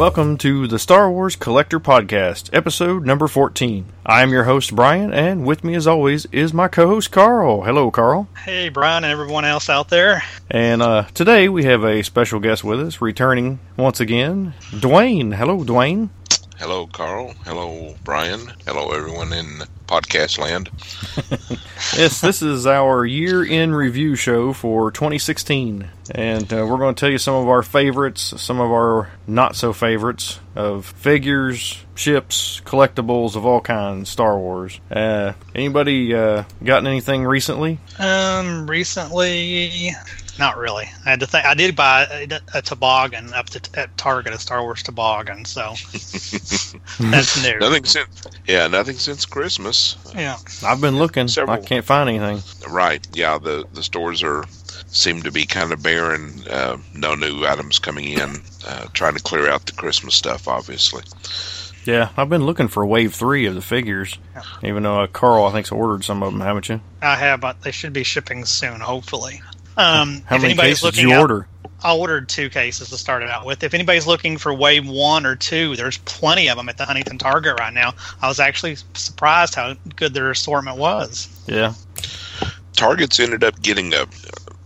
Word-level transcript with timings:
Welcome 0.00 0.38
to 0.38 0.66
the 0.66 0.78
Star 0.78 1.10
Wars 1.10 1.36
Collector 1.36 1.78
Podcast, 1.78 2.48
episode 2.54 3.04
number 3.04 3.28
14. 3.28 3.84
I 4.06 4.22
am 4.22 4.30
your 4.30 4.44
host, 4.44 4.74
Brian, 4.74 5.12
and 5.12 5.44
with 5.44 5.62
me, 5.62 5.74
as 5.74 5.86
always, 5.86 6.24
is 6.32 6.54
my 6.54 6.68
co 6.68 6.86
host, 6.88 7.12
Carl. 7.12 7.64
Hello, 7.64 7.90
Carl. 7.90 8.26
Hey, 8.42 8.70
Brian, 8.70 9.04
and 9.04 9.12
everyone 9.12 9.44
else 9.44 9.68
out 9.68 9.90
there. 9.90 10.22
And 10.50 10.80
uh, 10.80 11.02
today 11.12 11.50
we 11.50 11.64
have 11.64 11.84
a 11.84 12.02
special 12.02 12.40
guest 12.40 12.64
with 12.64 12.80
us, 12.80 13.02
returning 13.02 13.58
once 13.76 14.00
again, 14.00 14.54
Dwayne. 14.70 15.34
Hello, 15.34 15.58
Dwayne. 15.64 16.08
Hello, 16.56 16.86
Carl. 16.86 17.34
Hello, 17.44 17.94
Brian. 18.02 18.40
Hello, 18.64 18.92
everyone 18.92 19.34
in 19.34 19.64
podcast 19.86 20.38
land. 20.38 20.70
yes, 21.94 22.22
this 22.22 22.40
is 22.40 22.66
our 22.66 23.04
year 23.04 23.44
in 23.44 23.74
review 23.74 24.16
show 24.16 24.54
for 24.54 24.90
2016. 24.90 25.90
And 26.12 26.52
uh, 26.52 26.66
we're 26.68 26.78
going 26.78 26.94
to 26.94 27.00
tell 27.00 27.10
you 27.10 27.18
some 27.18 27.34
of 27.34 27.48
our 27.48 27.62
favorites, 27.62 28.34
some 28.40 28.60
of 28.60 28.70
our 28.70 29.10
not 29.26 29.54
so 29.54 29.72
favorites 29.72 30.40
of 30.56 30.86
figures, 30.86 31.84
ships, 31.94 32.60
collectibles 32.64 33.36
of 33.36 33.46
all 33.46 33.60
kinds, 33.60 34.08
Star 34.08 34.38
Wars. 34.38 34.80
Uh, 34.90 35.34
anybody 35.54 36.14
uh, 36.14 36.44
gotten 36.64 36.86
anything 36.88 37.24
recently? 37.24 37.78
Um, 37.98 38.68
recently, 38.68 39.92
not 40.40 40.56
really. 40.56 40.86
I 41.06 41.10
had 41.10 41.20
to 41.20 41.26
think. 41.26 41.44
I 41.44 41.54
did 41.54 41.76
buy 41.76 42.04
a, 42.04 42.40
a 42.54 42.62
toboggan 42.62 43.32
up 43.32 43.50
to, 43.50 43.78
at 43.78 43.96
Target, 43.96 44.32
a 44.32 44.38
Star 44.38 44.62
Wars 44.62 44.82
toboggan. 44.82 45.44
So 45.44 45.74
that's 45.92 47.42
new. 47.42 47.58
nothing 47.58 47.84
since. 47.84 48.26
Yeah, 48.48 48.66
nothing 48.66 48.96
since 48.96 49.26
Christmas. 49.26 49.96
Yeah, 50.14 50.38
I've 50.64 50.80
been 50.80 50.96
looking. 50.96 51.28
Several. 51.28 51.56
I 51.56 51.60
can't 51.64 51.84
find 51.84 52.08
anything. 52.08 52.42
Right. 52.68 53.06
Yeah. 53.12 53.38
The 53.38 53.66
the 53.74 53.82
stores 53.82 54.22
are 54.22 54.44
seem 54.88 55.22
to 55.22 55.32
be 55.32 55.46
kind 55.46 55.72
of 55.72 55.82
barren. 55.82 56.32
Uh, 56.48 56.76
no 56.94 57.14
new 57.14 57.46
items 57.46 57.78
coming 57.78 58.04
in. 58.06 58.36
Uh, 58.66 58.86
trying 58.92 59.14
to 59.14 59.22
clear 59.22 59.48
out 59.48 59.66
the 59.66 59.72
Christmas 59.72 60.14
stuff, 60.14 60.48
obviously. 60.48 61.02
Yeah, 61.84 62.10
I've 62.16 62.28
been 62.28 62.44
looking 62.44 62.68
for 62.68 62.84
wave 62.84 63.14
three 63.14 63.46
of 63.46 63.54
the 63.54 63.62
figures. 63.62 64.18
Even 64.62 64.82
though 64.82 65.00
uh, 65.00 65.06
Carl, 65.06 65.46
I 65.46 65.52
think's 65.52 65.72
ordered 65.72 66.04
some 66.04 66.22
of 66.22 66.32
them, 66.32 66.40
haven't 66.40 66.68
you? 66.68 66.80
I 67.00 67.16
have, 67.16 67.40
but 67.40 67.62
they 67.62 67.70
should 67.70 67.92
be 67.92 68.02
shipping 68.02 68.44
soon, 68.44 68.80
hopefully. 68.80 69.42
Um, 69.76 70.22
How 70.26 70.38
many 70.38 70.54
cases 70.54 70.92
did 70.92 71.02
you 71.02 71.12
out, 71.12 71.20
order? 71.20 71.46
I 71.82 71.96
ordered 71.96 72.28
two 72.28 72.50
cases 72.50 72.90
to 72.90 72.98
start 72.98 73.22
it 73.22 73.30
out 73.30 73.46
with. 73.46 73.62
If 73.62 73.72
anybody's 73.72 74.06
looking 74.06 74.36
for 74.36 74.52
wave 74.52 74.86
one 74.86 75.24
or 75.24 75.36
two, 75.36 75.76
there's 75.76 75.96
plenty 75.98 76.50
of 76.50 76.58
them 76.58 76.68
at 76.68 76.76
the 76.76 76.84
Huntington 76.84 77.16
Target 77.16 77.58
right 77.58 77.72
now. 77.72 77.94
I 78.20 78.28
was 78.28 78.40
actually 78.40 78.76
surprised 78.92 79.54
how 79.54 79.74
good 79.96 80.12
their 80.12 80.30
assortment 80.30 80.76
was. 80.76 81.28
Yeah. 81.46 81.72
Target's 82.74 83.18
ended 83.18 83.42
up 83.42 83.60
getting 83.62 83.94
a 83.94 84.06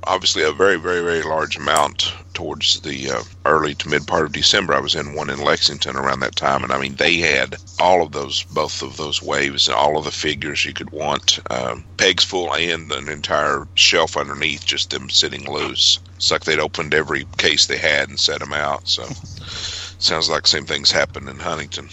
obviously 0.06 0.42
a 0.42 0.52
very, 0.52 0.76
very, 0.76 1.00
very 1.00 1.22
large 1.22 1.56
amount 1.56 2.12
towards 2.34 2.80
the 2.80 3.10
uh, 3.10 3.22
early 3.44 3.74
to 3.74 3.88
mid 3.88 4.06
part 4.06 4.26
of 4.26 4.32
December. 4.32 4.74
I 4.74 4.80
was 4.80 4.94
in 4.94 5.14
one 5.14 5.30
in 5.30 5.40
Lexington 5.40 5.96
around 5.96 6.20
that 6.20 6.36
time, 6.36 6.62
and 6.62 6.72
I 6.72 6.80
mean 6.80 6.96
they 6.96 7.16
had 7.18 7.56
all 7.80 8.02
of 8.02 8.12
those, 8.12 8.44
both 8.44 8.82
of 8.82 8.96
those 8.96 9.22
waves, 9.22 9.68
and 9.68 9.76
all 9.76 9.96
of 9.96 10.04
the 10.04 10.10
figures 10.10 10.64
you 10.64 10.72
could 10.72 10.90
want, 10.90 11.38
um, 11.50 11.84
pegs 11.96 12.24
full, 12.24 12.52
and 12.54 12.90
an 12.92 13.08
entire 13.08 13.66
shelf 13.74 14.16
underneath, 14.16 14.66
just 14.66 14.90
them 14.90 15.10
sitting 15.10 15.50
loose. 15.50 15.98
It's 16.16 16.30
like 16.30 16.44
they'd 16.44 16.58
opened 16.58 16.94
every 16.94 17.26
case 17.38 17.66
they 17.66 17.78
had 17.78 18.08
and 18.08 18.18
set 18.18 18.40
them 18.40 18.52
out. 18.52 18.88
So 18.88 19.04
sounds 19.98 20.28
like 20.28 20.46
same 20.46 20.66
things 20.66 20.90
happened 20.90 21.28
in 21.28 21.38
Huntington. 21.38 21.88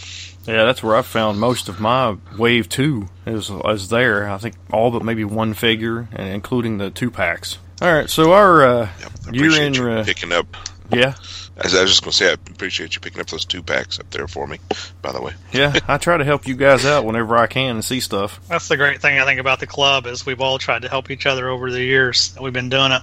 Yeah, 0.47 0.65
that's 0.65 0.81
where 0.81 0.95
I 0.95 1.03
found 1.03 1.39
most 1.39 1.69
of 1.69 1.79
my 1.79 2.17
wave 2.35 2.67
two 2.67 3.09
is 3.27 3.49
is 3.49 3.89
there. 3.89 4.27
I 4.27 4.37
think 4.39 4.55
all 4.71 4.89
but 4.89 5.03
maybe 5.03 5.23
one 5.23 5.53
figure, 5.53 6.09
including 6.15 6.79
the 6.79 6.89
two 6.89 7.11
packs. 7.11 7.59
All 7.81 7.91
right, 7.91 8.07
so 8.07 8.33
our 8.33 8.63
uh, 8.63 8.89
yep, 8.99 9.11
year 9.31 9.61
in 9.63 9.75
uh, 9.79 10.03
picking 10.03 10.31
up. 10.31 10.45
Yeah, 10.91 11.15
as 11.57 11.75
I 11.75 11.81
was 11.81 11.91
just 11.91 12.03
going 12.03 12.11
to 12.11 12.17
say, 12.17 12.29
I 12.29 12.33
appreciate 12.33 12.95
you 12.95 13.01
picking 13.01 13.21
up 13.21 13.27
those 13.27 13.45
two 13.45 13.61
packs 13.61 13.99
up 13.99 14.09
there 14.11 14.27
for 14.27 14.47
me. 14.47 14.59
By 15.01 15.11
the 15.11 15.21
way, 15.21 15.33
yeah, 15.51 15.73
I 15.87 15.97
try 15.97 16.17
to 16.17 16.23
help 16.23 16.47
you 16.47 16.55
guys 16.55 16.85
out 16.85 17.05
whenever 17.05 17.35
I 17.37 17.47
can 17.47 17.75
and 17.75 17.85
see 17.85 17.99
stuff. 17.99 18.39
That's 18.47 18.67
the 18.67 18.77
great 18.77 19.01
thing 19.01 19.19
I 19.19 19.25
think 19.25 19.39
about 19.39 19.59
the 19.59 19.67
club 19.67 20.05
is 20.05 20.25
we've 20.25 20.41
all 20.41 20.57
tried 20.57 20.83
to 20.83 20.89
help 20.89 21.11
each 21.11 21.25
other 21.25 21.49
over 21.49 21.71
the 21.71 21.81
years 21.81 22.33
that 22.33 22.41
we've 22.41 22.53
been 22.53 22.69
doing 22.69 22.91
it. 22.91 23.01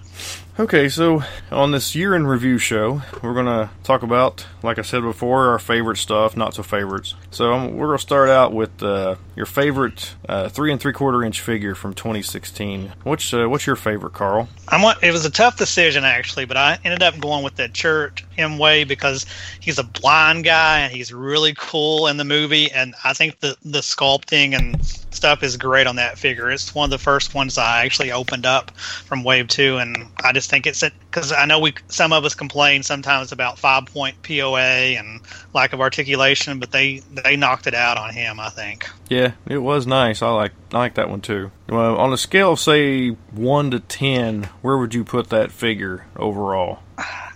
Okay, 0.60 0.88
so 0.88 1.22
on 1.52 1.70
this 1.70 1.94
year 1.94 2.16
in 2.16 2.26
review 2.26 2.58
show, 2.58 3.02
we're 3.22 3.32
going 3.32 3.46
to 3.46 3.70
talk 3.84 4.02
about, 4.02 4.44
like 4.60 4.76
I 4.80 4.82
said 4.82 5.02
before, 5.02 5.50
our 5.50 5.60
favorite 5.60 5.98
stuff, 5.98 6.36
not 6.36 6.52
so 6.52 6.64
favorites. 6.64 7.14
So 7.30 7.52
um, 7.52 7.76
we're 7.76 7.86
going 7.86 7.98
to 7.98 8.02
start 8.02 8.28
out 8.28 8.52
with 8.52 8.82
uh, 8.82 9.14
your 9.36 9.46
favorite 9.46 10.16
uh, 10.28 10.48
three 10.48 10.72
and 10.72 10.80
three 10.80 10.92
quarter 10.92 11.22
inch 11.22 11.40
figure 11.40 11.76
from 11.76 11.94
2016. 11.94 12.92
What's 13.04 13.32
uh, 13.32 13.48
what's 13.48 13.68
your 13.68 13.76
favorite, 13.76 14.14
Carl? 14.14 14.48
I'm, 14.66 14.96
it 15.00 15.12
was 15.12 15.24
a 15.24 15.30
tough 15.30 15.56
decision 15.58 16.02
actually, 16.02 16.46
but 16.46 16.56
I 16.56 16.80
ended 16.84 17.04
up 17.04 17.20
going 17.20 17.44
with 17.44 17.54
the 17.54 17.68
Chirrut 18.38 18.58
Îmwe 18.58 18.86
because 18.86 19.26
he's 19.60 19.78
a 19.78 19.84
blind 19.84 20.44
guy 20.44 20.80
and 20.80 20.92
he's 20.92 21.12
really 21.12 21.54
cool 21.56 22.06
in 22.06 22.16
the 22.16 22.24
movie, 22.24 22.70
and 22.70 22.94
I 23.04 23.12
think 23.12 23.40
the 23.40 23.56
the 23.64 23.80
sculpting 23.80 24.56
and 24.56 24.84
stuff 24.84 25.42
is 25.42 25.56
great 25.56 25.86
on 25.86 25.96
that 25.96 26.18
figure. 26.18 26.50
It's 26.50 26.74
one 26.74 26.84
of 26.84 26.90
the 26.90 26.98
first 26.98 27.34
ones 27.34 27.58
I 27.58 27.84
actually 27.84 28.12
opened 28.12 28.46
up 28.46 28.70
from 28.76 29.24
Wave 29.24 29.48
Two, 29.48 29.78
and 29.78 30.08
I 30.22 30.32
just 30.32 30.50
think 30.50 30.66
it's 30.66 30.82
because 31.10 31.32
I 31.32 31.46
know 31.46 31.60
we 31.60 31.74
some 31.88 32.12
of 32.12 32.24
us 32.24 32.34
complain 32.34 32.82
sometimes 32.82 33.32
about 33.32 33.58
five 33.58 33.86
point 33.86 34.22
POA 34.22 34.96
and 34.96 35.20
lack 35.54 35.72
of 35.72 35.80
articulation, 35.80 36.58
but 36.58 36.70
they 36.70 37.02
they 37.24 37.36
knocked 37.36 37.66
it 37.66 37.74
out 37.74 37.98
on 37.98 38.12
him. 38.12 38.40
I 38.40 38.50
think. 38.50 38.88
Yeah, 39.08 39.32
it 39.46 39.58
was 39.58 39.86
nice. 39.86 40.22
I 40.22 40.30
like 40.30 40.52
I 40.72 40.78
like 40.78 40.94
that 40.94 41.10
one 41.10 41.20
too. 41.20 41.50
Well, 41.68 41.96
on 41.96 42.12
a 42.12 42.18
scale 42.18 42.52
of 42.52 42.60
say 42.60 43.10
one 43.32 43.70
to 43.70 43.80
ten, 43.80 44.44
where 44.62 44.78
would 44.78 44.94
you 44.94 45.04
put 45.04 45.30
that 45.30 45.50
figure 45.50 46.06
overall? 46.16 46.80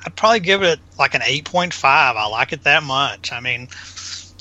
I'd 0.04 0.16
probably 0.16 0.40
give 0.40 0.62
it 0.62 0.80
like 0.98 1.14
an 1.14 1.22
eight 1.24 1.44
point 1.44 1.72
five. 1.74 2.16
I 2.16 2.26
like 2.26 2.52
it 2.52 2.64
that 2.64 2.82
much. 2.82 3.32
I 3.32 3.40
mean. 3.40 3.68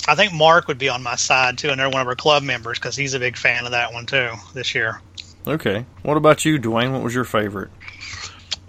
I 0.08 0.16
think 0.16 0.34
Mark 0.34 0.68
would 0.68 0.80
be 0.80 0.90
on 0.90 1.04
my 1.04 1.16
side 1.16 1.60
too, 1.60 1.70
and 1.70 1.80
they're 1.80 1.88
one 1.88 2.02
of 2.02 2.08
our 2.08 2.16
club 2.16 2.42
members 2.42 2.80
because 2.80 2.96
he's 2.96 3.14
a 3.14 3.20
big 3.20 3.38
fan 3.38 3.66
of 3.66 3.72
that 3.72 3.94
one 3.94 4.08
too 4.08 4.32
this 4.56 4.74
year. 4.74 5.00
Okay. 5.46 5.86
What 6.02 6.18
about 6.18 6.44
you, 6.44 6.60
Dwayne? 6.60 6.92
What 6.92 7.04
was 7.04 7.14
your 7.14 7.24
favorite? 7.24 7.70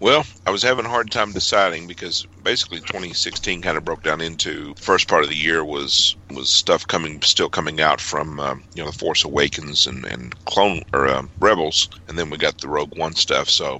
Well, 0.02 0.26
I 0.44 0.50
was 0.50 0.64
having 0.64 0.84
a 0.84 0.88
hard 0.88 1.12
time 1.12 1.30
deciding 1.30 1.86
because 1.86 2.26
basically 2.42 2.78
2016 2.78 3.62
kind 3.62 3.78
of 3.78 3.84
broke 3.84 4.02
down 4.02 4.20
into 4.20 4.74
first 4.76 5.06
part 5.06 5.22
of 5.22 5.30
the 5.30 5.36
year 5.36 5.64
was 5.64 6.16
was 6.28 6.50
stuff 6.50 6.84
coming 6.88 7.22
still 7.22 7.48
coming 7.48 7.80
out 7.80 8.00
from 8.00 8.40
um, 8.40 8.64
you 8.74 8.82
know 8.82 8.90
the 8.90 8.98
Force 8.98 9.22
Awakens 9.22 9.86
and 9.86 10.04
and 10.04 10.34
Clone 10.44 10.82
or 10.92 11.06
uh, 11.06 11.22
Rebels, 11.38 11.88
and 12.08 12.18
then 12.18 12.30
we 12.30 12.36
got 12.36 12.58
the 12.58 12.68
Rogue 12.68 12.98
One 12.98 13.14
stuff. 13.14 13.48
So 13.48 13.78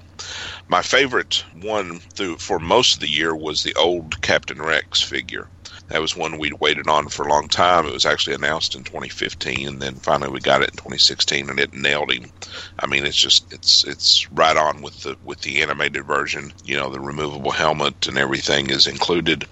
my 0.68 0.80
favorite 0.80 1.44
one 1.54 1.98
through 2.14 2.36
for 2.36 2.60
most 2.60 2.94
of 2.94 3.00
the 3.00 3.10
year 3.10 3.34
was 3.34 3.64
the 3.64 3.74
old 3.74 4.20
Captain 4.20 4.62
Rex 4.62 5.02
figure. 5.02 5.48
That 5.92 6.00
was 6.00 6.16
one 6.16 6.38
we'd 6.38 6.54
waited 6.54 6.88
on 6.88 7.08
for 7.08 7.26
a 7.26 7.28
long 7.28 7.48
time. 7.48 7.86
It 7.86 7.92
was 7.92 8.06
actually 8.06 8.34
announced 8.34 8.74
in 8.74 8.82
2015, 8.82 9.68
and 9.68 9.82
then 9.82 9.96
finally 9.96 10.30
we 10.30 10.40
got 10.40 10.62
it 10.62 10.70
in 10.70 10.76
2016, 10.78 11.50
and 11.50 11.60
it 11.60 11.74
nailed 11.74 12.10
him. 12.10 12.30
I 12.78 12.86
mean, 12.86 13.04
it's 13.04 13.14
just 13.16 13.52
it's 13.52 13.84
it's 13.84 14.26
right 14.32 14.56
on 14.56 14.80
with 14.80 15.02
the 15.02 15.18
with 15.22 15.42
the 15.42 15.60
animated 15.60 16.06
version. 16.06 16.50
You 16.64 16.76
know, 16.76 16.88
the 16.88 16.98
removable 16.98 17.50
helmet 17.50 18.06
and 18.06 18.16
everything 18.16 18.70
is 18.70 18.86
included, 18.86 19.46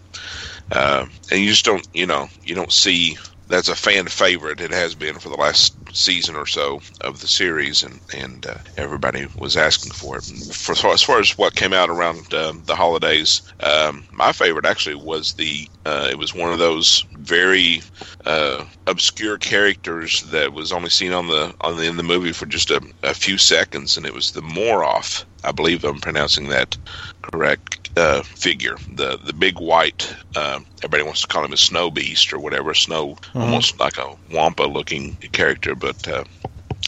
uh, 0.73 1.05
and 1.31 1.41
you 1.41 1.51
just 1.51 1.67
don't 1.67 1.87
you 1.93 2.07
know 2.07 2.31
you 2.43 2.55
don't 2.55 2.73
see 2.73 3.19
that's 3.49 3.69
a 3.69 3.77
fan 3.77 4.07
favorite. 4.07 4.63
It 4.63 4.71
has 4.71 4.95
been 4.95 5.19
for 5.19 5.29
the 5.29 5.37
last 5.37 5.77
season 5.93 6.37
or 6.37 6.47
so 6.47 6.81
of 7.01 7.21
the 7.21 7.29
series, 7.29 7.83
and 7.83 8.01
and 8.15 8.47
uh, 8.47 8.57
everybody 8.77 9.27
was 9.37 9.57
asking 9.57 9.93
for 9.93 10.19
it. 10.19 10.25
For 10.53 10.73
as 10.93 11.03
far 11.03 11.21
as 11.21 11.39
what 11.39 11.55
came 11.55 11.73
out 11.73 11.91
around 11.91 12.33
uh, 12.33 12.53
the 12.65 12.77
holidays, 12.77 13.43
um, 13.61 14.05
my 14.13 14.33
favorite 14.33 14.67
actually 14.67 14.97
was 14.97 15.35
the. 15.35 15.69
Uh, 15.87 16.09
it 16.11 16.19
was 16.19 16.35
one 16.35 16.53
of 16.53 16.59
those 16.59 17.05
very 17.13 17.83
uh, 18.27 18.65
obscure 18.87 19.39
characters 19.39 20.23
that 20.25 20.53
was 20.53 20.73
only 20.73 20.91
seen 20.91 21.13
on 21.13 21.27
the 21.27 21.55
on 21.61 21.77
the 21.77 21.85
in 21.85 21.97
the 21.97 22.03
movie 22.03 22.33
for 22.33 22.47
just 22.47 22.71
a, 22.71 22.81
a 23.03 23.15
few 23.15 23.39
seconds, 23.39 23.97
and 23.97 24.07
it 24.07 24.15
was 24.15 24.33
the 24.33 24.43
Moroff. 24.43 25.25
I 25.45 25.53
believe 25.53 25.85
I'm 25.85 26.01
pronouncing 26.01 26.49
that 26.49 26.77
correct 27.23 27.91
uh, 27.97 28.23
figure. 28.23 28.77
The 28.95 29.19
the 29.19 29.33
big 29.33 29.59
white. 29.59 30.15
Uh, 30.37 30.61
everybody 30.79 31.03
wants 31.03 31.23
to 31.23 31.27
call 31.27 31.45
him 31.45 31.53
a 31.53 31.57
snow 31.57 31.91
beast 31.91 32.33
or 32.33 32.39
whatever. 32.39 32.75
Snow, 32.75 33.15
mm-hmm. 33.15 33.39
almost 33.39 33.79
like 33.81 33.99
a 33.99 34.17
wampa 34.33 34.63
looking 34.65 35.17
character, 35.33 35.75
but 35.75 36.07
uh, 36.09 36.25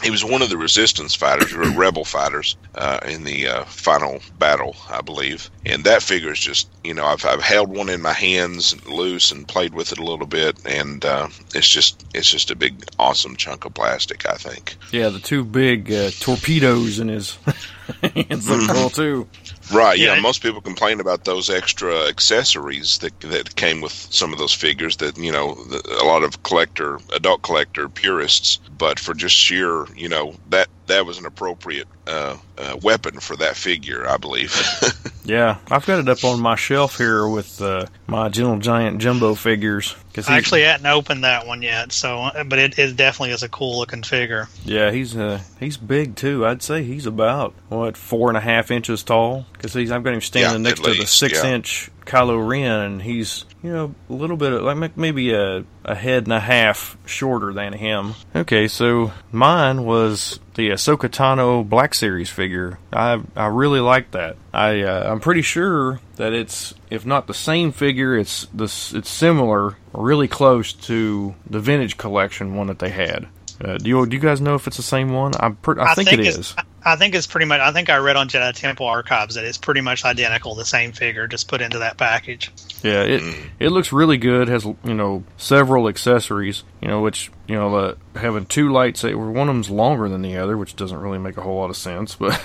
he 0.01 0.09
was 0.09 0.23
one 0.23 0.41
of 0.41 0.49
the 0.49 0.57
resistance 0.57 1.15
fighters 1.15 1.53
or 1.53 1.61
rebel 1.75 2.05
fighters 2.05 2.57
uh, 2.75 2.99
in 3.07 3.23
the 3.23 3.47
uh, 3.47 3.63
final 3.65 4.21
battle, 4.39 4.75
I 4.89 5.01
believe. 5.01 5.49
And 5.65 5.85
that 5.85 6.03
figure 6.03 6.31
is 6.31 6.39
just, 6.39 6.67
you 6.83 6.93
know, 6.93 7.05
I've, 7.05 7.23
I've 7.25 7.41
held 7.41 7.69
one 7.69 7.89
in 7.89 8.01
my 8.01 8.11
hands 8.11 8.85
loose 8.85 9.31
and 9.31 9.47
played 9.47 9.73
with 9.73 9.93
it 9.93 9.97
a 9.97 10.03
little 10.03 10.25
bit, 10.25 10.57
and 10.65 11.03
uh, 11.05 11.29
it's 11.55 11.69
just 11.69 12.05
it's 12.13 12.29
just 12.29 12.51
a 12.51 12.55
big 12.55 12.83
awesome 12.99 13.37
chunk 13.37 13.63
of 13.63 13.73
plastic. 13.73 14.29
I 14.29 14.35
think. 14.35 14.75
Yeah, 14.91 15.09
the 15.09 15.19
two 15.19 15.45
big 15.45 15.91
uh, 15.91 16.11
torpedoes 16.19 16.99
in 16.99 17.07
his 17.07 17.37
hands 18.01 18.49
look 18.49 18.69
cool 18.69 18.89
too. 18.89 19.27
Right. 19.71 19.97
Yeah. 19.97 20.15
yeah. 20.15 20.21
Most 20.21 20.41
people 20.41 20.59
complain 20.59 20.99
about 20.99 21.23
those 21.23 21.49
extra 21.49 22.07
accessories 22.07 22.97
that 22.99 23.17
that 23.21 23.55
came 23.55 23.79
with 23.79 23.93
some 23.93 24.33
of 24.33 24.39
those 24.39 24.53
figures. 24.53 24.97
That 24.97 25.17
you 25.17 25.31
know, 25.31 25.55
the, 25.55 25.99
a 26.01 26.05
lot 26.05 26.23
of 26.23 26.43
collector, 26.43 26.99
adult 27.13 27.41
collector 27.41 27.87
purists. 27.87 28.59
But 28.77 28.99
for 28.99 29.13
just 29.13 29.35
sheer, 29.35 29.85
you 29.95 30.09
know, 30.09 30.35
that 30.49 30.67
that 30.87 31.05
was 31.05 31.17
an 31.17 31.25
appropriate 31.25 31.87
uh, 32.07 32.37
uh, 32.57 32.77
weapon 32.81 33.19
for 33.19 33.35
that 33.37 33.55
figure, 33.55 34.07
I 34.07 34.17
believe. 34.17 34.53
Yeah, 35.25 35.59
I've 35.71 35.85
got 35.85 35.99
it 35.99 36.09
up 36.09 36.21
on 36.25 36.41
my 36.41 36.55
shelf 36.55 36.97
here 36.97 37.25
with 37.25 37.61
uh, 37.61 37.85
my 38.07 38.27
Gentle 38.27 38.59
Giant 38.59 38.99
Jumbo 38.99 39.35
figures. 39.35 39.95
Cause 40.13 40.29
I 40.29 40.37
actually 40.37 40.61
hadn't 40.61 40.85
opened 40.85 41.23
that 41.23 41.47
one 41.47 41.61
yet, 41.63 41.91
so 41.91 42.29
but 42.45 42.59
it, 42.59 42.77
it 42.77 42.95
definitely 42.95 43.33
is 43.33 43.41
a 43.41 43.49
cool 43.49 43.79
looking 43.79 44.03
figure. 44.03 44.47
yeah, 44.63 44.91
he's 44.91 45.17
uh, 45.17 45.39
he's 45.59 45.75
big 45.77 46.15
too. 46.15 46.45
I'd 46.45 46.61
say 46.61 46.83
he's 46.83 47.05
about 47.07 47.55
what 47.69 47.97
four 47.97 48.29
and 48.29 48.37
a 48.37 48.41
half 48.41 48.69
inches 48.69 49.01
tall. 49.01 49.45
Because 49.53 49.73
he's 49.73 49.91
I've 49.91 50.03
got 50.03 50.13
him 50.13 50.21
standing 50.21 50.63
Yeah, 50.63 50.69
next 50.69 50.81
at 50.81 50.93
to 50.93 50.99
the 51.01 51.07
six 51.07 51.43
yeah. 51.43 51.51
inch 51.55 51.89
Kylo 52.05 52.47
Ren, 52.47 52.79
and 52.81 53.01
he's 53.01 53.45
you 53.63 53.71
know 53.71 53.95
a 54.09 54.13
little 54.13 54.37
bit 54.37 54.53
of, 54.53 54.61
like 54.61 54.95
maybe 54.95 55.33
a 55.33 55.63
a 55.83 55.95
head 55.95 56.25
and 56.25 56.33
a 56.33 56.39
half 56.39 56.95
shorter 57.07 57.51
than 57.51 57.73
him. 57.73 58.13
Okay, 58.35 58.67
so 58.67 59.13
mine 59.31 59.83
was 59.83 60.39
the 60.53 60.69
Ahsoka 60.69 61.09
Tano 61.09 61.67
Black 61.67 61.93
Series 61.95 62.29
figure. 62.29 62.77
I 62.93 63.21
I 63.35 63.47
really 63.47 63.79
like 63.79 64.11
that. 64.11 64.37
I 64.53 64.81
uh, 64.81 65.11
I'm 65.11 65.19
pretty 65.19 65.41
sure 65.41 65.99
that 66.15 66.33
it's 66.33 66.73
if 66.89 67.05
not 67.05 67.27
the 67.27 67.33
same 67.33 67.71
figure, 67.71 68.17
it's 68.17 68.45
this 68.53 68.93
it's 68.93 69.09
similar, 69.09 69.77
really 69.93 70.27
close 70.27 70.73
to 70.73 71.35
the 71.49 71.59
vintage 71.59 71.97
collection 71.97 72.55
one 72.55 72.67
that 72.67 72.79
they 72.79 72.89
had. 72.89 73.27
Uh, 73.61 73.77
do 73.77 73.87
you 73.89 74.05
do 74.05 74.15
you 74.15 74.21
guys 74.21 74.41
know 74.41 74.55
if 74.55 74.67
it's 74.67 74.77
the 74.77 74.83
same 74.83 75.11
one? 75.13 75.31
I'm 75.39 75.55
per- 75.55 75.79
I, 75.79 75.93
think, 75.95 76.11
it 76.11 76.19
it's. 76.19 76.55
I 76.83 76.95
think 76.95 77.15
it's 77.15 77.27
pretty 77.27 77.45
much. 77.45 77.59
I 77.59 77.71
think 77.71 77.89
I 77.89 77.97
read 77.97 78.15
on 78.15 78.27
Jedi 78.27 78.53
Temple 78.53 78.85
Archives 78.85 79.35
that 79.35 79.43
it's 79.43 79.57
pretty 79.57 79.81
much 79.81 80.05
identical, 80.05 80.55
the 80.55 80.65
same 80.65 80.91
figure, 80.91 81.27
just 81.27 81.47
put 81.47 81.61
into 81.61 81.79
that 81.79 81.97
package. 81.97 82.51
Yeah, 82.81 83.03
it 83.03 83.21
it 83.59 83.69
looks 83.69 83.91
really 83.91 84.17
good. 84.17 84.47
Has 84.47 84.65
you 84.65 84.93
know 84.93 85.23
several 85.37 85.87
accessories. 85.87 86.63
You 86.81 86.87
know 86.87 87.01
which 87.01 87.31
you 87.47 87.55
know 87.55 87.75
uh, 87.75 87.95
having 88.15 88.45
two 88.45 88.69
lightsabers. 88.69 89.33
One 89.33 89.49
of 89.49 89.55
them's 89.55 89.69
longer 89.69 90.09
than 90.09 90.21
the 90.21 90.37
other, 90.37 90.57
which 90.57 90.75
doesn't 90.75 90.97
really 90.97 91.19
make 91.19 91.37
a 91.37 91.41
whole 91.41 91.57
lot 91.57 91.69
of 91.69 91.77
sense. 91.77 92.15
But 92.15 92.41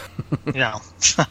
You 0.47 0.53
know, 0.55 0.81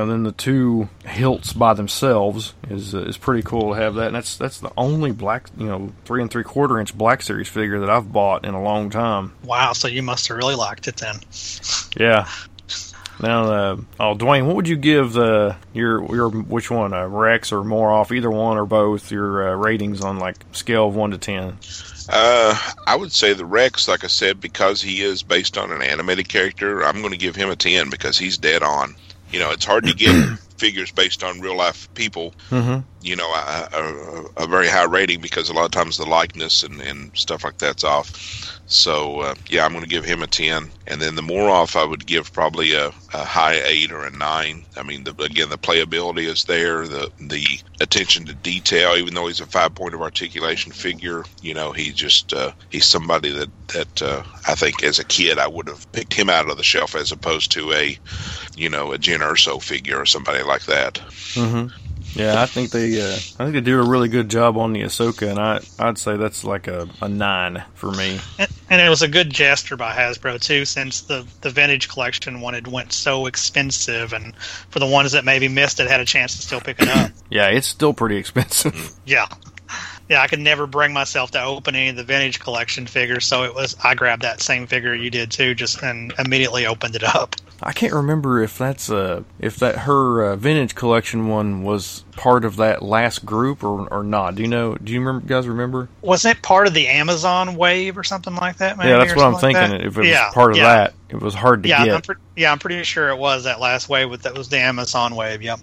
and 0.00 0.10
then 0.10 0.22
the 0.22 0.32
two 0.32 0.88
hilts 1.04 1.52
by 1.52 1.74
themselves 1.74 2.54
is 2.70 2.94
uh, 2.94 3.00
is 3.00 3.18
pretty 3.18 3.42
cool 3.42 3.74
to 3.74 3.80
have 3.80 3.94
that. 3.96 4.06
And 4.06 4.14
that's 4.14 4.36
that's 4.36 4.60
the 4.60 4.72
only 4.76 5.12
black 5.12 5.48
you 5.56 5.66
know 5.66 5.92
three 6.04 6.22
and 6.22 6.30
three 6.30 6.44
quarter 6.44 6.80
inch 6.80 6.96
Black 6.96 7.22
Series 7.22 7.48
figure 7.48 7.80
that 7.80 7.90
I've 7.90 8.12
bought 8.12 8.44
in 8.44 8.54
a 8.54 8.62
long 8.62 8.90
time. 8.90 9.32
wow. 9.44 9.72
So 9.72 9.88
you 9.88 10.02
must 10.02 10.28
have 10.28 10.36
really 10.36 10.54
liked 10.54 10.88
it 10.88 10.96
then. 10.96 11.16
Yeah. 11.96 12.28
Now, 13.20 13.44
uh, 13.44 13.76
oh, 14.00 14.14
Dwayne, 14.16 14.46
what 14.46 14.56
would 14.56 14.68
you 14.68 14.76
give 14.76 15.12
the 15.12 15.56
your 15.72 16.04
your 16.14 16.30
which 16.30 16.70
one, 16.70 16.92
uh, 16.92 17.06
Rex 17.06 17.52
or 17.52 17.60
Moroff, 17.62 18.10
either 18.10 18.30
one 18.30 18.56
or 18.56 18.66
both, 18.66 19.12
your 19.12 19.50
uh, 19.50 19.54
ratings 19.56 20.00
on 20.00 20.18
like 20.18 20.36
scale 20.52 20.88
of 20.88 20.96
one 20.96 21.12
to 21.12 21.18
ten? 21.18 21.58
Uh, 22.08 22.58
I 22.86 22.96
would 22.96 23.12
say 23.12 23.32
the 23.32 23.46
Rex, 23.46 23.86
like 23.86 24.04
I 24.04 24.08
said, 24.08 24.40
because 24.40 24.82
he 24.82 25.02
is 25.02 25.22
based 25.22 25.56
on 25.56 25.70
an 25.70 25.82
animated 25.82 26.28
character, 26.28 26.84
I'm 26.84 27.00
going 27.00 27.12
to 27.12 27.18
give 27.18 27.36
him 27.36 27.48
a 27.48 27.56
10 27.56 27.90
because 27.90 28.18
he's 28.18 28.38
dead 28.38 28.62
on. 28.62 28.96
You 29.32 29.38
know, 29.38 29.50
it's 29.50 29.64
hard 29.64 29.86
to 29.86 29.94
get 29.94 30.38
figures 30.62 30.92
based 30.92 31.24
on 31.24 31.40
real 31.40 31.56
life 31.56 31.88
people, 31.94 32.34
Mm-hmm. 32.50 32.80
you 33.00 33.16
know, 33.16 33.30
a, 33.34 33.68
a, 34.38 34.44
a 34.44 34.46
very 34.46 34.68
high 34.68 34.84
rating 34.84 35.20
because 35.20 35.48
a 35.48 35.52
lot 35.52 35.64
of 35.64 35.72
times 35.72 35.96
the 35.96 36.06
likeness 36.06 36.62
and, 36.62 36.80
and 36.80 37.10
stuff 37.14 37.42
like 37.44 37.58
that's 37.58 37.82
off. 37.84 38.06
So, 38.66 39.20
uh, 39.20 39.34
yeah, 39.48 39.64
I'm 39.64 39.72
going 39.72 39.82
to 39.84 39.88
give 39.96 40.04
him 40.04 40.22
a 40.22 40.26
10. 40.26 40.70
And 40.86 41.00
then 41.00 41.14
the 41.16 41.22
Moroff, 41.22 41.74
I 41.76 41.84
would 41.84 42.06
give 42.06 42.32
probably 42.32 42.74
a, 42.74 42.86
a 43.12 43.24
high 43.24 43.60
8 43.62 43.92
or 43.92 44.04
a 44.06 44.10
9. 44.10 44.64
I 44.76 44.82
mean, 44.82 45.04
the, 45.04 45.14
again, 45.22 45.48
the 45.50 45.58
playability 45.58 46.26
is 46.26 46.44
there, 46.44 46.86
the, 46.86 47.10
the 47.20 47.44
attention 47.80 48.24
to 48.26 48.34
detail, 48.34 48.94
even 48.96 49.14
though 49.14 49.26
he's 49.26 49.40
a 49.40 49.46
five 49.46 49.74
point 49.74 49.94
of 49.94 50.00
articulation 50.00 50.70
figure, 50.72 51.24
you 51.42 51.54
know, 51.54 51.72
he 51.72 51.90
just, 51.92 52.32
uh, 52.32 52.52
he's 52.70 52.86
somebody 52.86 53.30
that, 53.32 53.50
that 53.68 54.02
uh, 54.02 54.22
I 54.46 54.54
think 54.54 54.82
as 54.84 54.98
a 54.98 55.04
kid 55.04 55.38
I 55.38 55.48
would 55.48 55.68
have 55.68 55.90
picked 55.92 56.14
him 56.14 56.30
out 56.30 56.48
of 56.50 56.56
the 56.56 56.62
shelf 56.62 56.94
as 56.94 57.10
opposed 57.12 57.50
to 57.52 57.72
a, 57.72 57.98
you 58.56 58.68
know, 58.70 58.92
a 58.92 58.98
Jyn 58.98 59.20
Erso 59.20 59.60
figure 59.62 59.98
or 59.98 60.06
somebody 60.06 60.42
like 60.42 60.51
that. 60.62 60.94
Mm-hmm. 61.34 61.68
Yeah, 62.14 62.42
I 62.42 62.46
think 62.46 62.70
they 62.70 63.00
uh, 63.00 63.14
I 63.14 63.16
think 63.16 63.52
they 63.54 63.60
do 63.62 63.80
a 63.80 63.88
really 63.88 64.08
good 64.08 64.28
job 64.28 64.58
on 64.58 64.74
the 64.74 64.82
Ahsoka, 64.82 65.30
and 65.30 65.38
I 65.38 65.60
I'd 65.78 65.96
say 65.96 66.16
that's 66.18 66.44
like 66.44 66.68
a, 66.68 66.86
a 67.00 67.08
nine 67.08 67.62
for 67.74 67.90
me. 67.90 68.20
And, 68.38 68.50
and 68.68 68.82
it 68.82 68.90
was 68.90 69.00
a 69.00 69.08
good 69.08 69.30
gesture 69.30 69.78
by 69.78 69.94
Hasbro 69.94 70.38
too, 70.38 70.66
since 70.66 71.02
the 71.02 71.26
the 71.40 71.48
vintage 71.48 71.88
collection 71.88 72.42
one 72.42 72.52
had 72.52 72.66
went 72.66 72.92
so 72.92 73.24
expensive, 73.24 74.12
and 74.12 74.36
for 74.36 74.78
the 74.78 74.86
ones 74.86 75.12
that 75.12 75.24
maybe 75.24 75.48
missed 75.48 75.80
it, 75.80 75.88
had 75.88 76.00
a 76.00 76.04
chance 76.04 76.36
to 76.36 76.42
still 76.42 76.60
pick 76.60 76.82
it 76.82 76.88
up. 76.88 77.10
Yeah, 77.30 77.48
it's 77.48 77.66
still 77.66 77.94
pretty 77.94 78.16
expensive. 78.18 78.90
yeah, 79.06 79.26
yeah. 80.10 80.20
I 80.20 80.26
could 80.26 80.40
never 80.40 80.66
bring 80.66 80.92
myself 80.92 81.30
to 81.30 81.42
open 81.42 81.74
any 81.74 81.88
of 81.88 81.96
the 81.96 82.04
vintage 82.04 82.40
collection 82.40 82.86
figures, 82.86 83.24
so 83.24 83.44
it 83.44 83.54
was 83.54 83.74
I 83.82 83.94
grabbed 83.94 84.20
that 84.20 84.42
same 84.42 84.66
figure 84.66 84.94
you 84.94 85.08
did 85.08 85.30
too, 85.30 85.54
just 85.54 85.82
and 85.82 86.12
immediately 86.18 86.66
opened 86.66 86.94
it 86.94 87.04
up. 87.04 87.36
I 87.64 87.72
can't 87.72 87.92
remember 87.92 88.42
if 88.42 88.58
that's 88.58 88.90
uh 88.90 89.22
if 89.38 89.56
that 89.58 89.78
her 89.78 90.24
uh, 90.24 90.36
vintage 90.36 90.74
collection 90.74 91.28
one 91.28 91.62
was 91.62 92.04
part 92.12 92.44
of 92.44 92.56
that 92.56 92.82
last 92.82 93.24
group 93.24 93.62
or 93.62 93.86
or 93.88 94.02
not. 94.02 94.34
Do 94.34 94.42
you 94.42 94.48
know? 94.48 94.74
Do 94.74 94.92
you 94.92 95.00
remember? 95.00 95.26
Guys 95.26 95.46
remember? 95.46 95.88
Wasn't 96.00 96.36
it 96.36 96.42
part 96.42 96.66
of 96.66 96.74
the 96.74 96.88
Amazon 96.88 97.56
wave 97.56 97.96
or 97.96 98.04
something 98.04 98.34
like 98.34 98.56
that? 98.58 98.76
Maybe, 98.78 98.90
yeah, 98.90 98.98
that's 98.98 99.14
what 99.14 99.24
I'm 99.24 99.32
something 99.34 99.54
like 99.54 99.68
thinking. 99.68 99.78
that? 99.78 99.86
If 99.86 99.96
it 99.96 100.10
was 100.10 100.34
part 100.34 100.50
of 100.52 100.56
yeah. 100.56 100.64
that, 100.64 100.94
it 101.08 101.20
was 101.20 101.34
hard 101.34 101.62
to 101.62 101.68
yeah, 101.68 101.84
get. 101.84 101.94
I'm 101.94 102.02
pre- 102.02 102.16
yeah, 102.36 102.52
I'm 102.52 102.58
pretty 102.58 102.82
sure 102.82 103.10
it 103.10 103.18
was 103.18 103.44
that 103.44 103.60
last 103.60 103.88
wave. 103.88 104.10
With 104.10 104.22
that 104.22 104.36
was 104.36 104.48
the 104.48 104.58
Amazon 104.58 105.14
wave. 105.14 105.42
Yep. 105.42 105.60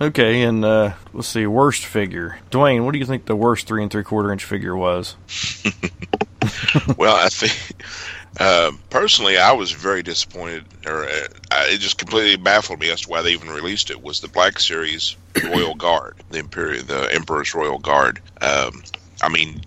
Okay, 0.00 0.42
and 0.42 0.64
uh, 0.64 0.92
let's 1.12 1.26
see, 1.26 1.44
worst 1.46 1.84
figure. 1.84 2.38
Dwayne, 2.52 2.84
what 2.84 2.92
do 2.92 2.98
you 2.98 3.04
think 3.04 3.26
the 3.26 3.34
worst 3.34 3.66
three 3.66 3.82
and 3.82 3.90
three 3.90 4.04
quarter 4.04 4.32
inch 4.32 4.44
figure 4.44 4.76
was? 4.76 5.16
well, 6.96 7.16
I 7.16 7.28
think 7.28 7.82
uh, 8.38 8.72
personally, 8.90 9.38
I 9.38 9.52
was 9.52 9.72
very 9.72 10.02
disappointed, 10.02 10.64
or 10.86 11.04
uh, 11.04 11.28
it 11.50 11.78
just 11.78 11.98
completely 11.98 12.36
baffled 12.36 12.80
me 12.80 12.90
as 12.90 13.02
to 13.02 13.08
why 13.08 13.22
they 13.22 13.32
even 13.32 13.48
released 13.50 13.90
it. 13.90 14.02
Was 14.02 14.20
the 14.20 14.28
Black 14.28 14.58
Series 14.60 15.16
Royal 15.44 15.74
Guard, 15.74 16.16
the 16.30 16.38
Imperial, 16.38 16.84
the 16.84 17.12
Emperor's 17.12 17.54
Royal 17.54 17.78
Guard? 17.78 18.20
Um, 18.40 18.82
I 19.20 19.28
mean, 19.28 19.60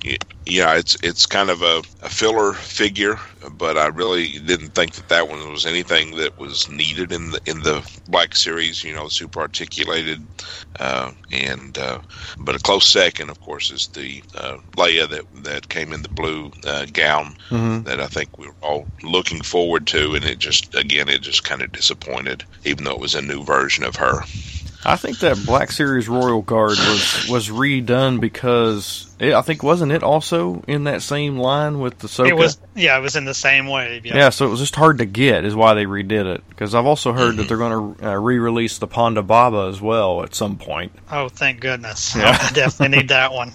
yeah, 0.46 0.76
it's 0.78 0.96
it's 1.04 1.26
kind 1.26 1.50
of 1.50 1.62
a, 1.62 1.84
a 2.02 2.10
filler 2.10 2.54
figure, 2.54 3.20
but 3.54 3.78
I 3.78 3.88
really 3.88 4.40
didn't 4.40 4.72
think 4.76 4.94
that 4.96 5.10
that 5.10 5.28
one 5.28 5.52
was 5.52 5.66
anything 5.66 6.16
that 6.18 6.38
was 6.38 6.70
needed 6.70 7.12
in 7.12 7.32
the 7.32 7.42
in 7.46 7.62
the 7.62 7.86
Black 8.08 8.36
Series. 8.36 8.84
You 8.84 8.94
know, 8.96 9.10
super 9.10 9.42
articulated, 9.42 10.28
uh, 10.80 11.12
and 11.32 11.78
uh, 11.78 12.00
but 12.40 12.56
a 12.56 12.60
close 12.60 12.88
second, 12.88 13.30
of 13.30 13.40
course, 13.42 13.72
is 13.72 13.90
the 13.90 14.24
uh, 14.36 14.58
Leia 14.78 15.10
that 15.10 15.26
that 15.44 15.68
came 15.70 15.92
in 15.92 16.02
the 16.02 16.10
blue 16.10 16.52
uh, 16.66 16.86
gown 16.94 17.36
Mm-hmm. 17.52 17.84
that 17.84 18.00
I 18.00 18.08
think 18.08 18.38
we 18.38 18.48
were 18.48 18.56
all 18.62 18.90
looking 19.04 19.42
forward 19.42 19.86
to, 19.88 20.16
and 20.16 20.24
it 20.24 20.40
just 20.40 20.74
again 20.76 21.10
it 21.10 21.22
just 21.22 21.44
kind 21.44 21.62
of 21.62 21.74
disappointed, 21.74 22.46
even 22.64 22.86
though 22.86 22.94
it 22.94 23.02
was 23.02 23.16
a 23.16 23.22
new 23.22 23.44
version 23.44 23.84
of 23.84 23.98
her. 23.98 24.22
I 24.84 24.96
think 24.96 25.20
that 25.20 25.38
Black 25.46 25.72
Series 25.72 26.10
Royal 26.10 26.42
Guard 26.42 26.78
was 26.78 27.28
was 27.30 27.50
redone 27.50 28.20
because 28.20 29.14
it, 29.20 29.34
I 29.34 29.42
think 29.42 29.62
wasn't 29.62 29.92
it 29.92 30.02
also 30.02 30.64
in 30.68 30.86
that 30.86 31.02
same 31.04 31.38
line 31.38 31.80
with 31.80 32.00
the 32.00 32.08
Ahsoka? 32.08 32.30
It 32.30 32.36
was 32.36 32.60
yeah, 32.76 32.98
it 32.98 33.02
was 33.02 33.16
in 33.16 33.26
the 33.26 33.34
same 33.34 33.68
wave. 33.68 34.06
Yep. 34.06 34.16
Yeah, 34.16 34.30
so 34.30 34.48
it 34.48 34.50
was 34.50 34.60
just 34.60 34.76
hard 34.76 34.98
to 34.98 35.06
get, 35.06 35.46
is 35.46 35.56
why 35.56 35.76
they 35.76 35.86
redid 35.86 36.26
it. 36.34 36.44
Because 36.50 36.74
I've 36.74 36.88
also 36.88 37.14
heard 37.14 37.38
that 37.38 37.48
they're 37.48 37.58
going 37.58 37.96
to 37.96 38.10
uh, 38.10 38.16
re-release 38.16 38.80
the 38.80 38.88
Ponda 38.88 39.26
Baba 39.26 39.68
as 39.70 39.80
well 39.80 40.24
at 40.24 40.34
some 40.34 40.58
point. 40.58 40.92
Oh, 41.12 41.30
thank 41.30 41.60
goodness. 41.60 42.16
Yeah. 42.16 42.38
I 42.40 42.52
definitely 42.52 42.98
need 42.98 43.10
that 43.10 43.32
one. 43.34 43.54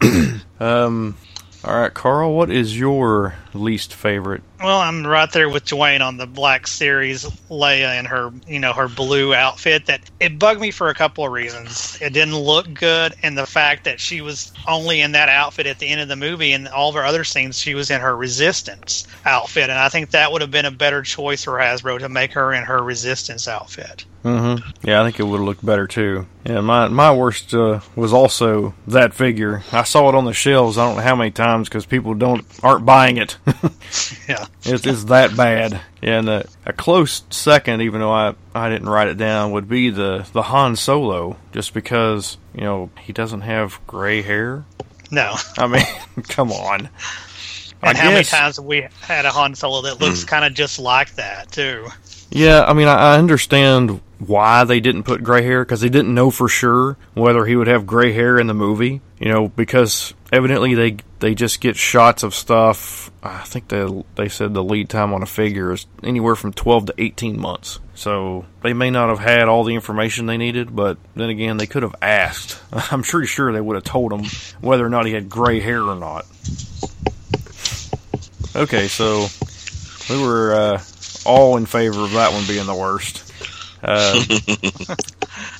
Um, 0.60 1.16
all 1.64 1.76
right, 1.76 1.92
Carl, 1.92 2.34
what 2.34 2.50
is 2.50 2.78
your 2.78 3.34
least 3.58 3.94
favorite? 3.94 4.42
Well, 4.60 4.80
I'm 4.80 5.06
right 5.06 5.30
there 5.30 5.48
with 5.48 5.64
Dwayne 5.64 6.00
on 6.00 6.16
the 6.16 6.26
Black 6.26 6.66
Series 6.66 7.24
Leia 7.50 7.96
and 7.98 8.06
her, 8.06 8.32
you 8.46 8.58
know, 8.58 8.72
her 8.72 8.88
blue 8.88 9.34
outfit. 9.34 9.86
That 9.86 10.00
it 10.20 10.38
bugged 10.38 10.60
me 10.60 10.70
for 10.70 10.88
a 10.88 10.94
couple 10.94 11.24
of 11.24 11.32
reasons. 11.32 11.98
It 12.00 12.12
didn't 12.12 12.36
look 12.36 12.72
good, 12.74 13.14
and 13.22 13.38
the 13.38 13.46
fact 13.46 13.84
that 13.84 14.00
she 14.00 14.20
was 14.20 14.52
only 14.66 15.00
in 15.00 15.12
that 15.12 15.28
outfit 15.28 15.66
at 15.66 15.78
the 15.78 15.88
end 15.88 16.00
of 16.00 16.08
the 16.08 16.16
movie, 16.16 16.52
and 16.52 16.66
all 16.68 16.88
of 16.88 16.94
her 16.96 17.04
other 17.04 17.24
scenes, 17.24 17.58
she 17.58 17.74
was 17.74 17.90
in 17.90 18.00
her 18.00 18.16
Resistance 18.16 19.06
outfit, 19.24 19.70
and 19.70 19.78
I 19.78 19.88
think 19.88 20.10
that 20.10 20.32
would 20.32 20.40
have 20.42 20.50
been 20.50 20.64
a 20.64 20.70
better 20.70 21.02
choice 21.02 21.44
for 21.44 21.54
Hasbro 21.54 22.00
to 22.00 22.08
make 22.08 22.32
her 22.32 22.52
in 22.52 22.64
her 22.64 22.82
Resistance 22.82 23.46
outfit. 23.46 24.04
Mm-hmm. 24.24 24.86
Yeah, 24.86 25.00
I 25.00 25.04
think 25.04 25.20
it 25.20 25.22
would 25.22 25.38
have 25.38 25.46
looked 25.46 25.64
better 25.64 25.86
too. 25.86 26.26
Yeah, 26.44 26.60
my 26.60 26.88
my 26.88 27.12
worst 27.12 27.54
uh, 27.54 27.80
was 27.94 28.12
also 28.12 28.74
that 28.86 29.14
figure. 29.14 29.62
I 29.72 29.84
saw 29.84 30.08
it 30.08 30.14
on 30.14 30.24
the 30.24 30.32
shelves. 30.32 30.76
I 30.76 30.86
don't 30.86 30.96
know 30.96 31.02
how 31.02 31.14
many 31.14 31.30
times 31.30 31.68
because 31.68 31.86
people 31.86 32.14
don't 32.14 32.44
aren't 32.62 32.84
buying 32.84 33.16
it. 33.16 33.36
Yeah. 34.28 34.44
it's, 34.64 34.86
it's 34.86 35.04
that 35.04 35.36
bad. 35.36 35.80
And 36.02 36.28
a, 36.28 36.46
a 36.66 36.72
close 36.74 37.22
second, 37.30 37.80
even 37.80 38.00
though 38.00 38.12
I, 38.12 38.34
I 38.54 38.68
didn't 38.68 38.88
write 38.88 39.08
it 39.08 39.16
down, 39.16 39.52
would 39.52 39.68
be 39.68 39.88
the 39.90 40.26
the 40.32 40.42
Han 40.42 40.76
Solo, 40.76 41.38
just 41.52 41.72
because 41.74 42.36
you 42.54 42.60
know 42.62 42.90
he 43.00 43.12
doesn't 43.14 43.40
have 43.40 43.80
gray 43.86 44.20
hair. 44.22 44.64
No. 45.10 45.34
I 45.56 45.66
mean, 45.66 45.84
come 46.28 46.52
on. 46.52 46.90
And 47.80 47.96
I 47.96 48.00
how 48.00 48.10
many 48.10 48.24
times 48.24 48.56
have 48.56 48.64
we 48.66 48.86
had 49.00 49.24
a 49.24 49.30
Han 49.30 49.54
Solo 49.54 49.82
that 49.82 50.00
looks 50.00 50.22
Hmm. 50.22 50.28
kind 50.28 50.44
of 50.44 50.52
just 50.52 50.78
like 50.78 51.14
that 51.14 51.50
too? 51.50 51.86
Yeah, 52.30 52.64
I 52.64 52.74
mean, 52.74 52.88
I, 52.88 53.14
I 53.14 53.18
understand 53.18 54.02
why 54.18 54.64
they 54.64 54.80
didn't 54.80 55.04
put 55.04 55.22
gray 55.22 55.42
hair 55.42 55.64
because 55.64 55.80
they 55.80 55.88
didn't 55.88 56.12
know 56.12 56.30
for 56.30 56.48
sure 56.48 56.98
whether 57.14 57.46
he 57.46 57.56
would 57.56 57.68
have 57.68 57.86
gray 57.86 58.12
hair 58.12 58.38
in 58.38 58.46
the 58.48 58.54
movie. 58.54 59.00
You 59.18 59.28
know, 59.32 59.48
because 59.48 60.12
evidently 60.32 60.74
they 60.74 60.96
they 61.20 61.34
just 61.34 61.60
get 61.60 61.76
shots 61.76 62.22
of 62.22 62.34
stuff. 62.34 63.10
I 63.22 63.42
think 63.44 63.68
they 63.68 64.04
they 64.14 64.28
said 64.28 64.54
the 64.54 64.62
lead 64.62 64.88
time 64.88 65.12
on 65.12 65.22
a 65.22 65.26
figure 65.26 65.72
is 65.72 65.86
anywhere 66.02 66.36
from 66.36 66.52
12 66.52 66.86
to 66.86 66.94
18 66.98 67.38
months. 67.38 67.80
So 67.94 68.44
they 68.62 68.72
may 68.72 68.90
not 68.90 69.08
have 69.08 69.18
had 69.18 69.48
all 69.48 69.64
the 69.64 69.74
information 69.74 70.26
they 70.26 70.36
needed, 70.36 70.74
but 70.74 70.98
then 71.16 71.30
again, 71.30 71.56
they 71.56 71.66
could 71.66 71.82
have 71.82 71.96
asked. 72.00 72.60
I'm 72.72 73.02
pretty 73.02 73.26
sure 73.26 73.52
they 73.52 73.60
would 73.60 73.74
have 73.74 73.84
told 73.84 74.12
him 74.12 74.24
whether 74.60 74.86
or 74.86 74.90
not 74.90 75.06
he 75.06 75.12
had 75.12 75.28
gray 75.28 75.60
hair 75.60 75.82
or 75.82 75.96
not. 75.96 76.24
Okay, 78.54 78.88
so 78.88 79.26
we 80.08 80.22
were 80.22 80.54
uh, 80.54 80.82
all 81.26 81.56
in 81.56 81.66
favor 81.66 82.00
of 82.00 82.12
that 82.12 82.32
one 82.32 82.46
being 82.46 82.66
the 82.66 82.74
worst. 82.74 83.24
Uh, 83.82 84.22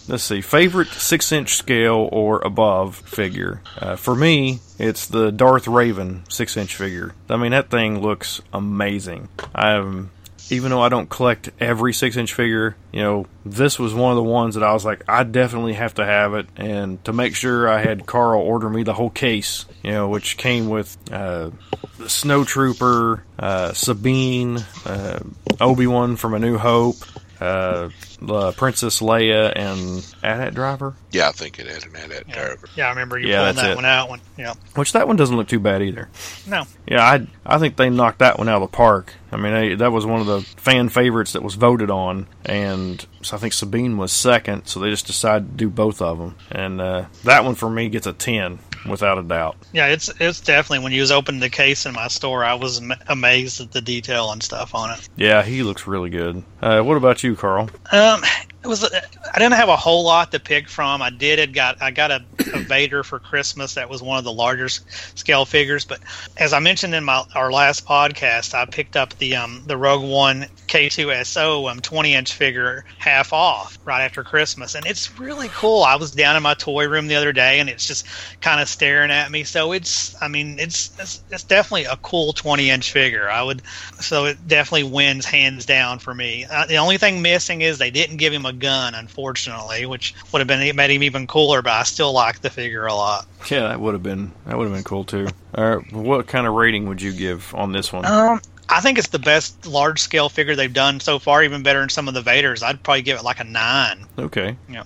let's 0.09 0.25
see, 0.25 0.41
favorite 0.41 0.89
six 0.89 1.33
inch 1.33 1.55
scale 1.57 2.09
or 2.13 2.41
above 2.41 2.97
figure. 2.97 3.63
Uh, 3.79 3.97
for 3.97 4.15
me, 4.15 4.61
it's 4.79 5.07
the 5.07 5.31
Darth 5.31 5.67
Revan 5.67 6.31
six 6.31 6.57
inch 6.57 6.75
figure. 6.77 7.15
I 7.29 7.37
mean, 7.37 7.53
that 7.53 7.71
thing 7.71 8.01
looks 8.01 8.41
amazing. 8.53 9.29
I'm 9.55 10.11
even 10.51 10.71
though 10.71 10.81
I 10.81 10.89
don't 10.89 11.09
collect 11.09 11.51
every 11.61 11.93
six 11.93 12.17
inch 12.17 12.33
figure, 12.33 12.77
you 12.93 13.03
know, 13.03 13.27
this 13.45 13.79
was 13.79 13.95
one 13.95 14.13
of 14.13 14.17
the 14.17 14.23
ones 14.23 14.55
that 14.55 14.65
I 14.65 14.73
was 14.73 14.85
like, 14.85 15.05
I 15.09 15.25
definitely 15.25 15.75
have 15.75 15.95
to 15.95 16.05
have 16.05 16.35
it. 16.35 16.47
And 16.57 17.03
to 17.05 17.13
make 17.13 17.35
sure 17.35 17.69
I 17.69 17.81
had 17.81 18.07
Carl 18.07 18.41
order 18.41 18.69
me 18.69 18.83
the 18.83 18.95
whole 18.95 19.11
case, 19.11 19.67
you 19.83 19.91
know, 19.91 20.09
which 20.09 20.37
came 20.37 20.69
with 20.69 20.97
uh, 21.13 21.51
the 21.99 22.09
Snow 22.09 22.45
Trooper, 22.45 23.25
uh, 23.39 23.73
Sabine, 23.73 24.59
uh, 24.87 25.21
Obi 25.61 25.87
Wan 25.87 26.17
from 26.17 26.35
A 26.35 26.39
New 26.39 26.57
Hope, 26.57 26.97
uh, 27.40 27.88
the 28.21 28.52
Princess 28.52 29.00
Leia, 29.00 29.52
and 29.54 30.04
AT-AT 30.23 30.54
Driver. 30.54 30.95
Yeah, 31.12 31.28
I 31.28 31.33
think 31.33 31.59
it 31.59 31.66
had 31.66 31.85
an 31.87 31.95
AT-AT 31.97 32.25
Yeah, 32.28 32.35
driver. 32.47 32.68
yeah 32.76 32.87
I 32.87 32.90
remember 32.90 33.18
you 33.18 33.28
Yeah, 33.28 33.38
pulling 33.40 33.57
that 33.57 33.71
it. 33.71 33.76
one 33.76 33.85
out. 33.85 34.11
When, 34.11 34.21
yeah, 34.37 34.54
Which 34.75 34.92
that 34.92 35.07
one 35.07 35.16
doesn't 35.16 35.37
look 35.37 35.49
too 35.49 35.61
bad 35.61 35.83
either. 35.83 36.09
no, 36.47 36.64
Yeah, 36.87 37.02
I 37.04 37.26
I 37.47 37.59
think 37.59 37.76
they 37.76 37.90
knocked 37.90 38.18
that 38.18 38.38
one 38.38 38.49
out 38.49 38.62
of 38.62 38.71
the 38.71 38.76
park. 38.76 39.14
I 39.30 39.37
mean, 39.37 39.52
they, 39.52 39.75
that 39.76 39.92
was 39.92 40.04
one 40.07 40.21
of 40.21 40.26
the 40.26 40.40
fan 40.61 40.88
favorites 40.88 41.33
that 41.35 41.42
was 41.42 41.54
voted 41.54 41.90
on, 41.90 42.26
and 42.45 43.04
so 43.23 43.37
I 43.37 43.40
think 43.40 43.52
Sabine 43.52 43.97
was 43.99 44.11
second. 44.12 44.66
So 44.66 44.80
they 44.80 44.90
just 44.90 45.07
decided 45.07 45.50
to 45.50 45.54
do 45.57 45.68
both 45.71 46.00
of 46.02 46.18
them, 46.18 46.35
and 46.50 46.80
uh, 46.80 47.04
that 47.25 47.45
one 47.45 47.54
for 47.54 47.68
me 47.71 47.88
gets 47.88 48.07
a 48.07 48.12
ten 48.12 48.59
without 48.87 49.19
a 49.19 49.23
doubt. 49.23 49.57
yeah, 49.73 49.87
it's 49.87 50.11
it's 50.21 50.41
definitely 50.41 50.85
when 50.85 50.93
you 50.93 51.01
was 51.01 51.11
opening 51.11 51.41
the 51.41 51.51
case 51.51 51.87
in 51.87 51.95
my 51.95 52.09
store, 52.09 52.45
I 52.45 52.55
was 52.55 52.83
amazed 53.09 53.61
at 53.61 53.73
the 53.73 53.81
detail 53.81 54.31
and 54.31 54.43
stuff 54.43 54.75
on 54.75 54.91
it. 54.91 55.09
Yeah, 55.17 55.43
he 55.43 55.63
looks 55.63 55.87
really 55.87 56.11
good. 56.11 56.43
Uh, 56.61 56.81
what 56.83 56.97
about 56.97 57.23
you, 57.23 57.37
Carl? 57.37 57.71
Um, 57.93 58.23
was 58.69 58.85
I 58.85 59.39
didn't 59.39 59.55
have 59.55 59.71
a 59.71 59.77
whole 59.77 60.05
lot 60.05 60.31
to 60.33 60.39
pick 60.39 60.69
from. 60.69 61.01
I 61.03 61.11
did 61.11 61.39
it 61.39 61.53
got 61.53 61.81
I 61.83 61.91
got 61.91 62.11
a, 62.11 62.25
a 62.55 62.59
Vader 62.69 63.03
for 63.03 63.19
Christmas 63.19 63.75
that 63.75 63.89
was 63.89 64.03
one 64.03 64.19
of 64.19 64.25
the 64.25 64.33
larger 64.33 64.69
scale 64.69 65.45
figures. 65.45 65.85
But 65.85 66.01
as 66.37 66.53
I 66.53 66.59
mentioned 66.61 66.95
in 66.95 67.03
my 67.05 67.25
our 67.35 67.51
last 67.51 67.87
podcast, 67.87 68.55
I 68.55 68.67
picked 68.67 68.97
up 68.97 69.15
the 69.15 69.37
um 69.37 69.65
the 69.67 69.77
Rogue 69.77 70.05
One 70.09 70.47
K2SO 70.69 71.71
um 71.71 71.81
20 71.81 72.15
inch 72.15 72.35
figure 72.35 72.85
half 72.99 73.33
off 73.33 73.79
right 73.85 74.05
after 74.05 74.23
Christmas, 74.23 74.75
and 74.75 74.87
it's 74.87 75.19
really 75.19 75.49
cool. 75.49 75.83
I 75.83 75.97
was 75.97 76.11
down 76.11 76.37
in 76.37 76.43
my 76.43 76.55
toy 76.55 76.87
room 76.89 77.09
the 77.09 77.17
other 77.17 77.33
day, 77.33 77.61
and 77.61 77.69
it's 77.71 77.87
just 77.87 78.07
kind 78.41 78.61
of 78.61 78.69
staring 78.69 79.11
at 79.11 79.31
me. 79.31 79.45
So 79.45 79.73
it's 79.73 80.21
I 80.23 80.29
mean 80.29 80.59
it's 80.59 80.93
it's, 81.01 81.23
it's 81.31 81.45
definitely 81.45 81.87
a 81.87 81.97
cool 81.97 82.35
20 82.35 82.69
inch 82.69 82.93
figure. 82.93 83.31
I 83.31 83.43
would 83.43 83.63
so 84.01 84.27
it 84.27 84.47
definitely 84.47 84.91
wins 84.91 85.25
hands 85.25 85.65
down 85.65 85.99
for 86.01 86.15
me. 86.15 86.45
Uh, 86.45 86.67
the 86.67 86.77
only 86.77 86.99
thing 86.99 87.23
missing 87.23 87.63
is 87.63 87.79
they 87.79 87.91
didn't 87.91 88.19
give 88.19 88.33
him 88.33 88.45
a 88.45 88.58
gun, 88.59 88.95
unfortunately, 88.95 89.87
which 89.87 90.15
would 90.33 90.41
have 90.41 90.49
been 90.49 90.77
made 90.77 90.91
him 90.91 91.03
even 91.03 91.27
cooler. 91.27 91.62
But 91.62 91.73
I 91.73 91.83
still 91.85 92.12
like 92.12 92.41
the 92.41 92.50
figure 92.50 92.87
a 92.87 92.95
lot. 92.95 93.27
Yeah, 93.50 93.69
that 93.69 93.81
would 93.81 93.95
have 93.95 94.03
been 94.03 94.33
that 94.47 94.57
would 94.57 94.65
have 94.65 94.75
been 94.75 94.85
cool 94.85 95.05
too. 95.05 95.29
All 95.55 95.77
right, 95.77 95.93
what 95.93 96.27
kind 96.27 96.47
of 96.47 96.55
rating 96.55 96.88
would 96.88 97.03
you 97.03 97.12
give 97.12 97.55
on 97.55 97.73
this 97.73 97.93
one? 97.93 98.05
Um, 98.05 98.41
I 98.69 98.81
think 98.81 98.99
it's 98.99 99.09
the 99.09 99.19
best 99.19 99.67
large 99.67 100.00
scale 100.00 100.29
figure 100.29 100.55
they've 100.55 100.73
done 100.73 101.00
so 101.00 101.19
far, 101.19 101.43
even 101.43 101.62
better 101.62 101.81
than 101.81 101.88
some 101.88 102.07
of 102.07 102.15
the 102.15 102.21
Vaders. 102.21 102.62
I'd 102.62 102.83
probably 102.83 103.03
give 103.03 103.19
it 103.19 103.25
like 103.25 103.41
a 103.41 103.45
nine. 103.45 104.05
Okay. 104.19 104.57
Yeah. 104.69 104.85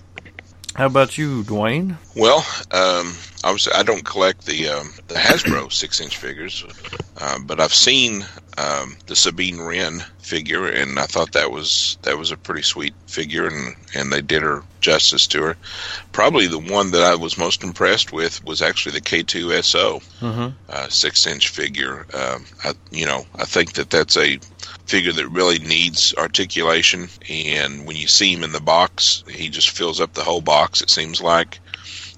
How 0.75 0.87
about 0.87 1.17
you, 1.17 1.43
Dwayne? 1.43 1.97
Well, 2.15 2.39
um, 2.71 3.13
obviously, 3.43 3.73
I 3.73 3.83
don't 3.83 4.05
collect 4.05 4.45
the 4.45 4.69
um, 4.69 4.89
the 5.07 5.15
Hasbro 5.15 5.71
six 5.71 6.01
inch 6.01 6.17
figures, 6.17 6.65
uh, 7.17 7.37
but 7.45 7.59
I've 7.59 7.73
seen 7.73 8.25
um, 8.57 8.97
the 9.05 9.15
Sabine 9.15 9.59
Wren 9.59 9.99
figure, 10.19 10.65
and 10.67 10.99
I 10.99 11.05
thought 11.05 11.33
that 11.33 11.51
was 11.51 11.97
that 12.01 12.17
was 12.17 12.31
a 12.31 12.37
pretty 12.37 12.63
sweet 12.63 12.95
figure, 13.05 13.47
and 13.47 13.75
and 13.93 14.11
they 14.11 14.21
did 14.21 14.41
her 14.41 14.63
justice 14.81 15.27
to 15.27 15.43
her. 15.43 15.57
Probably 16.11 16.47
the 16.47 16.57
one 16.59 16.91
that 16.91 17.03
I 17.03 17.15
was 17.15 17.37
most 17.37 17.63
impressed 17.63 18.11
with 18.11 18.43
was 18.43 18.61
actually 18.61 18.93
the 18.93 19.01
K2SO 19.01 20.01
Mm-hmm. 20.21 20.49
uh, 20.69 20.87
six 20.89 21.27
inch 21.27 21.49
figure. 21.49 22.05
Um, 22.13 22.45
I, 22.63 22.73
you 22.91 23.05
know, 23.05 23.25
I 23.35 23.45
think 23.45 23.73
that 23.73 23.89
that's 23.91 24.17
a 24.17 24.39
figure 24.85 25.13
that 25.13 25.27
really 25.29 25.59
needs 25.59 26.13
articulation. 26.17 27.09
And 27.29 27.85
when 27.85 27.95
you 27.95 28.07
see 28.07 28.33
him 28.33 28.43
in 28.43 28.51
the 28.51 28.61
box, 28.61 29.23
he 29.27 29.49
just 29.49 29.69
fills 29.69 29.99
up 29.99 30.13
the 30.13 30.23
whole 30.23 30.41
box. 30.41 30.81
It 30.81 30.89
seems 30.89 31.21
like 31.21 31.59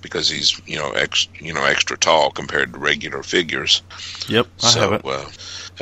because 0.01 0.29
he's 0.29 0.62
you 0.67 0.77
know 0.77 0.91
ex, 0.91 1.27
you 1.39 1.53
know 1.53 1.63
extra 1.63 1.98
tall 1.98 2.31
compared 2.31 2.74
to 2.74 2.79
regular 2.79 3.24
figures. 3.24 3.81
Yep, 4.27 4.48
I 4.63 4.67
so 4.67 4.79
have 4.79 4.93
it. 4.93 5.05
Uh, 5.05 5.25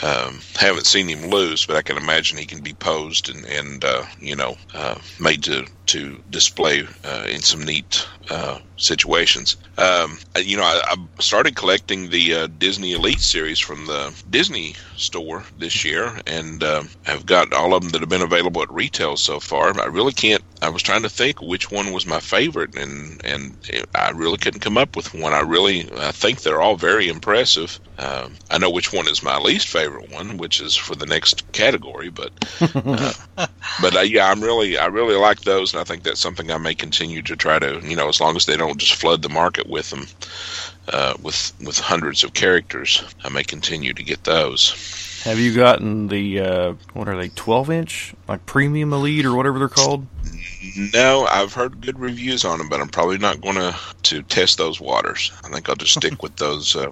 um, 0.02 0.40
haven't 0.56 0.88
seen 0.88 1.08
him 1.08 1.30
lose, 1.30 1.66
but 1.66 1.76
I 1.76 1.82
can 1.84 1.98
imagine 1.98 2.38
he 2.38 2.46
can 2.48 2.62
be 2.64 2.74
posed 2.74 3.30
and 3.30 3.46
and 3.46 3.84
uh, 3.86 4.06
you 4.18 4.36
know 4.36 4.56
uh, 4.74 5.00
made 5.20 5.44
to 5.44 5.66
to 5.88 6.24
display 6.30 6.88
uh, 7.04 7.26
in 7.30 7.42
some 7.42 7.64
neat 7.64 8.08
uh, 8.30 8.60
situations. 8.78 9.58
Um, 9.78 10.18
I- 10.36 10.40
you 10.40 10.58
know, 10.58 10.64
I, 10.64 10.82
I 10.88 10.96
started 11.22 11.56
collecting 11.56 12.10
the 12.10 12.34
uh, 12.34 12.48
Disney 12.58 12.94
Elite 12.94 13.20
series 13.20 13.60
from 13.60 13.86
the 13.86 14.20
Disney 14.30 14.76
store 14.96 15.46
this 15.56 15.84
year, 15.84 16.20
and 16.26 16.64
uh, 16.64 16.84
I've 17.06 17.26
got 17.26 17.54
all 17.54 17.74
of 17.74 17.82
them 17.84 17.92
that 17.92 18.02
have 18.02 18.10
been 18.10 18.22
available 18.22 18.62
at 18.64 18.72
retail 18.72 19.18
so 19.18 19.40
far. 19.40 19.80
I 19.80 19.86
really 19.86 20.14
can't. 20.14 20.44
I 20.62 20.70
was 20.70 20.82
trying 20.82 21.04
to 21.04 21.10
think 21.10 21.42
which 21.42 21.70
one 21.72 21.92
was 21.94 22.06
my 22.06 22.20
favorite, 22.20 22.76
and 22.76 23.20
and 23.24 23.58
I 23.96 24.12
really 24.12 24.38
couldn't 24.38 24.62
come 24.62 24.78
up 24.78 24.96
with 24.96 25.14
one. 25.14 25.34
I 25.34 25.42
really 25.42 25.90
I 25.98 26.12
think 26.12 26.42
they're 26.42 26.62
all 26.62 26.78
very 26.78 27.08
impressive. 27.10 27.80
Um, 27.98 28.34
I 28.50 28.58
know 28.58 28.72
which 28.72 28.92
one 28.92 29.08
is 29.08 29.22
my 29.22 29.38
least 29.38 29.68
favorite 29.68 30.12
one, 30.12 30.38
which 30.38 30.60
is 30.60 30.76
for 30.76 30.96
the 30.96 31.06
next 31.06 31.52
category, 31.52 32.10
but 32.10 32.32
uh, 32.76 33.14
but 33.82 33.96
uh, 33.96 34.02
yeah, 34.02 34.30
I'm 34.30 34.42
really 34.42 34.78
I 34.78 34.88
really 34.88 35.16
like 35.16 35.42
those, 35.42 35.74
and 35.74 35.82
I 35.82 35.84
think 35.84 36.04
that's 36.04 36.20
something 36.20 36.50
I 36.52 36.58
may 36.58 36.74
continue 36.74 37.22
to 37.22 37.36
try 37.36 37.60
to 37.60 37.80
you 37.84 37.96
know 37.96 38.10
as 38.10 38.20
long 38.20 38.36
as 38.36 38.46
they 38.46 38.58
don't 38.58 38.78
just 38.78 38.96
flood 38.96 39.22
the 39.22 39.30
market 39.30 39.68
with 39.68 39.92
them 39.92 40.08
uh, 40.88 41.14
with 41.22 41.54
with 41.64 41.80
hundreds 41.80 42.24
of 42.24 42.34
characters, 42.34 43.04
I 43.24 43.30
may 43.30 43.44
continue 43.44 43.94
to 43.94 44.04
get 44.04 44.24
those. 44.24 45.22
Have 45.24 45.40
you 45.40 45.56
gotten 45.56 46.08
the 46.08 46.40
uh, 46.40 46.74
what 46.94 47.08
are 47.08 47.16
they, 47.16 47.30
twelve 47.30 47.70
inch, 47.70 48.14
like 48.28 48.46
premium 48.46 48.92
elite 48.92 49.26
or 49.26 49.36
whatever 49.36 49.60
they're 49.60 49.70
called? 49.70 50.06
No, 50.94 51.26
I've 51.26 51.54
heard 51.54 51.82
good 51.82 52.00
reviews 52.00 52.46
on 52.46 52.58
them, 52.58 52.70
but 52.70 52.80
I'm 52.80 52.90
probably 52.90 53.18
not 53.18 53.42
going 53.42 53.56
to 53.56 53.76
to 54.04 54.22
test 54.24 54.58
those 54.58 54.80
waters. 54.80 55.32
I 55.44 55.50
think 55.50 55.68
I'll 55.68 55.76
just 55.76 55.94
stick 55.94 56.22
with 56.22 56.36
those. 56.38 56.76
Uh, 56.76 56.92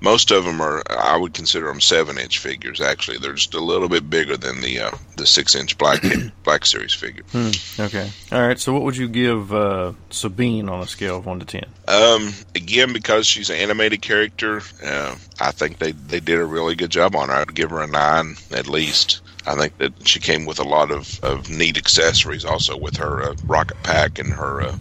most 0.00 0.30
of 0.30 0.44
them 0.44 0.60
are 0.60 0.82
I 0.90 1.16
would 1.16 1.34
consider 1.34 1.66
them 1.66 1.80
seven 1.80 2.18
inch 2.18 2.38
figures. 2.38 2.80
Actually, 2.80 3.18
they're 3.18 3.32
just 3.32 3.54
a 3.54 3.60
little 3.60 3.88
bit 3.88 4.08
bigger 4.08 4.36
than 4.36 4.60
the 4.60 4.80
uh, 4.80 4.90
the 5.16 5.26
six 5.26 5.54
inch 5.54 5.76
black 5.78 6.02
black 6.44 6.66
series 6.66 6.94
figure. 6.94 7.24
Hmm. 7.32 7.50
Okay. 7.78 8.10
All 8.32 8.46
right. 8.46 8.58
So 8.58 8.72
what 8.72 8.82
would 8.82 8.96
you 8.96 9.08
give 9.08 9.52
uh, 9.52 9.92
Sabine 10.10 10.68
on 10.68 10.80
a 10.80 10.86
scale 10.86 11.18
of 11.18 11.26
one 11.26 11.40
to 11.40 11.46
ten? 11.46 11.66
Um, 11.88 12.32
again, 12.54 12.92
because 12.92 13.26
she's 13.26 13.50
an 13.50 13.56
animated 13.56 14.02
character, 14.02 14.62
uh, 14.84 15.16
I 15.40 15.50
think 15.50 15.78
they, 15.78 15.92
they 15.92 16.20
did 16.20 16.38
a 16.38 16.44
really 16.44 16.76
good 16.76 16.90
job 16.90 17.16
on 17.16 17.28
her. 17.28 17.34
I'd 17.34 17.54
give 17.54 17.70
her 17.70 17.80
a 17.80 17.86
nine 17.86 18.36
at 18.52 18.68
least. 18.68 19.20
I 19.46 19.54
think 19.54 19.78
that 19.78 20.06
she 20.06 20.20
came 20.20 20.44
with 20.44 20.58
a 20.58 20.64
lot 20.64 20.90
of, 20.90 21.22
of 21.22 21.48
neat 21.50 21.76
accessories, 21.76 22.44
also 22.44 22.76
with 22.76 22.96
her 22.96 23.22
uh, 23.22 23.34
rocket 23.44 23.82
pack 23.82 24.18
and 24.18 24.32
her 24.32 24.62
uh, 24.62 24.76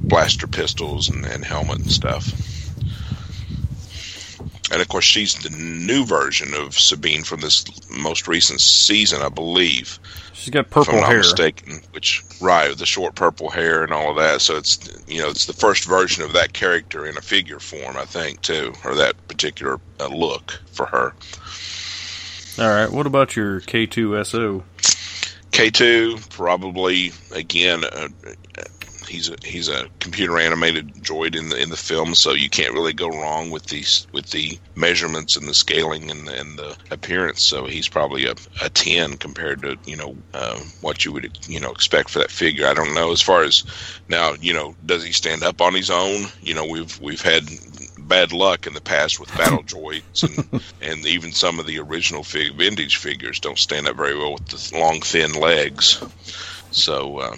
blaster 0.00 0.46
pistols 0.46 1.08
and, 1.08 1.24
and 1.24 1.44
helmet 1.44 1.78
and 1.78 1.92
stuff. 1.92 2.32
And 4.72 4.80
of 4.80 4.88
course, 4.88 5.04
she's 5.04 5.34
the 5.34 5.50
new 5.50 6.04
version 6.04 6.54
of 6.54 6.78
Sabine 6.78 7.22
from 7.22 7.40
this 7.40 7.64
most 7.90 8.26
recent 8.26 8.60
season, 8.60 9.22
I 9.22 9.28
believe 9.28 9.98
She's 10.44 10.50
got 10.50 10.68
purple 10.68 10.82
if 10.82 10.96
I'm 10.96 11.00
not 11.00 11.08
hair. 11.10 11.18
mistaken. 11.18 11.80
Which 11.92 12.22
right, 12.40 12.68
with 12.68 12.78
the 12.78 12.84
short 12.84 13.14
purple 13.14 13.48
hair 13.48 13.82
and 13.82 13.92
all 13.92 14.10
of 14.10 14.16
that. 14.16 14.42
So 14.42 14.56
it's 14.56 14.78
you 15.06 15.22
know 15.22 15.30
it's 15.30 15.46
the 15.46 15.54
first 15.54 15.84
version 15.84 16.22
of 16.22 16.34
that 16.34 16.52
character 16.52 17.06
in 17.06 17.16
a 17.16 17.22
figure 17.22 17.60
form, 17.60 17.96
I 17.96 18.04
think, 18.04 18.42
too, 18.42 18.74
or 18.84 18.94
that 18.94 19.14
particular 19.26 19.80
uh, 20.00 20.08
look 20.08 20.60
for 20.72 20.84
her. 20.86 21.14
All 22.56 22.68
right. 22.68 22.90
What 22.90 23.06
about 23.06 23.34
your 23.34 23.60
K2SO? 23.60 24.62
K 25.50 25.70
two 25.70 26.18
probably 26.30 27.12
again. 27.32 27.84
Uh, 27.84 28.08
he's 29.08 29.28
a 29.28 29.36
he's 29.44 29.68
a 29.68 29.88
computer 30.00 30.38
animated 30.38 30.94
droid 30.94 31.36
in 31.36 31.48
the 31.48 31.60
in 31.60 31.70
the 31.70 31.76
film, 31.76 32.14
so 32.14 32.32
you 32.32 32.48
can't 32.48 32.74
really 32.74 32.92
go 32.92 33.08
wrong 33.08 33.50
with 33.50 33.66
these 33.66 34.06
with 34.12 34.30
the 34.30 34.58
measurements 34.74 35.36
and 35.36 35.48
the 35.48 35.54
scaling 35.54 36.10
and, 36.10 36.28
and 36.28 36.58
the 36.58 36.76
appearance. 36.90 37.42
So 37.42 37.66
he's 37.66 37.88
probably 37.88 38.26
a, 38.26 38.34
a 38.62 38.70
ten 38.70 39.16
compared 39.16 39.62
to 39.62 39.76
you 39.84 39.96
know 39.96 40.16
uh, 40.32 40.58
what 40.80 41.04
you 41.04 41.12
would 41.12 41.38
you 41.48 41.60
know 41.60 41.70
expect 41.70 42.10
for 42.10 42.18
that 42.20 42.30
figure. 42.30 42.66
I 42.66 42.74
don't 42.74 42.94
know 42.94 43.12
as 43.12 43.22
far 43.22 43.42
as 43.42 43.64
now 44.08 44.34
you 44.40 44.52
know 44.52 44.74
does 44.86 45.04
he 45.04 45.12
stand 45.12 45.42
up 45.42 45.60
on 45.60 45.74
his 45.74 45.90
own? 45.90 46.26
You 46.42 46.54
know 46.54 46.66
we've 46.66 47.00
we've 47.00 47.22
had 47.22 47.48
bad 47.98 48.32
luck 48.32 48.66
in 48.66 48.74
the 48.74 48.80
past 48.80 49.20
with 49.20 49.36
battle 49.36 49.62
droids, 49.62 50.22
and 50.22 50.62
and 50.82 51.06
even 51.06 51.32
some 51.32 51.58
of 51.58 51.66
the 51.66 51.78
original 51.78 52.24
fig- 52.24 52.56
vintage 52.56 52.96
figures 52.96 53.40
don't 53.40 53.58
stand 53.58 53.88
up 53.88 53.96
very 53.96 54.16
well 54.16 54.34
with 54.34 54.46
the 54.46 54.78
long, 54.78 55.00
thin 55.00 55.32
legs. 55.32 56.02
So. 56.70 57.18
Uh, 57.18 57.36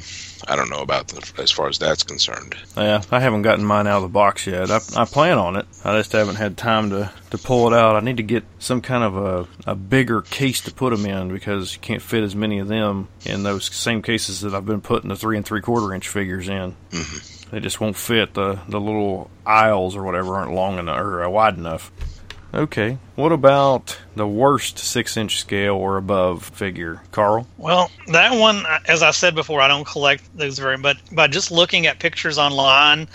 I 0.48 0.54
don't 0.54 0.70
know 0.70 0.82
about 0.82 1.08
the, 1.08 1.42
as 1.42 1.50
far 1.50 1.68
as 1.68 1.78
that's 1.78 2.02
concerned. 2.02 2.54
Yeah, 2.76 3.02
I 3.10 3.20
haven't 3.20 3.42
gotten 3.42 3.64
mine 3.64 3.86
out 3.86 3.96
of 3.96 4.02
the 4.02 4.08
box 4.08 4.46
yet. 4.46 4.70
I, 4.70 4.80
I 4.94 5.04
plan 5.04 5.38
on 5.38 5.56
it. 5.56 5.66
I 5.84 5.96
just 5.96 6.12
haven't 6.12 6.36
had 6.36 6.56
time 6.56 6.90
to, 6.90 7.10
to 7.30 7.38
pull 7.38 7.66
it 7.66 7.76
out. 7.76 7.96
I 7.96 8.00
need 8.00 8.18
to 8.18 8.22
get 8.22 8.44
some 8.58 8.80
kind 8.80 9.02
of 9.02 9.16
a, 9.16 9.70
a 9.70 9.74
bigger 9.74 10.22
case 10.22 10.60
to 10.62 10.72
put 10.72 10.90
them 10.90 11.06
in 11.06 11.28
because 11.32 11.74
you 11.74 11.80
can't 11.80 12.02
fit 12.02 12.22
as 12.22 12.36
many 12.36 12.58
of 12.58 12.68
them 12.68 13.08
in 13.24 13.42
those 13.42 13.74
same 13.74 14.02
cases 14.02 14.42
that 14.42 14.54
I've 14.54 14.66
been 14.66 14.82
putting 14.82 15.08
the 15.08 15.16
three 15.16 15.36
and 15.36 15.44
three 15.44 15.62
quarter 15.62 15.92
inch 15.94 16.08
figures 16.08 16.48
in. 16.48 16.76
Mm-hmm. 16.90 17.35
They 17.50 17.60
just 17.60 17.80
won't 17.80 17.96
fit. 17.96 18.34
The 18.34 18.58
the 18.68 18.80
little 18.80 19.30
aisles 19.44 19.96
or 19.96 20.02
whatever 20.02 20.36
aren't 20.36 20.52
long 20.52 20.78
enough 20.78 20.98
or 20.98 21.24
uh, 21.24 21.28
wide 21.28 21.56
enough. 21.56 21.90
Okay. 22.54 22.98
What 23.16 23.32
about 23.32 23.98
the 24.14 24.26
worst 24.26 24.78
six 24.78 25.16
inch 25.16 25.38
scale 25.38 25.74
or 25.74 25.96
above 25.96 26.44
figure, 26.44 27.02
Carl? 27.12 27.46
Well, 27.58 27.90
that 28.08 28.38
one, 28.38 28.64
as 28.86 29.02
I 29.02 29.10
said 29.10 29.34
before, 29.34 29.60
I 29.60 29.68
don't 29.68 29.86
collect 29.86 30.24
those 30.36 30.58
very. 30.58 30.78
But 30.78 31.30
just 31.30 31.50
looking 31.50 31.86
at 31.86 31.98
pictures 31.98 32.38
online, 32.38 33.08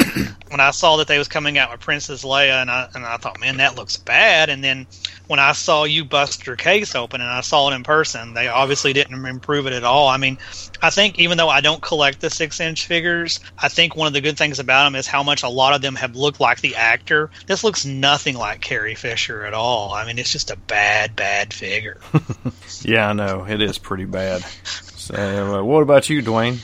when 0.51 0.60
I 0.60 0.72
saw 0.72 0.98
that 0.98 1.08
they 1.08 1.17
was 1.17 1.29
coming 1.29 1.58
out 1.58 1.72
with 1.72 1.79
Princess 1.79 2.24
Leia, 2.24 2.62
and 2.62 2.70
I 2.70 2.89
and 2.93 3.05
I 3.05 3.17
thought, 3.17 3.39
man, 3.39 3.58
that 3.58 3.75
looks 3.75 3.96
bad. 3.96 4.50
And 4.50 4.62
then 4.62 4.86
when 5.27 5.39
I 5.39 5.53
saw 5.53 5.86
you 5.86 6.03
bust 6.03 6.46
your 6.46 6.58
case 6.58 6.93
open 6.93 7.22
and 7.22 7.29
I 7.29 7.39
saw 7.39 7.72
it 7.72 7.75
in 7.75 7.84
person, 7.84 8.34
they 8.34 8.50
obviously 8.50 8.91
didn't 8.91 9.25
improve 9.25 9.65
it 9.65 9.74
at 9.74 9.86
all. 9.86 10.10
I 10.10 10.17
mean, 10.17 10.38
I 10.81 10.89
think 10.89 11.20
even 11.20 11.38
though 11.38 11.48
I 11.48 11.62
don't 11.62 11.81
collect 11.81 12.20
the 12.20 12.29
six 12.29 12.60
inch 12.60 12.86
figures, 12.86 13.39
I 13.58 13.70
think 13.70 13.96
one 13.96 14.08
of 14.08 14.13
the 14.13 14.20
good 14.20 14.38
things 14.38 14.60
about 14.60 14.84
them 14.84 14.96
is 14.96 15.08
how 15.08 15.24
much 15.24 15.43
a 15.43 15.50
lot 15.50 15.74
of 15.74 15.81
them 15.81 15.96
have 15.96 16.17
looked 16.17 16.41
like 16.41 16.60
the 16.60 16.75
actor. 16.75 17.31
This 17.48 17.63
looks 17.63 17.86
nothing 17.86 18.36
like 18.36 18.60
Carrie 18.60 18.96
Fisher 18.96 19.46
at 19.46 19.53
all. 19.53 19.93
I 19.93 20.05
mean, 20.05 20.20
it's 20.20 20.31
just 20.31 20.51
a 20.51 20.58
bad, 20.58 21.15
bad 21.15 21.53
figure. 21.53 22.01
yeah, 22.81 23.10
I 23.10 23.13
know 23.13 23.46
it 23.48 23.62
is 23.62 23.77
pretty 23.77 24.05
bad. 24.05 24.43
So, 24.63 25.15
uh, 25.60 25.63
what 25.63 25.81
about 25.81 26.10
you, 26.10 26.22
Dwayne? 26.22 26.60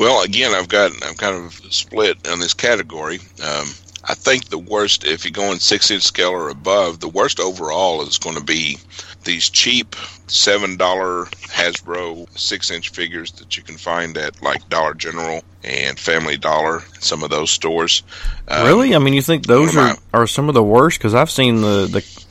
Well, 0.00 0.22
again, 0.22 0.54
I've 0.54 0.68
got 0.68 0.92
I'm 1.04 1.14
kind 1.14 1.36
of 1.36 1.52
split 1.74 2.26
on 2.26 2.40
this 2.40 2.54
category. 2.54 3.18
Um, 3.44 3.66
I 4.02 4.14
think 4.14 4.46
the 4.46 4.56
worst, 4.56 5.04
if 5.04 5.26
you 5.26 5.30
go 5.30 5.52
in 5.52 5.58
six 5.58 5.90
inch 5.90 6.04
scale 6.04 6.30
or 6.30 6.48
above, 6.48 7.00
the 7.00 7.08
worst 7.08 7.38
overall 7.38 8.00
is 8.00 8.16
going 8.16 8.36
to 8.36 8.42
be 8.42 8.78
these 9.24 9.50
cheap 9.50 9.94
seven 10.26 10.78
dollar 10.78 11.26
Hasbro 11.26 12.26
six 12.38 12.70
inch 12.70 12.88
figures 12.88 13.32
that 13.32 13.58
you 13.58 13.62
can 13.62 13.76
find 13.76 14.16
at 14.16 14.42
like 14.42 14.66
Dollar 14.70 14.94
General 14.94 15.44
and 15.64 16.00
Family 16.00 16.38
Dollar, 16.38 16.82
some 17.00 17.22
of 17.22 17.28
those 17.28 17.50
stores. 17.50 18.02
Um, 18.48 18.64
really? 18.64 18.94
I 18.94 18.98
mean, 19.00 19.12
you 19.12 19.20
think 19.20 19.44
those 19.44 19.76
are, 19.76 19.80
my, 19.80 19.96
are 20.14 20.26
some 20.26 20.48
of 20.48 20.54
the 20.54 20.62
worst? 20.62 20.98
Because 20.98 21.14
I've 21.14 21.30
seen 21.30 21.60
the 21.60 21.86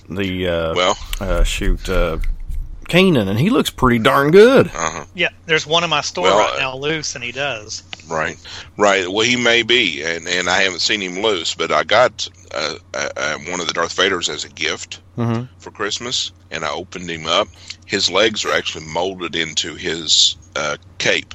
the 0.09 0.15
the 0.15 0.47
uh, 0.47 0.73
well, 0.73 0.97
uh, 1.19 1.43
shoot. 1.43 1.87
Uh, 1.87 2.17
Kanan, 2.89 3.29
and 3.29 3.39
he 3.39 3.49
looks 3.49 3.69
pretty 3.69 3.99
darn 3.99 4.31
good. 4.31 4.67
Uh-huh. 4.67 5.05
Yeah, 5.13 5.29
there's 5.45 5.65
one 5.65 5.83
in 5.83 5.89
my 5.89 6.01
store 6.01 6.25
well, 6.25 6.37
right 6.37 6.59
now 6.59 6.75
loose, 6.75 7.15
and 7.15 7.23
he 7.23 7.31
does. 7.31 7.83
Right, 8.07 8.37
right. 8.77 9.07
Well, 9.07 9.25
he 9.25 9.35
may 9.35 9.63
be, 9.63 10.03
and 10.03 10.27
and 10.27 10.49
I 10.49 10.63
haven't 10.63 10.79
seen 10.79 11.01
him 11.01 11.21
loose, 11.21 11.53
but 11.53 11.71
I 11.71 11.83
got 11.83 12.27
uh, 12.53 12.75
uh, 12.93 13.37
one 13.49 13.59
of 13.59 13.67
the 13.67 13.73
Darth 13.73 13.95
Vaders 13.95 14.29
as 14.29 14.43
a 14.43 14.49
gift 14.49 15.01
mm-hmm. 15.17 15.45
for 15.59 15.71
Christmas, 15.71 16.31
and 16.51 16.65
I 16.65 16.71
opened 16.71 17.09
him 17.09 17.27
up. 17.27 17.47
His 17.85 18.09
legs 18.09 18.43
are 18.45 18.51
actually 18.51 18.85
molded 18.85 19.35
into 19.35 19.75
his 19.75 20.35
uh, 20.55 20.77
cape. 20.97 21.33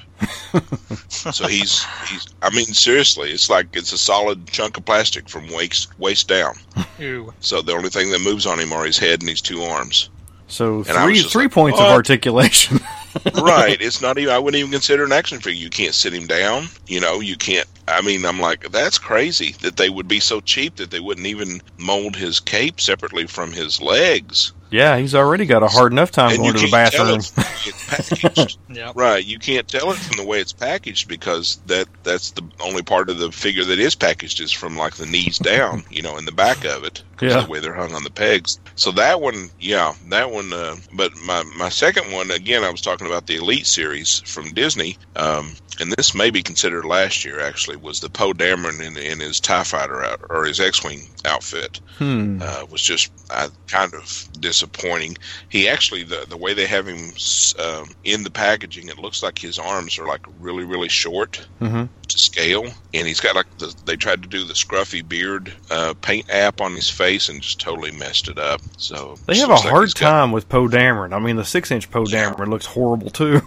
so 1.08 1.46
he's 1.46 1.84
he's. 2.08 2.26
I 2.42 2.50
mean, 2.50 2.66
seriously, 2.66 3.30
it's 3.30 3.50
like 3.50 3.74
it's 3.74 3.92
a 3.92 3.98
solid 3.98 4.46
chunk 4.48 4.76
of 4.76 4.84
plastic 4.84 5.28
from 5.28 5.48
waist 5.48 5.96
waist 5.98 6.28
down. 6.28 6.54
Ew. 6.98 7.32
So 7.40 7.62
the 7.62 7.72
only 7.72 7.90
thing 7.90 8.10
that 8.10 8.20
moves 8.20 8.46
on 8.46 8.58
him 8.58 8.72
are 8.72 8.84
his 8.84 8.98
head 8.98 9.20
and 9.20 9.28
his 9.28 9.40
two 9.40 9.62
arms. 9.62 10.10
So 10.46 10.84
three 10.84 11.22
three 11.22 11.44
like, 11.44 11.52
points 11.52 11.78
what? 11.78 11.88
of 11.88 11.92
articulation. 11.92 12.80
right. 13.42 13.80
It's 13.80 14.00
not 14.00 14.18
even. 14.18 14.32
I 14.32 14.38
wouldn't 14.38 14.58
even 14.58 14.72
consider 14.72 15.04
an 15.04 15.12
action 15.12 15.38
figure. 15.38 15.62
You 15.62 15.70
can't 15.70 15.94
sit 15.94 16.12
him 16.12 16.26
down. 16.26 16.68
You 16.86 17.00
know. 17.00 17.20
You 17.20 17.36
can't. 17.36 17.66
I 17.86 18.00
mean, 18.00 18.24
I'm 18.24 18.40
like, 18.40 18.70
that's 18.70 18.98
crazy 18.98 19.52
that 19.60 19.76
they 19.76 19.90
would 19.90 20.08
be 20.08 20.20
so 20.20 20.40
cheap 20.40 20.76
that 20.76 20.90
they 20.90 21.00
wouldn't 21.00 21.26
even 21.26 21.60
mold 21.78 22.16
his 22.16 22.40
cape 22.40 22.80
separately 22.80 23.26
from 23.26 23.52
his 23.52 23.80
legs. 23.80 24.52
Yeah, 24.74 24.98
he's 24.98 25.14
already 25.14 25.46
got 25.46 25.62
a 25.62 25.68
hard 25.68 25.92
enough 25.92 26.10
time 26.10 26.30
and 26.30 26.38
going 26.38 26.54
to 26.54 26.66
the 26.66 26.68
bathroom. 26.68 27.20
It 27.20 28.56
yep. 28.68 28.96
Right, 28.96 29.24
you 29.24 29.38
can't 29.38 29.68
tell 29.68 29.92
it 29.92 29.98
from 29.98 30.16
the 30.16 30.26
way 30.26 30.40
it's 30.40 30.52
packaged 30.52 31.06
because 31.06 31.60
that 31.66 31.86
that's 32.02 32.32
the 32.32 32.42
only 32.58 32.82
part 32.82 33.08
of 33.08 33.20
the 33.20 33.30
figure 33.30 33.62
that 33.62 33.78
is 33.78 33.94
packaged 33.94 34.40
is 34.40 34.50
from 34.50 34.76
like 34.76 34.96
the 34.96 35.06
knees 35.06 35.38
down, 35.38 35.84
you 35.90 36.02
know, 36.02 36.16
in 36.16 36.24
the 36.24 36.32
back 36.32 36.64
of 36.64 36.82
it. 36.82 37.04
Yeah. 37.22 37.42
The 37.42 37.48
way 37.48 37.60
they're 37.60 37.72
hung 37.72 37.94
on 37.94 38.02
the 38.02 38.10
pegs. 38.10 38.58
So 38.74 38.90
that 38.92 39.20
one, 39.20 39.48
yeah, 39.60 39.94
that 40.08 40.32
one. 40.32 40.52
Uh, 40.52 40.74
but 40.92 41.12
my 41.24 41.44
my 41.56 41.68
second 41.68 42.10
one, 42.10 42.32
again, 42.32 42.64
I 42.64 42.70
was 42.70 42.80
talking 42.80 43.06
about 43.06 43.28
the 43.28 43.36
Elite 43.36 43.66
series 43.66 44.22
from 44.26 44.54
Disney. 44.54 44.98
Um, 45.14 45.52
and 45.80 45.92
this 45.92 46.14
may 46.14 46.30
be 46.30 46.42
considered 46.42 46.84
last 46.84 47.24
year 47.24 47.40
actually 47.40 47.76
was 47.76 48.00
the 48.00 48.10
Poe 48.10 48.32
Dameron 48.32 48.80
in, 48.80 48.96
in 48.96 49.20
his 49.20 49.40
Tie 49.40 49.64
Fighter 49.64 50.04
out, 50.04 50.20
or 50.30 50.44
his 50.44 50.60
X-wing 50.60 51.08
outfit 51.24 51.80
hmm. 51.98 52.40
uh, 52.42 52.64
was 52.70 52.82
just 52.82 53.12
uh, 53.30 53.48
kind 53.66 53.94
of 53.94 54.28
disappointing. 54.64 55.16
He 55.48 55.68
actually 55.68 56.02
the 56.04 56.26
the 56.28 56.36
way 56.36 56.54
they 56.54 56.66
have 56.66 56.86
him 56.86 57.12
um, 57.58 57.90
in 58.04 58.22
the 58.22 58.30
packaging, 58.30 58.88
it 58.88 58.98
looks 58.98 59.22
like 59.22 59.38
his 59.38 59.58
arms 59.58 59.98
are 59.98 60.06
like 60.06 60.24
really 60.40 60.64
really 60.64 60.88
short 60.88 61.46
mm-hmm. 61.60 61.84
to 62.08 62.18
scale, 62.18 62.64
and 62.92 63.06
he's 63.06 63.20
got 63.20 63.36
like 63.36 63.58
the, 63.58 63.74
they 63.84 63.96
tried 63.96 64.22
to 64.22 64.28
do 64.28 64.44
the 64.44 64.54
scruffy 64.54 65.06
beard 65.06 65.52
uh, 65.70 65.94
paint 66.00 66.28
app 66.30 66.60
on 66.60 66.74
his 66.74 66.90
face 66.90 67.28
and 67.28 67.42
just 67.42 67.60
totally 67.60 67.92
messed 67.92 68.28
it 68.28 68.38
up. 68.38 68.60
So 68.78 69.16
they 69.26 69.38
have 69.38 69.50
a 69.50 69.56
hard 69.56 69.94
time 69.94 70.30
got, 70.30 70.34
with 70.34 70.48
Poe 70.48 70.68
Dameron. 70.68 71.12
I 71.12 71.18
mean, 71.18 71.36
the 71.36 71.44
six 71.44 71.70
inch 71.70 71.90
Poe 71.90 72.04
Dameron 72.04 72.38
yeah. 72.38 72.44
looks 72.44 72.66
horrible 72.66 73.10
too. 73.10 73.40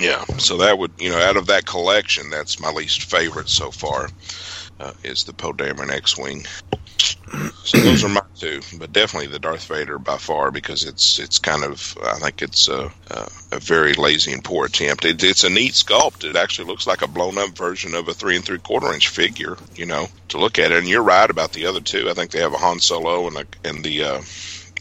Yeah, 0.00 0.24
so 0.38 0.56
that 0.56 0.78
would 0.78 0.92
you 0.98 1.10
know 1.10 1.18
out 1.18 1.36
of 1.36 1.46
that 1.46 1.66
collection, 1.66 2.30
that's 2.30 2.58
my 2.58 2.70
least 2.70 3.10
favorite 3.10 3.50
so 3.50 3.70
far. 3.70 4.08
Uh, 4.82 4.92
is 5.04 5.22
the 5.22 5.32
Poe 5.32 5.52
Dameron 5.52 5.90
X-wing. 5.90 6.44
So 7.64 7.78
those 7.78 8.02
are 8.02 8.08
my 8.08 8.22
two, 8.34 8.60
but 8.78 8.92
definitely 8.92 9.28
the 9.28 9.38
Darth 9.38 9.66
Vader 9.66 9.96
by 9.96 10.16
far 10.16 10.50
because 10.50 10.82
it's 10.84 11.20
it's 11.20 11.38
kind 11.38 11.62
of 11.62 11.96
I 12.04 12.18
think 12.18 12.42
it's 12.42 12.68
a 12.68 12.90
a, 13.08 13.28
a 13.52 13.60
very 13.60 13.94
lazy 13.94 14.32
and 14.32 14.42
poor 14.42 14.66
attempt. 14.66 15.04
It, 15.04 15.22
it's 15.22 15.44
a 15.44 15.50
neat 15.50 15.72
sculpt. 15.72 16.24
It 16.24 16.34
actually 16.34 16.66
looks 16.66 16.86
like 16.86 17.02
a 17.02 17.06
blown 17.06 17.38
up 17.38 17.50
version 17.50 17.94
of 17.94 18.08
a 18.08 18.14
three 18.14 18.34
and 18.34 18.44
three 18.44 18.58
quarter 18.58 18.92
inch 18.92 19.08
figure. 19.08 19.56
You 19.76 19.86
know, 19.86 20.08
to 20.28 20.38
look 20.38 20.58
at 20.58 20.72
it. 20.72 20.78
And 20.78 20.88
you're 20.88 21.02
right 21.02 21.30
about 21.30 21.52
the 21.52 21.66
other 21.66 21.80
two. 21.80 22.10
I 22.10 22.14
think 22.14 22.32
they 22.32 22.40
have 22.40 22.54
a 22.54 22.58
Han 22.58 22.80
Solo 22.80 23.28
and 23.28 23.36
a 23.36 23.46
and 23.64 23.84
the. 23.84 24.02
Uh, 24.04 24.22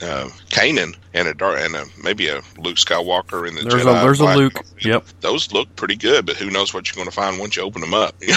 uh, 0.01 0.29
Kanan 0.49 0.95
and 1.13 1.27
a 1.27 1.33
dark 1.33 1.59
and 1.59 1.75
a, 1.75 1.85
maybe 2.03 2.27
a 2.27 2.41
Luke 2.57 2.77
Skywalker 2.77 3.47
in 3.47 3.55
the 3.55 3.61
there's 3.61 3.83
Jedi. 3.83 3.99
A, 3.99 4.03
there's 4.03 4.19
a 4.19 4.35
Luke. 4.35 4.53
Yep. 4.81 5.05
Those 5.21 5.51
look 5.51 5.75
pretty 5.75 5.95
good, 5.95 6.25
but 6.25 6.37
who 6.37 6.49
knows 6.49 6.73
what 6.73 6.87
you're 6.89 6.95
going 6.95 7.09
to 7.09 7.15
find 7.15 7.39
once 7.39 7.55
you 7.55 7.63
open 7.63 7.81
them 7.81 7.93
up? 7.93 8.15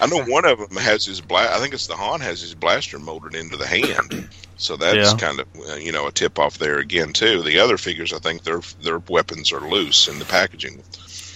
I 0.00 0.06
know 0.08 0.24
one 0.24 0.44
of 0.44 0.58
them 0.58 0.76
has 0.78 1.04
his 1.04 1.20
blast. 1.20 1.52
I 1.54 1.60
think 1.60 1.74
it's 1.74 1.86
the 1.86 1.96
Han 1.96 2.20
has 2.20 2.40
his 2.40 2.54
blaster 2.54 2.98
molded 2.98 3.34
into 3.34 3.56
the 3.56 3.66
hand. 3.66 4.28
So 4.56 4.76
that's 4.76 5.12
Yeah. 5.12 5.16
kind 5.18 5.40
of 5.40 5.46
uh, 5.70 5.74
you 5.74 5.92
know 5.92 6.06
a 6.08 6.12
tip 6.12 6.38
off 6.38 6.58
there 6.58 6.78
again 6.78 7.12
too. 7.12 7.42
The 7.42 7.60
other 7.60 7.78
figures, 7.78 8.12
I 8.12 8.18
think 8.18 8.42
their 8.42 8.60
their 8.82 8.98
weapons 9.08 9.52
are 9.52 9.60
loose 9.60 10.08
in 10.08 10.18
the 10.18 10.24
packaging. 10.24 10.82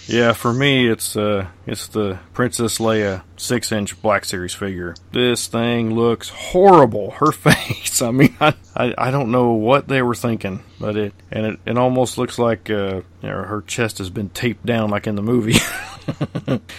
Yeah, 0.07 0.33
for 0.33 0.53
me, 0.53 0.89
it's 0.89 1.15
uh, 1.15 1.47
it's 1.65 1.87
the 1.87 2.19
Princess 2.33 2.77
Leia 2.77 3.23
six 3.37 3.71
inch 3.71 4.01
Black 4.01 4.25
Series 4.25 4.53
figure. 4.53 4.95
This 5.11 5.47
thing 5.47 5.95
looks 5.95 6.29
horrible. 6.29 7.11
Her 7.11 7.31
face. 7.31 8.01
I 8.01 8.11
mean, 8.11 8.35
I, 8.41 8.53
I, 8.75 8.93
I 8.97 9.11
don't 9.11 9.31
know 9.31 9.51
what 9.53 9.87
they 9.87 10.01
were 10.01 10.15
thinking, 10.15 10.61
but 10.79 10.97
it 10.97 11.13
and 11.31 11.45
it, 11.45 11.59
it 11.65 11.77
almost 11.77 12.17
looks 12.17 12.37
like 12.37 12.69
uh, 12.69 13.01
you 13.21 13.29
know, 13.29 13.43
her 13.43 13.61
chest 13.61 13.99
has 13.99 14.09
been 14.09 14.29
taped 14.29 14.65
down 14.65 14.89
like 14.89 15.07
in 15.07 15.15
the 15.15 15.21
movie. 15.21 15.55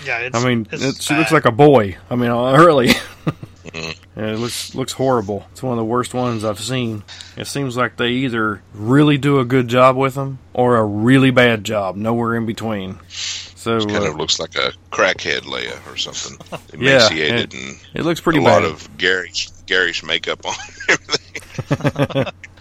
Yeah, 0.05 0.19
it's, 0.19 0.37
I 0.37 0.45
mean, 0.47 0.67
it, 0.71 1.01
she 1.01 1.15
looks 1.15 1.33
like 1.33 1.47
a 1.47 1.51
boy. 1.51 1.97
I 2.11 2.15
mean, 2.15 2.31
uh, 2.31 2.59
really. 2.59 2.91
Mhm. 3.75 3.97
Yeah, 4.17 4.27
it 4.33 4.39
looks 4.39 4.75
looks 4.75 4.93
horrible. 4.93 5.47
It's 5.53 5.63
one 5.63 5.73
of 5.73 5.79
the 5.79 5.85
worst 5.85 6.15
ones 6.15 6.45
I've 6.45 6.61
seen. 6.61 7.03
It 7.37 7.47
seems 7.49 7.77
like 7.77 7.97
they 7.97 8.11
either 8.11 8.63
really 8.73 9.19
do 9.19 9.41
a 9.41 9.45
good 9.45 9.67
job 9.69 9.97
with 9.97 10.15
them 10.15 10.39
or 10.53 10.77
a 10.77 10.85
really 10.85 11.31
bad 11.33 11.65
job. 11.65 11.97
Nowhere 11.97 12.37
in 12.37 12.47
between. 12.47 12.99
So 13.09 13.79
it 13.79 13.89
Kind 13.89 14.05
uh, 14.05 14.11
of 14.11 14.17
looks 14.17 14.39
like 14.39 14.55
a 14.57 14.73
crackhead 14.93 15.41
Leia 15.41 15.75
or 15.93 15.97
something. 15.97 16.39
Yeah, 16.79 17.07
Emaciated 17.07 17.55
and 17.55 17.77
it 17.95 18.03
looks 18.05 18.21
pretty 18.21 18.39
a 18.39 18.43
bad. 18.43 18.63
lot 18.63 18.65
of 18.65 18.97
garish 18.99 19.49
garish 19.67 20.03
makeup 20.05 20.45
on 20.47 20.55
everything. 20.89 22.25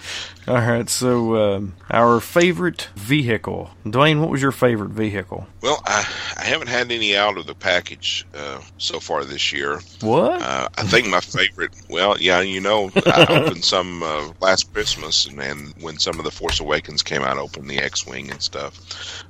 All 0.45 0.55
right, 0.55 0.89
so 0.89 1.55
um, 1.55 1.75
our 1.89 2.19
favorite 2.19 2.89
vehicle, 2.95 3.71
Dwayne. 3.85 4.19
What 4.19 4.29
was 4.29 4.41
your 4.41 4.51
favorite 4.51 4.89
vehicle? 4.91 5.47
Well, 5.61 5.81
I, 5.85 5.99
I 6.37 6.43
haven't 6.43 6.67
had 6.67 6.91
any 6.91 7.15
out 7.15 7.37
of 7.37 7.45
the 7.45 7.55
package 7.55 8.25
uh, 8.35 8.59
so 8.77 8.99
far 8.99 9.23
this 9.23 9.53
year. 9.53 9.79
What? 10.01 10.41
Uh, 10.41 10.67
I 10.77 10.83
think 10.83 11.07
my 11.07 11.21
favorite. 11.21 11.71
Well, 11.89 12.19
yeah, 12.19 12.41
you 12.41 12.59
know, 12.59 12.91
I 13.05 13.25
opened 13.29 13.63
some 13.63 14.03
uh, 14.03 14.31
last 14.41 14.73
Christmas, 14.73 15.25
and, 15.25 15.39
and 15.39 15.73
when 15.79 15.97
some 15.97 16.19
of 16.19 16.25
the 16.25 16.31
Force 16.31 16.59
Awakens 16.59 17.03
came 17.03 17.21
out, 17.21 17.37
I 17.37 17.41
opened 17.41 17.69
the 17.69 17.79
X-wing 17.79 18.29
and 18.29 18.41
stuff. 18.41 19.23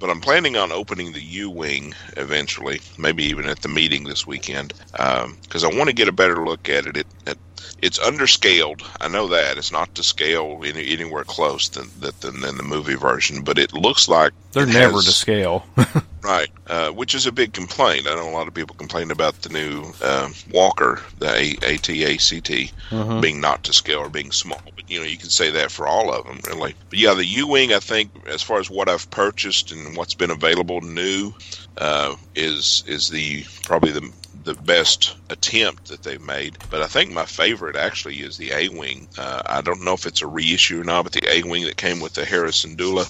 But 0.00 0.10
I'm 0.10 0.20
planning 0.20 0.56
on 0.56 0.72
opening 0.72 1.12
the 1.12 1.22
U 1.22 1.50
wing 1.50 1.94
eventually, 2.16 2.80
maybe 2.98 3.22
even 3.24 3.46
at 3.46 3.60
the 3.60 3.68
meeting 3.68 4.04
this 4.04 4.26
weekend, 4.26 4.72
um, 4.98 5.36
because 5.42 5.62
I 5.62 5.68
want 5.68 5.88
to 5.88 5.94
get 5.94 6.08
a 6.08 6.12
better 6.12 6.44
look 6.44 6.68
at 6.68 6.86
it. 6.86 6.96
It, 6.96 7.06
it 7.26 7.38
it's 7.82 7.98
underscaled. 7.98 8.82
I 9.00 9.08
know 9.08 9.28
that 9.28 9.58
it's 9.58 9.70
not 9.70 9.94
to 9.94 10.02
scale 10.02 10.60
any, 10.64 10.88
anywhere 10.92 11.24
close 11.24 11.68
than, 11.68 11.88
than 12.00 12.40
than 12.40 12.56
the 12.56 12.62
movie 12.62 12.94
version, 12.94 13.42
but 13.42 13.58
it 13.58 13.72
looks 13.74 14.08
like 14.08 14.32
they're 14.52 14.64
it 14.64 14.72
never 14.72 14.94
has- 14.94 15.04
to 15.04 15.12
scale. 15.12 15.64
Right, 16.22 16.50
uh, 16.66 16.90
which 16.90 17.14
is 17.14 17.24
a 17.24 17.32
big 17.32 17.54
complaint. 17.54 18.06
I 18.06 18.14
know 18.14 18.28
a 18.28 18.30
lot 18.30 18.46
of 18.46 18.52
people 18.52 18.76
complain 18.76 19.10
about 19.10 19.40
the 19.40 19.48
new 19.48 19.90
uh, 20.02 20.28
Walker, 20.50 21.00
the 21.18 21.28
A- 21.28 21.74
AT-ACT, 21.74 22.74
Mhm. 22.90 23.22
being 23.22 23.40
not 23.40 23.64
to 23.64 23.72
scale 23.72 24.00
or 24.00 24.10
being 24.10 24.30
small. 24.30 24.60
But 24.76 24.84
you 24.90 24.98
know, 25.00 25.06
you 25.06 25.16
can 25.16 25.30
say 25.30 25.50
that 25.50 25.70
for 25.70 25.86
all 25.86 26.12
of 26.12 26.26
them, 26.26 26.40
really. 26.46 26.74
But 26.90 26.98
yeah, 26.98 27.14
the 27.14 27.24
U 27.24 27.46
wing, 27.46 27.72
I 27.72 27.78
think, 27.80 28.10
as 28.26 28.42
far 28.42 28.60
as 28.60 28.68
what 28.68 28.90
I've 28.90 29.08
purchased 29.10 29.72
and 29.72 29.96
what's 29.96 30.12
been 30.14 30.30
available 30.30 30.82
new, 30.82 31.32
uh, 31.78 32.14
is 32.34 32.82
is 32.86 33.08
the 33.08 33.44
probably 33.64 33.92
the 33.92 34.12
the 34.44 34.54
best 34.54 35.16
attempt 35.30 35.88
that 35.88 36.02
they've 36.02 36.20
made. 36.20 36.56
But 36.70 36.82
I 36.82 36.86
think 36.86 37.10
my 37.12 37.24
favorite 37.24 37.76
actually 37.76 38.16
is 38.20 38.36
the 38.36 38.52
A 38.52 38.68
wing. 38.68 39.08
Uh, 39.18 39.42
I 39.46 39.60
don't 39.60 39.82
know 39.82 39.94
if 39.94 40.06
it's 40.06 40.22
a 40.22 40.26
reissue 40.26 40.80
or 40.80 40.84
not, 40.84 41.02
but 41.04 41.12
the 41.12 41.28
A 41.32 41.42
wing 41.42 41.64
that 41.64 41.76
came 41.76 41.98
with 42.00 42.12
the 42.12 42.24
Hera 42.24 42.50
Syndulla 42.50 43.08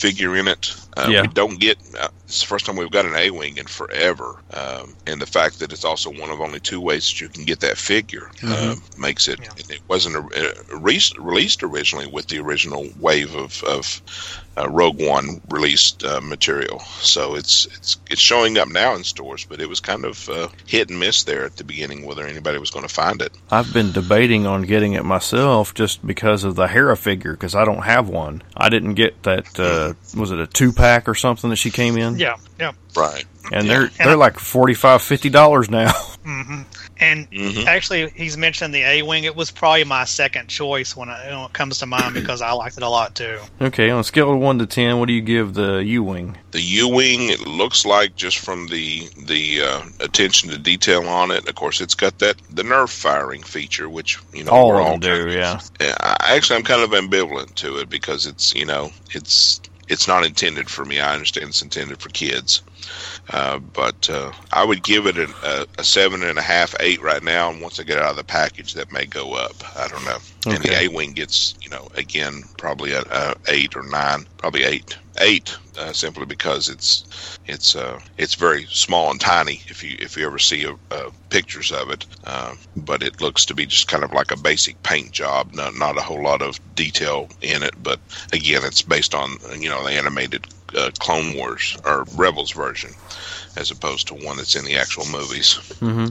figure 0.00 0.36
in 0.36 0.48
it. 0.48 0.74
Uh, 0.96 1.08
Yeah. 1.10 1.22
We 1.22 1.28
don't 1.28 1.60
get. 1.60 1.78
Uh, 1.98 2.08
it's 2.24 2.40
the 2.40 2.46
first 2.46 2.66
time 2.66 2.76
we've 2.76 2.90
got 2.90 3.04
an 3.06 3.14
A 3.14 3.30
wing 3.30 3.56
in 3.56 3.66
forever, 3.66 4.36
um, 4.52 4.96
and 5.06 5.20
the 5.22 5.26
fact 5.26 5.60
that 5.60 5.72
it's 5.72 5.84
also 5.84 6.10
one 6.10 6.30
of 6.30 6.40
only 6.40 6.58
two 6.58 6.80
ways 6.80 7.06
that 7.08 7.20
you 7.20 7.28
can 7.28 7.44
get 7.44 7.60
that 7.60 7.76
figure 7.78 8.30
uh, 8.42 8.74
makes 8.98 9.28
it. 9.28 9.38
Yeah. 9.40 9.50
It 9.76 9.80
wasn't 9.88 10.16
a, 10.16 10.52
a 10.72 10.76
re- 10.78 11.00
released 11.18 11.62
originally 11.62 12.06
with 12.08 12.26
the 12.28 12.38
original 12.40 12.88
wave 12.98 13.34
of, 13.36 13.62
of 13.64 14.02
uh, 14.56 14.68
Rogue 14.68 15.00
One 15.00 15.40
released 15.50 16.02
uh, 16.02 16.20
material, 16.20 16.80
so 17.00 17.36
it's 17.36 17.66
it's 17.66 17.98
it's 18.10 18.20
showing 18.20 18.58
up 18.58 18.68
now 18.68 18.96
in 18.96 19.04
stores. 19.04 19.44
But 19.44 19.60
it 19.60 19.68
was 19.68 19.78
kind 19.80 20.04
of 20.04 20.28
uh, 20.28 20.48
hit 20.66 20.88
and 20.90 20.98
miss 20.98 21.22
there 21.24 21.44
at 21.44 21.56
the 21.58 21.64
beginning 21.64 22.04
whether 22.06 22.26
anybody 22.26 22.58
was 22.58 22.70
going 22.70 22.88
to 22.88 22.92
find 22.92 23.22
it. 23.22 23.32
I've 23.52 23.72
been 23.72 23.92
debating 23.92 24.46
on 24.46 24.62
getting 24.62 24.94
it 24.94 25.04
myself 25.04 25.74
just 25.74 26.04
because 26.04 26.42
of 26.42 26.56
the 26.56 26.66
Hera 26.66 26.96
figure 26.96 27.34
because 27.34 27.54
I 27.54 27.64
don't 27.64 27.82
have 27.84 28.08
one. 28.08 28.42
I 28.56 28.68
didn't 28.68 28.94
get 28.94 29.22
that. 29.22 29.85
Was 30.16 30.30
it 30.30 30.38
a 30.38 30.46
two 30.46 30.72
pack 30.72 31.08
or 31.08 31.14
something 31.14 31.50
that 31.50 31.56
she 31.56 31.70
came 31.70 31.96
in? 31.96 32.18
Yeah, 32.18 32.36
yeah. 32.58 32.72
Right. 32.96 33.24
And 33.52 33.66
Yeah. 33.66 33.72
they're 33.74 33.82
And 33.82 33.92
they're 33.98 34.10
I- 34.10 34.14
like 34.14 34.38
forty 34.38 34.74
five 34.74 35.02
fifty 35.02 35.30
dollars 35.30 35.70
now. 35.70 35.92
hmm 36.24 36.62
And 36.98 37.30
Mhm. 37.30 37.66
actually, 37.66 38.08
he's 38.16 38.36
mentioned 38.38 38.74
the 38.74 38.82
A 38.82 39.02
wing. 39.02 39.24
It 39.24 39.36
was 39.36 39.50
probably 39.50 39.84
my 39.84 40.04
second 40.04 40.48
choice 40.48 40.96
when, 40.96 41.10
I, 41.10 41.26
when 41.28 41.44
it 41.44 41.52
comes 41.52 41.78
to 41.80 41.86
mind 41.86 42.14
because 42.20 42.40
I 42.40 42.52
liked 42.52 42.78
it 42.78 42.82
a 42.82 42.88
lot 42.88 43.14
too. 43.14 43.38
okay, 43.60 43.90
on 43.90 44.00
a 44.00 44.04
scale 44.04 44.32
of 44.32 44.38
one 44.40 44.58
to 44.60 44.66
ten, 44.66 44.98
what 44.98 45.06
do 45.06 45.12
you 45.12 45.20
give 45.20 45.52
the 45.54 45.76
U 45.84 46.02
wing? 46.02 46.36
The 46.52 46.60
U 46.62 46.88
wing, 46.88 47.28
it 47.28 47.40
looks 47.46 47.84
like 47.84 48.16
just 48.16 48.38
from 48.38 48.66
the 48.68 49.08
the 49.26 49.60
uh, 49.62 49.82
attention 50.00 50.48
to 50.50 50.58
detail 50.58 51.06
on 51.06 51.30
it. 51.30 51.46
Of 51.48 51.54
course, 51.54 51.80
it's 51.82 51.94
got 51.94 52.18
that 52.20 52.36
the 52.50 52.62
Nerf 52.62 52.88
firing 52.88 53.42
feature, 53.42 53.88
which 53.90 54.18
you 54.32 54.42
know 54.44 54.50
All 54.52 54.68
we're 54.68 54.80
all 54.80 54.98
do, 54.98 55.26
of- 55.28 55.32
yeah. 55.34 55.60
Yeah, 55.80 55.94
I, 56.00 56.34
actually, 56.34 56.56
I'm 56.56 56.64
kind 56.64 56.82
of 56.82 56.90
ambivalent 56.90 57.54
to 57.56 57.76
it 57.76 57.90
because 57.90 58.24
it's 58.26 58.54
you 58.54 58.64
know 58.64 58.90
it's 59.12 59.60
it's 59.88 60.08
not 60.08 60.24
intended 60.24 60.68
for 60.68 60.84
me. 60.84 61.00
I 61.00 61.14
understand 61.14 61.48
it's 61.48 61.62
intended 61.62 62.00
for 62.00 62.08
kids, 62.10 62.62
uh, 63.32 63.58
but 63.58 64.08
uh, 64.10 64.32
I 64.52 64.64
would 64.64 64.82
give 64.82 65.06
it 65.06 65.18
an, 65.18 65.32
a, 65.42 65.66
a 65.78 65.84
seven 65.84 66.22
and 66.22 66.38
a 66.38 66.42
half, 66.42 66.74
eight 66.80 67.00
right 67.02 67.22
now. 67.22 67.50
And 67.50 67.60
once 67.60 67.78
I 67.78 67.84
get 67.84 67.98
out 67.98 68.10
of 68.10 68.16
the 68.16 68.24
package, 68.24 68.74
that 68.74 68.92
may 68.92 69.06
go 69.06 69.34
up. 69.34 69.54
I 69.76 69.88
don't 69.88 70.04
know. 70.04 70.18
And 70.46 70.62
the 70.62 70.76
A 70.76 70.88
wing 70.88 71.12
gets 71.12 71.54
you 71.60 71.70
know 71.70 71.88
again 71.94 72.42
probably 72.58 72.92
a, 72.92 73.02
a 73.10 73.34
eight 73.48 73.76
or 73.76 73.82
nine, 73.82 74.26
probably 74.38 74.64
eight, 74.64 74.96
eight, 75.18 75.56
uh, 75.78 75.92
simply 75.92 76.26
because 76.26 76.68
it's 76.68 77.38
it's 77.46 77.74
uh, 77.76 77.98
it's 78.18 78.34
very 78.34 78.66
small 78.70 79.10
and 79.10 79.20
tiny. 79.20 79.62
If 79.68 79.82
you 79.82 79.96
if 80.00 80.16
you 80.16 80.26
ever 80.26 80.38
see 80.38 80.64
a, 80.64 80.72
uh, 80.90 81.10
pictures 81.30 81.72
of 81.72 81.90
it, 81.90 82.06
uh, 82.24 82.54
but 82.76 83.02
it 83.02 83.20
looks 83.20 83.44
to 83.46 83.54
be 83.54 83.66
just 83.66 83.88
kind 83.88 84.04
of 84.04 84.12
like 84.12 84.30
a 84.30 84.36
basic 84.38 84.82
paint 84.82 85.12
job, 85.12 85.52
not 85.52 85.74
not 85.76 85.98
a 85.98 86.02
whole 86.02 86.22
lot 86.22 86.42
of 86.42 86.58
detail 86.74 87.28
in 87.40 87.62
it. 87.62 87.74
But 87.82 88.00
again, 88.32 88.62
it's 88.64 88.82
based 88.82 89.14
on 89.14 89.36
you 89.58 89.68
know 89.68 89.84
the 89.84 89.92
animated 89.92 90.46
uh, 90.76 90.90
Clone 90.98 91.36
Wars 91.36 91.76
or 91.84 92.04
Rebels 92.14 92.52
version, 92.52 92.90
as 93.56 93.70
opposed 93.70 94.08
to 94.08 94.14
one 94.14 94.36
that's 94.36 94.56
in 94.56 94.64
the 94.64 94.76
actual 94.76 95.06
movies. 95.06 95.54
hmm 95.80 96.06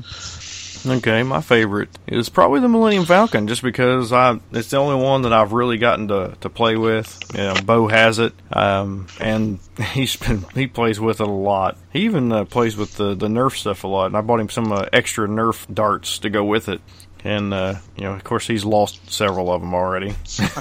Okay, 0.87 1.23
my 1.23 1.41
favorite 1.41 1.89
is 2.05 2.29
probably 2.29 2.59
the 2.59 2.67
Millennium 2.69 3.05
Falcon, 3.05 3.47
just 3.47 3.63
because 3.63 4.13
I 4.13 4.39
it's 4.51 4.69
the 4.69 4.77
only 4.77 5.03
one 5.03 5.23
that 5.23 5.33
I've 5.33 5.51
really 5.51 5.77
gotten 5.79 6.09
to, 6.09 6.37
to 6.41 6.49
play 6.49 6.75
with. 6.77 7.19
You 7.33 7.39
know, 7.39 7.55
Bo 7.65 7.87
has 7.87 8.19
it, 8.19 8.33
um, 8.51 9.07
and 9.19 9.57
he's 9.93 10.15
been 10.15 10.45
he 10.53 10.67
plays 10.67 10.99
with 10.99 11.21
it 11.21 11.27
a 11.27 11.31
lot. 11.31 11.77
He 11.91 12.01
even 12.01 12.31
uh, 12.31 12.45
plays 12.45 12.77
with 12.77 12.95
the 12.97 13.15
the 13.15 13.27
Nerf 13.27 13.55
stuff 13.57 13.83
a 13.83 13.87
lot, 13.87 14.07
and 14.07 14.17
I 14.17 14.21
bought 14.21 14.39
him 14.39 14.49
some 14.49 14.71
uh, 14.71 14.85
extra 14.93 15.27
Nerf 15.27 15.65
darts 15.73 16.19
to 16.19 16.29
go 16.29 16.43
with 16.43 16.69
it. 16.69 16.81
And 17.23 17.51
uh, 17.51 17.75
you 17.97 18.03
know, 18.03 18.13
of 18.13 18.23
course, 18.23 18.45
he's 18.45 18.63
lost 18.63 19.11
several 19.11 19.51
of 19.51 19.61
them 19.61 19.73
already. 19.73 20.13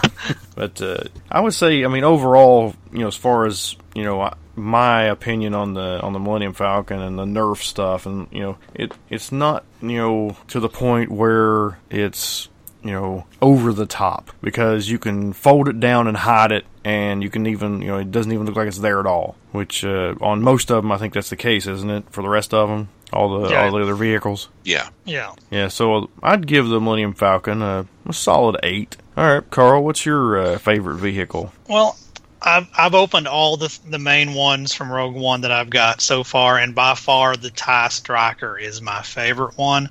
but 0.57 0.81
uh, 0.81 1.05
I 1.31 1.41
would 1.41 1.53
say, 1.53 1.85
I 1.85 1.89
mean, 1.89 2.05
overall, 2.05 2.75
you 2.93 3.01
know, 3.01 3.09
as 3.09 3.17
far 3.17 3.45
as 3.45 3.77
you 3.95 4.05
know, 4.05 4.23
I- 4.23 4.35
my 4.57 5.03
opinion 5.05 5.55
on 5.55 5.75
the 5.75 6.01
on 6.03 6.13
the 6.13 6.19
Millennium 6.19 6.53
Falcon 6.53 7.01
and 7.01 7.19
the 7.19 7.25
Nerf 7.25 7.59
stuff, 7.63 8.07
and 8.07 8.29
you 8.31 8.41
know, 8.41 8.59
it 8.75 8.93
it's 9.11 9.33
not 9.33 9.65
you 9.83 9.97
know 9.99 10.37
to 10.49 10.61
the 10.61 10.69
point 10.69 11.11
where 11.11 11.79
it's 11.91 12.49
you 12.83 12.93
know 12.93 13.27
over 13.41 13.73
the 13.73 13.87
top 13.87 14.31
because 14.43 14.89
you 14.91 14.99
can 14.99 15.33
fold 15.33 15.69
it 15.69 15.81
down 15.81 16.07
and 16.07 16.17
hide 16.19 16.53
it, 16.53 16.65
and 16.85 17.23
you 17.23 17.31
can 17.31 17.47
even 17.47 17.81
you 17.83 17.89
know 17.89 17.99
it 17.99 18.11
doesn't 18.11 18.33
even 18.33 18.47
look 18.47 18.57
like 18.57 18.69
it's 18.69 18.79
there 18.79 19.01
at 19.01 19.07
all. 19.07 19.37
Which 19.53 19.85
uh, 19.85 20.15
on 20.21 20.43
most 20.43 20.71
of 20.71 20.83
them, 20.83 20.91
I 20.93 20.99
think 20.99 21.15
that's 21.15 21.31
the 21.31 21.37
case, 21.37 21.67
isn't 21.67 21.91
it? 21.91 22.05
For 22.11 22.23
the 22.23 22.29
rest 22.29 22.53
of 22.53 22.69
them, 22.69 22.89
all 23.13 23.41
the 23.41 23.51
Yeah. 23.51 23.65
all 23.65 23.73
the 23.73 23.83
other 23.83 23.95
vehicles. 23.95 24.49
Yeah, 24.65 24.89
Yeah. 25.05 25.33
Yeah, 25.51 25.69
so 25.69 26.11
I'd 26.23 26.47
give 26.47 26.67
the 26.69 26.81
Millennium 26.81 27.15
Falcon 27.15 27.63
a, 27.63 27.87
a 28.07 28.13
solid 28.13 28.57
eight. 28.63 28.97
All 29.17 29.25
right, 29.33 29.49
Carl, 29.51 29.85
what's 29.85 30.05
your 30.05 30.37
uh, 30.37 30.59
favorite 30.59 30.97
vehicle? 30.97 31.53
Well, 31.69 31.97
I've 32.45 32.69
I've 32.77 32.95
opened 32.95 33.27
all 33.27 33.57
the 33.57 33.77
the 33.89 33.99
main 33.99 34.35
ones 34.35 34.75
from 34.75 34.93
Rogue 34.93 35.15
One 35.15 35.41
that 35.41 35.51
I've 35.51 35.71
got 35.71 36.01
so 36.01 36.23
far, 36.23 36.59
and 36.59 36.75
by 36.75 36.95
far 36.95 37.37
the 37.37 37.51
Tie 37.51 37.89
Striker 37.89 38.59
is 38.59 38.83
my 38.83 39.03
favorite 39.03 39.57
one. 39.57 39.89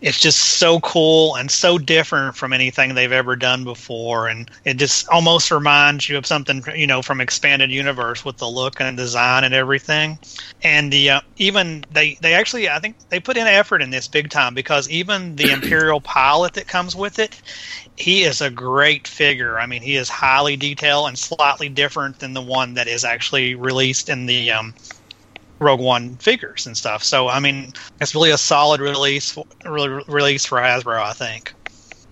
It's 0.00 0.20
just 0.20 0.38
so 0.38 0.80
cool 0.80 1.36
and 1.36 1.50
so 1.50 1.78
different 1.78 2.36
from 2.36 2.52
anything 2.52 2.94
they've 2.94 3.12
ever 3.12 3.34
done 3.34 3.64
before, 3.64 4.28
and 4.28 4.50
it 4.64 4.74
just 4.74 5.08
almost 5.08 5.50
reminds 5.50 6.08
you 6.08 6.16
of 6.18 6.26
something 6.26 6.64
you 6.74 6.86
know 6.86 7.02
from 7.02 7.20
Expanded 7.20 7.70
Universe 7.70 8.24
with 8.24 8.38
the 8.38 8.48
look 8.48 8.80
and 8.80 8.96
design 8.96 9.44
and 9.44 9.54
everything. 9.54 10.18
And 10.62 10.92
the 10.92 11.10
uh, 11.10 11.20
even 11.36 11.84
they 11.92 12.14
they 12.20 12.34
actually 12.34 12.70
I 12.70 12.78
think 12.78 12.96
they 13.10 13.20
put 13.20 13.36
in 13.36 13.46
effort 13.46 13.82
in 13.82 13.90
this 13.90 14.08
big 14.08 14.30
time 14.30 14.54
because 14.54 14.88
even 14.88 15.36
the 15.36 15.50
Imperial 15.52 16.00
pilot 16.00 16.54
that 16.54 16.68
comes 16.68 16.96
with 16.96 17.18
it 17.18 17.40
he 17.96 18.22
is 18.24 18.40
a 18.40 18.50
great 18.50 19.08
figure. 19.08 19.58
I 19.58 19.66
mean, 19.66 19.82
he 19.82 19.96
is 19.96 20.08
highly 20.08 20.56
detailed 20.56 21.08
and 21.08 21.18
slightly 21.18 21.68
different 21.68 22.18
than 22.18 22.34
the 22.34 22.42
one 22.42 22.74
that 22.74 22.88
is 22.88 23.04
actually 23.04 23.54
released 23.54 24.08
in 24.08 24.26
the 24.26 24.50
um, 24.50 24.74
Rogue 25.58 25.80
One 25.80 26.16
figures 26.16 26.66
and 26.66 26.76
stuff. 26.76 27.02
So, 27.02 27.28
I 27.28 27.40
mean, 27.40 27.72
it's 28.00 28.14
really 28.14 28.30
a 28.30 28.38
solid 28.38 28.80
release, 28.80 29.36
really 29.64 29.88
release 30.08 30.44
for 30.44 30.58
Hasbro, 30.58 31.00
I 31.00 31.12
think. 31.12 31.52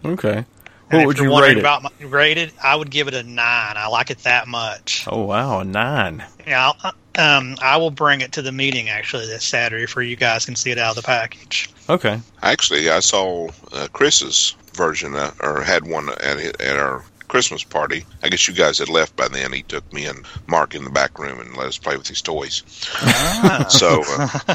Okay. 0.05 0.45
And 0.91 0.99
What 0.99 1.01
if 1.01 1.07
would 1.07 1.19
you're 1.19 1.41
rate 1.41 1.57
it? 1.57 1.61
about 1.61 1.83
my 1.83 1.91
rated, 2.01 2.53
I 2.63 2.77
would 2.77 2.91
give 2.91 3.09
it 3.09 3.15
a 3.15 3.23
nine. 3.23 3.75
I 3.77 3.87
like 3.89 4.11
it 4.11 4.19
that 4.19 4.47
much. 4.49 5.05
Oh 5.09 5.25
wow, 5.25 5.61
a 5.61 5.65
nine. 5.65 6.25
Yeah, 6.47 6.73
I'll, 6.83 6.93
um, 7.17 7.57
I 7.63 7.77
will 7.79 7.91
bring 7.91 8.21
it 8.21 8.33
to 8.33 8.43
the 8.43 8.53
meeting 8.53 8.89
actually 8.91 9.27
this 9.27 9.45
Saturday 9.45 9.87
for 9.87 10.03
you 10.03 10.15
guys 10.17 10.45
can 10.45 10.57
see 10.57 10.71
it 10.73 10.79
out 10.79 10.91
of 10.91 10.97
the 10.97 11.03
package. 11.03 11.71
Okay. 11.89 12.21
actually, 12.43 12.91
I 12.91 13.01
saw 13.01 13.49
uh, 13.73 13.89
Chris's 13.93 14.57
version, 14.77 15.15
uh, 15.15 15.33
or 15.41 15.63
had 15.63 15.87
one 15.87 16.09
at 16.11 16.61
at 16.61 16.77
our 16.77 17.05
Christmas 17.29 17.65
party. 17.65 18.05
I 18.23 18.29
guess 18.29 18.47
you 18.47 18.55
guys 18.55 18.79
had 18.79 18.89
left 18.89 19.17
by 19.17 19.29
then. 19.29 19.53
He 19.53 19.63
took 19.63 19.91
me 19.93 20.07
and 20.07 20.25
Mark 20.47 20.75
in 20.75 20.85
the 20.85 20.91
back 20.91 21.19
room 21.19 21.41
and 21.41 21.57
let 21.57 21.67
us 21.67 21.79
play 21.79 21.97
with 21.97 22.07
his 22.07 22.23
toys. 22.23 22.63
So, 23.69 24.03
uh, 24.07 24.55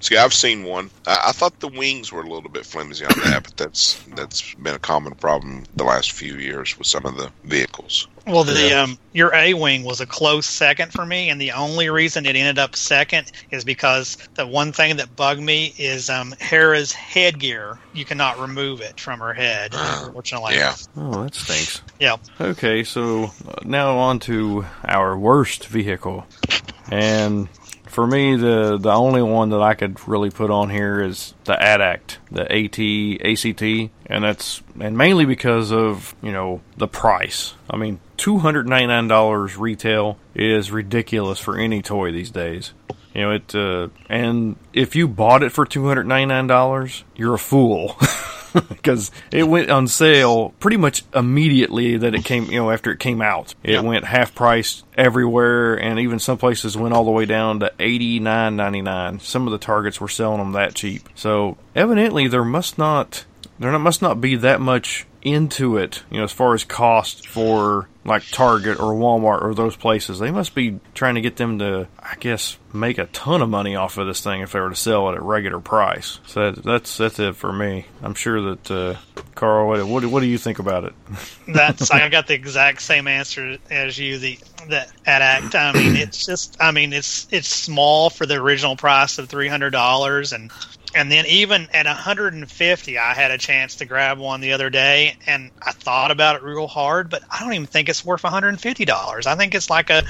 see, 0.00 0.16
I've 0.16 0.34
seen 0.34 0.64
one. 0.64 0.90
I, 1.06 1.26
I 1.28 1.32
thought 1.32 1.60
the 1.60 1.68
wings 1.68 2.12
were 2.12 2.22
a 2.22 2.28
little 2.28 2.50
bit 2.50 2.64
flimsy 2.66 3.04
on 3.04 3.12
that, 3.24 3.44
but 3.44 3.56
that's 3.56 4.02
that's 4.14 4.54
been 4.54 4.74
a 4.74 4.78
common 4.78 5.14
problem 5.14 5.64
the 5.76 5.84
last 5.84 6.12
few 6.12 6.34
years 6.36 6.76
with 6.78 6.86
some 6.86 7.04
of 7.06 7.16
the 7.16 7.30
vehicles. 7.44 8.08
Well, 8.26 8.42
the 8.44 8.54
Yeah. 8.68 8.80
um, 8.82 8.98
your 9.12 9.34
A 9.34 9.52
wing 9.52 9.84
was 9.84 10.00
a 10.00 10.06
close 10.06 10.46
second 10.46 10.92
for 10.92 11.04
me, 11.04 11.28
and 11.28 11.38
the 11.38 11.52
only 11.52 11.90
reason 11.90 12.24
it 12.24 12.36
ended 12.36 12.58
up 12.58 12.74
second 12.74 13.30
is 13.50 13.64
because 13.64 14.16
the 14.34 14.46
one 14.46 14.72
thing 14.72 14.96
that 14.96 15.14
bugged 15.14 15.42
me 15.42 15.74
is 15.76 16.08
um, 16.08 16.34
Hera's 16.40 16.90
headgear. 16.90 17.78
You 17.92 18.06
cannot 18.06 18.38
remove 18.40 18.80
it 18.80 18.98
from 18.98 19.20
her 19.20 19.34
head, 19.34 19.72
unfortunately. 19.76 20.54
Yeah, 20.54 20.74
Oh, 20.96 21.22
that 21.24 21.34
stinks. 21.34 21.82
Yeah. 22.00 22.16
Okay, 22.40 22.82
so 22.82 23.24
uh, 23.46 23.56
now 23.64 23.98
on 23.98 24.20
to 24.20 24.64
our 24.86 25.18
worst 25.18 25.66
vehicle, 25.66 26.26
and 26.90 27.48
for 27.94 28.08
me, 28.08 28.34
the 28.34 28.76
the 28.76 28.90
only 28.90 29.22
one 29.22 29.50
that 29.50 29.62
I 29.62 29.74
could 29.74 30.06
really 30.08 30.30
put 30.30 30.50
on 30.50 30.68
here 30.68 31.00
is 31.00 31.32
the 31.44 31.52
AT-ACT, 31.52 32.18
the 32.32 32.42
AT 32.42 32.80
ACT, 33.24 33.62
and 34.06 34.24
that's 34.24 34.62
and 34.80 34.98
mainly 34.98 35.24
because 35.26 35.72
of 35.72 36.16
you 36.20 36.32
know 36.32 36.60
the 36.76 36.88
price. 36.88 37.54
I 37.70 37.76
mean, 37.76 38.00
two 38.16 38.38
hundred 38.38 38.68
ninety 38.68 38.88
nine 38.88 39.06
dollars 39.06 39.56
retail 39.56 40.18
is 40.34 40.72
ridiculous 40.72 41.38
for 41.38 41.56
any 41.56 41.82
toy 41.82 42.10
these 42.10 42.32
days. 42.32 42.72
You 43.14 43.20
know 43.20 43.30
it, 43.30 43.54
uh, 43.54 43.88
and 44.08 44.56
if 44.72 44.96
you 44.96 45.06
bought 45.06 45.44
it 45.44 45.52
for 45.52 45.64
two 45.64 45.86
hundred 45.86 46.08
ninety 46.08 46.26
nine 46.26 46.48
dollars, 46.48 47.04
you're 47.14 47.34
a 47.34 47.38
fool. 47.38 47.96
because 48.68 49.10
it 49.30 49.44
went 49.44 49.70
on 49.70 49.86
sale 49.88 50.50
pretty 50.60 50.76
much 50.76 51.02
immediately 51.14 51.96
that 51.96 52.14
it 52.14 52.24
came, 52.24 52.44
you 52.46 52.58
know, 52.60 52.70
after 52.70 52.90
it 52.92 52.98
came 53.00 53.20
out. 53.20 53.54
It 53.62 53.72
Yep. 53.72 53.84
went 53.84 54.04
half 54.04 54.34
price 54.34 54.82
everywhere, 54.96 55.74
and 55.74 55.98
even 55.98 56.18
some 56.18 56.38
places 56.38 56.76
went 56.76 56.94
all 56.94 57.04
the 57.04 57.10
way 57.10 57.26
down 57.26 57.60
to 57.60 57.72
eighty 57.78 58.18
nine 58.20 58.56
ninety 58.56 58.80
nine. 58.82 59.20
Some 59.20 59.46
of 59.46 59.52
the 59.52 59.58
targets 59.58 60.00
were 60.00 60.08
selling 60.08 60.38
them 60.38 60.52
that 60.52 60.74
cheap. 60.74 61.08
So 61.14 61.56
evidently, 61.74 62.28
there 62.28 62.44
must 62.44 62.78
not 62.78 63.24
there 63.58 63.76
must 63.78 64.02
not 64.02 64.20
be 64.20 64.36
that 64.36 64.60
much 64.60 65.06
into 65.22 65.76
it, 65.76 66.02
you 66.10 66.18
know, 66.18 66.24
as 66.24 66.32
far 66.32 66.54
as 66.54 66.64
cost 66.64 67.26
for 67.26 67.88
like 68.04 68.28
Target 68.30 68.78
or 68.78 68.92
Walmart 68.92 69.42
or 69.42 69.54
those 69.54 69.76
places. 69.76 70.18
They 70.18 70.30
must 70.30 70.54
be 70.54 70.78
trying 70.94 71.14
to 71.14 71.20
get 71.20 71.36
them 71.36 71.58
to, 71.60 71.88
I 71.98 72.16
guess, 72.20 72.58
make 72.72 72.98
a 72.98 73.06
ton 73.06 73.40
of 73.40 73.48
money 73.48 73.76
off 73.76 73.96
of 73.98 74.06
this 74.06 74.20
thing 74.20 74.42
if 74.42 74.52
they 74.52 74.60
were 74.60 74.70
to 74.70 74.76
sell 74.76 75.08
it 75.10 75.14
at 75.14 75.22
regular 75.22 75.60
price. 75.60 76.20
So 76.26 76.50
that, 76.50 76.62
that's 76.62 76.96
that's 76.96 77.18
it 77.18 77.36
for 77.36 77.52
me. 77.52 77.86
I'm 78.02 78.14
sure 78.14 78.40
that 78.54 78.70
uh, 78.70 78.96
Carl, 79.34 79.68
what, 79.68 79.84
what 79.86 80.04
what 80.06 80.20
do 80.20 80.26
you 80.26 80.38
think 80.38 80.58
about 80.58 80.84
it? 80.84 80.92
That's 81.48 81.90
I 81.90 82.08
got 82.08 82.26
the 82.26 82.34
exact 82.34 82.82
same 82.82 83.08
answer 83.08 83.58
as 83.70 83.98
you. 83.98 84.18
The 84.18 84.38
that 84.68 84.90
AT-ACT. 85.06 85.54
I 85.54 85.72
mean, 85.72 85.96
it's 85.96 86.24
just. 86.24 86.56
I 86.60 86.70
mean, 86.70 86.92
it's 86.92 87.26
it's 87.30 87.48
small 87.48 88.10
for 88.10 88.26
the 88.26 88.36
original 88.36 88.76
price 88.76 89.18
of 89.18 89.28
three 89.28 89.48
hundred 89.48 89.70
dollars, 89.70 90.32
and 90.32 90.50
and 90.94 91.10
then 91.10 91.26
even 91.26 91.68
at 91.72 91.86
150, 91.86 92.98
I 92.98 93.14
had 93.14 93.30
a 93.30 93.38
chance 93.38 93.76
to 93.76 93.84
grab 93.84 94.18
one 94.18 94.40
the 94.40 94.52
other 94.52 94.70
day, 94.70 95.16
and 95.26 95.50
I 95.62 95.72
thought 95.72 96.10
about 96.10 96.36
it 96.36 96.42
real 96.42 96.66
hard, 96.66 97.10
but 97.10 97.22
I 97.30 97.40
don't 97.40 97.52
even 97.52 97.66
think 97.66 97.88
it's 97.88 98.04
worth 98.04 98.24
150 98.24 98.84
dollars. 98.84 99.26
I 99.26 99.34
think 99.34 99.54
it's 99.54 99.70
like 99.70 99.90
a 99.90 100.04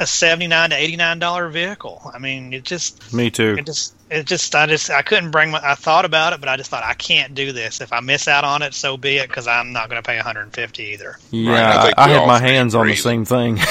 a 0.00 0.06
79 0.06 0.70
to 0.70 0.76
89 0.76 1.18
dollar 1.18 1.48
vehicle. 1.48 2.10
I 2.12 2.18
mean, 2.18 2.52
it 2.52 2.64
just 2.64 3.12
Me 3.14 3.30
too. 3.30 3.56
it 3.58 3.66
just 3.66 3.94
it 4.10 4.26
just 4.26 4.54
I 4.54 4.66
just 4.66 4.90
I 4.90 5.02
couldn't 5.02 5.30
bring 5.30 5.50
my 5.50 5.60
I 5.62 5.74
thought 5.74 6.04
about 6.04 6.32
it, 6.32 6.40
but 6.40 6.48
I 6.48 6.56
just 6.56 6.70
thought 6.70 6.82
I 6.82 6.94
can't 6.94 7.34
do 7.34 7.52
this. 7.52 7.80
If 7.80 7.92
I 7.92 8.00
miss 8.00 8.26
out 8.26 8.44
on 8.44 8.62
it, 8.62 8.74
so 8.74 8.96
be 8.96 9.18
it, 9.18 9.28
because 9.28 9.46
I'm 9.46 9.72
not 9.72 9.88
going 9.88 10.02
to 10.02 10.06
pay 10.06 10.16
150 10.16 10.82
either. 10.82 11.16
Yeah, 11.30 11.50
Right, 11.50 11.94
I 11.96 12.02
I, 12.02 12.06
I 12.06 12.08
had 12.08 12.26
my 12.26 12.40
hands 12.40 12.74
on 12.74 12.86
the 12.86 12.96
same 12.96 13.24
thing. 13.24 13.58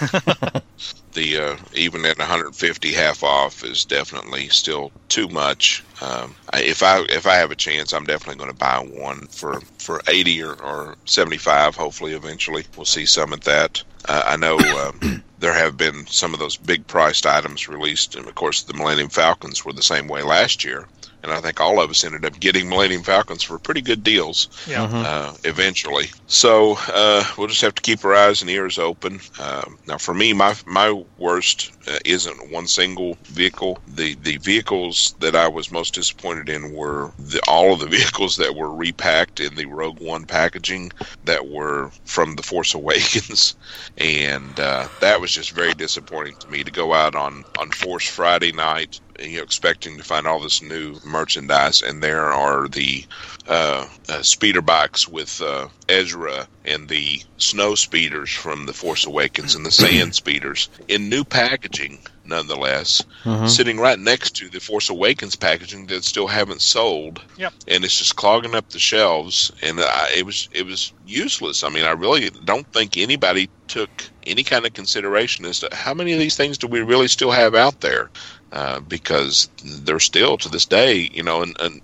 the 1.16 1.38
uh, 1.38 1.56
even 1.74 2.04
at 2.04 2.18
150 2.18 2.92
half 2.92 3.24
off 3.24 3.64
is 3.64 3.84
definitely 3.84 4.48
still 4.48 4.92
too 5.08 5.26
much. 5.28 5.82
Um, 6.00 6.36
if 6.54 6.82
I 6.82 7.00
if 7.08 7.26
I 7.26 7.34
have 7.34 7.50
a 7.50 7.56
chance, 7.56 7.92
I'm 7.92 8.04
definitely 8.04 8.36
going 8.36 8.52
to 8.52 8.56
buy 8.56 8.78
one 8.78 9.26
for 9.28 9.60
for 9.78 10.00
80 10.06 10.42
or, 10.42 10.52
or 10.62 10.96
75. 11.06 11.74
Hopefully, 11.74 12.12
eventually 12.12 12.64
we'll 12.76 12.84
see 12.84 13.06
some 13.06 13.32
at 13.32 13.42
that. 13.42 13.82
Uh, 14.08 14.22
I 14.26 14.36
know 14.36 14.58
um, 14.58 15.22
there 15.38 15.52
have 15.54 15.76
been 15.76 16.06
some 16.06 16.32
of 16.34 16.40
those 16.40 16.56
big 16.56 16.86
priced 16.86 17.26
items 17.26 17.68
released, 17.68 18.14
and 18.14 18.26
of 18.26 18.34
course 18.34 18.62
the 18.62 18.74
Millennium 18.74 19.08
Falcons 19.10 19.64
were 19.64 19.72
the 19.72 19.82
same 19.82 20.08
way 20.08 20.22
last 20.22 20.64
year. 20.64 20.86
And 21.22 21.32
I 21.34 21.40
think 21.40 21.60
all 21.60 21.80
of 21.80 21.90
us 21.90 22.04
ended 22.04 22.24
up 22.24 22.38
getting 22.38 22.68
Millennium 22.68 23.02
Falcons 23.02 23.42
for 23.42 23.58
pretty 23.58 23.80
good 23.80 24.04
deals 24.04 24.48
Yeah. 24.68 24.84
uh, 24.84 25.34
eventually. 25.42 26.10
So 26.28 26.76
uh, 26.92 27.24
we'll 27.36 27.48
just 27.48 27.62
have 27.62 27.74
to 27.74 27.82
keep 27.82 28.04
our 28.04 28.14
eyes 28.14 28.42
and 28.42 28.50
ears 28.50 28.78
open. 28.78 29.18
Um, 29.40 29.76
now, 29.88 29.98
for 29.98 30.14
me, 30.14 30.32
my 30.34 30.54
my 30.66 30.92
worst 31.18 31.72
uh, 31.88 31.98
isn't 32.04 32.52
one 32.52 32.68
single 32.68 33.18
vehicle. 33.24 33.80
The 33.88 34.14
the 34.22 34.36
vehicles 34.36 35.16
that 35.18 35.34
I 35.34 35.48
was 35.48 35.72
most 35.72 35.94
disappointed 35.94 36.48
in 36.48 36.72
were 36.72 37.10
the, 37.18 37.40
all 37.48 37.72
of 37.72 37.80
the 37.80 37.86
vehicles 37.98 38.36
that 38.36 38.54
were 38.54 38.72
repacked 38.72 39.40
in 39.40 39.56
the 39.56 39.66
Rogue 39.66 39.98
One 39.98 40.26
packaging 40.26 40.92
that 41.24 41.48
were 41.48 41.90
from 42.04 42.36
the 42.36 42.42
Force 42.44 42.72
Awakens, 42.74 43.56
and 43.98 44.58
uh, 44.60 44.88
that 45.00 45.20
was 45.20 45.32
just 45.32 45.52
very 45.52 45.72
disappointing 45.74 46.36
to 46.36 46.50
me 46.50 46.62
to 46.64 46.70
go 46.70 46.92
out 46.92 47.14
on 47.14 47.44
on 47.58 47.70
Force 47.70 48.08
Friday 48.08 48.52
night. 48.52 49.00
You 49.18 49.38
know, 49.38 49.42
expecting 49.42 49.96
to 49.96 50.04
find 50.04 50.26
all 50.26 50.40
this 50.40 50.62
new 50.62 50.98
merchandise, 51.04 51.80
and 51.82 52.02
there 52.02 52.32
are 52.32 52.68
the 52.68 53.04
uh, 53.46 53.86
uh, 54.08 54.22
speeder 54.22 54.60
bikes 54.60 55.08
with 55.08 55.40
uh, 55.40 55.68
Ezra 55.88 56.48
and 56.64 56.88
the 56.88 57.22
snow 57.38 57.74
speeders 57.74 58.30
from 58.30 58.66
The 58.66 58.74
Force 58.74 59.06
Awakens 59.06 59.54
and 59.54 59.64
the 59.64 59.70
sand 59.70 60.14
speeders 60.16 60.68
in 60.88 61.08
new 61.08 61.24
packaging, 61.24 62.00
nonetheless, 62.28 63.02
Mhm. 63.24 63.48
sitting 63.48 63.78
right 63.78 63.98
next 63.98 64.36
to 64.36 64.48
the 64.48 64.60
Force 64.60 64.88
Awakens 64.88 65.36
packaging 65.36 65.86
that 65.86 66.04
still 66.04 66.26
haven't 66.26 66.62
sold. 66.62 67.20
Yep. 67.36 67.52
And 67.68 67.84
it's 67.84 67.98
just 67.98 68.16
clogging 68.16 68.54
up 68.54 68.70
the 68.70 68.78
shelves, 68.78 69.50
and 69.62 69.80
I, 69.80 70.10
it 70.16 70.26
was 70.26 70.48
it 70.52 70.66
was 70.66 70.92
useless. 71.06 71.62
I 71.64 71.68
mean, 71.68 71.84
I 71.84 71.92
really 71.92 72.30
don't 72.44 72.70
think 72.72 72.96
anybody 72.96 73.48
took 73.68 73.90
any 74.26 74.42
kind 74.42 74.64
of 74.66 74.72
consideration 74.74 75.44
as 75.44 75.60
to 75.60 75.68
how 75.72 75.94
many 75.94 76.12
of 76.12 76.18
these 76.18 76.36
things 76.36 76.58
do 76.58 76.66
we 76.66 76.80
really 76.80 77.08
still 77.08 77.30
have 77.30 77.54
out 77.54 77.80
there, 77.80 78.10
uh, 78.52 78.80
because 78.80 79.48
they're 79.64 80.00
still 80.00 80.36
to 80.38 80.48
this 80.48 80.66
day, 80.66 81.10
you 81.12 81.22
know, 81.22 81.42
and. 81.42 81.56
and 81.60 81.80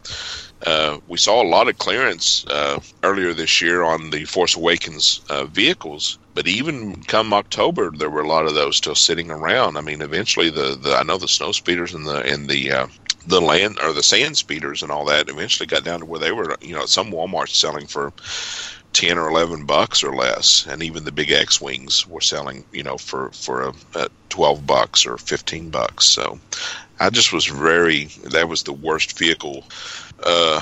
uh, 0.67 0.99
we 1.09 1.19
saw 1.19 1.43
a 1.43 1.49
lot 1.49 1.69
of 1.69 1.79
clearance 1.79 2.45
uh, 2.47 2.81
earlier 3.03 3.35
this 3.35 3.61
year 3.61 3.83
on 3.83 4.11
the 4.11 4.25
Force 4.25 4.57
Awakens 4.57 5.21
uh, 5.29 5.45
vehicles, 5.45 6.19
but 6.35 6.47
even 6.49 7.03
come 7.03 7.33
October, 7.33 7.91
there 7.91 8.11
were 8.11 8.23
a 8.23 8.29
lot 8.29 8.47
of 8.47 8.55
those 8.55 8.77
still 8.77 8.95
sitting 8.95 9.31
around. 9.31 9.77
I 9.77 9.81
mean, 9.81 10.03
eventually, 10.03 10.51
the, 10.51 10.77
the 10.81 10.95
I 10.95 11.03
know 11.03 11.19
the 11.19 11.29
snow 11.29 11.53
speeders 11.53 11.95
and 11.95 12.07
the 12.07 12.23
and 12.23 12.49
the 12.49 12.73
uh, 12.73 12.87
the 13.27 13.41
land 13.41 13.79
or 13.83 13.93
the 13.93 14.03
sand 14.03 14.37
speeders 14.37 14.83
and 14.83 14.91
all 14.91 15.05
that 15.07 15.29
eventually 15.29 15.67
got 15.67 15.85
down 15.85 16.01
to 16.01 16.07
where 16.07 16.21
they 16.21 16.33
were, 16.33 16.57
you 16.61 16.75
know, 16.75 16.87
some 16.87 17.11
Walmart's 17.11 17.57
selling 17.57 17.87
for 17.87 18.13
ten 18.93 19.19
or 19.19 19.29
eleven 19.29 19.65
bucks 19.65 20.03
or 20.03 20.15
less, 20.15 20.67
and 20.67 20.83
even 20.83 21.05
the 21.05 21.13
big 21.13 21.31
X 21.31 21.61
wings 21.61 22.07
were 22.07 22.21
selling, 22.21 22.65
you 22.73 22.83
know, 22.83 22.99
for 22.99 23.31
for 23.31 23.63
a, 23.63 23.73
a 23.95 24.09
twelve 24.29 24.67
bucks 24.67 25.07
or 25.07 25.19
fifteen 25.19 25.71
bucks. 25.71 26.07
So, 26.07 26.39
I 27.03 27.11
just 27.11 27.33
was 27.33 27.47
very 27.47 28.05
that 28.31 28.49
was 28.49 28.63
the 28.63 28.73
worst 28.73 29.19
vehicle 29.19 29.65
uh, 30.23 30.61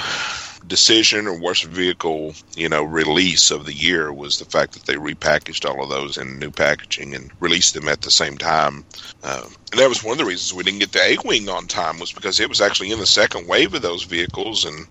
decision 0.67 1.27
or 1.27 1.39
worst 1.39 1.65
vehicle, 1.65 2.35
you 2.57 2.69
know, 2.69 2.83
release 2.83 3.51
of 3.51 3.67
the 3.67 3.75
year 3.75 4.11
was 4.11 4.39
the 4.39 4.47
fact 4.47 4.73
that 4.73 4.85
they 4.87 4.95
repackaged 4.95 5.69
all 5.69 5.83
of 5.83 5.91
those 5.91 6.17
in 6.17 6.39
new 6.39 6.51
packaging 6.51 7.15
and 7.15 7.31
released 7.41 7.75
them 7.75 7.89
at 7.89 8.01
the 8.01 8.11
same 8.11 8.39
time. 8.39 8.85
Uh, 9.23 9.43
and 9.73 9.81
that 9.81 9.89
was 9.91 10.03
one 10.03 10.13
of 10.13 10.19
the 10.19 10.25
reasons 10.25 10.55
we 10.55 10.65
didn't 10.65 10.81
get 10.81 10.93
the 10.93 11.03
A 11.03 11.19
Wing 11.27 11.51
on 11.51 11.67
time 11.67 11.99
was 11.99 12.13
because 12.13 12.41
it 12.41 12.49
was 12.49 12.63
actually 12.63 12.91
in 12.91 12.99
the 13.01 13.07
second 13.07 13.47
wave 13.47 13.75
of 13.75 13.83
those 13.83 14.05
vehicles, 14.05 14.65
and 14.65 14.87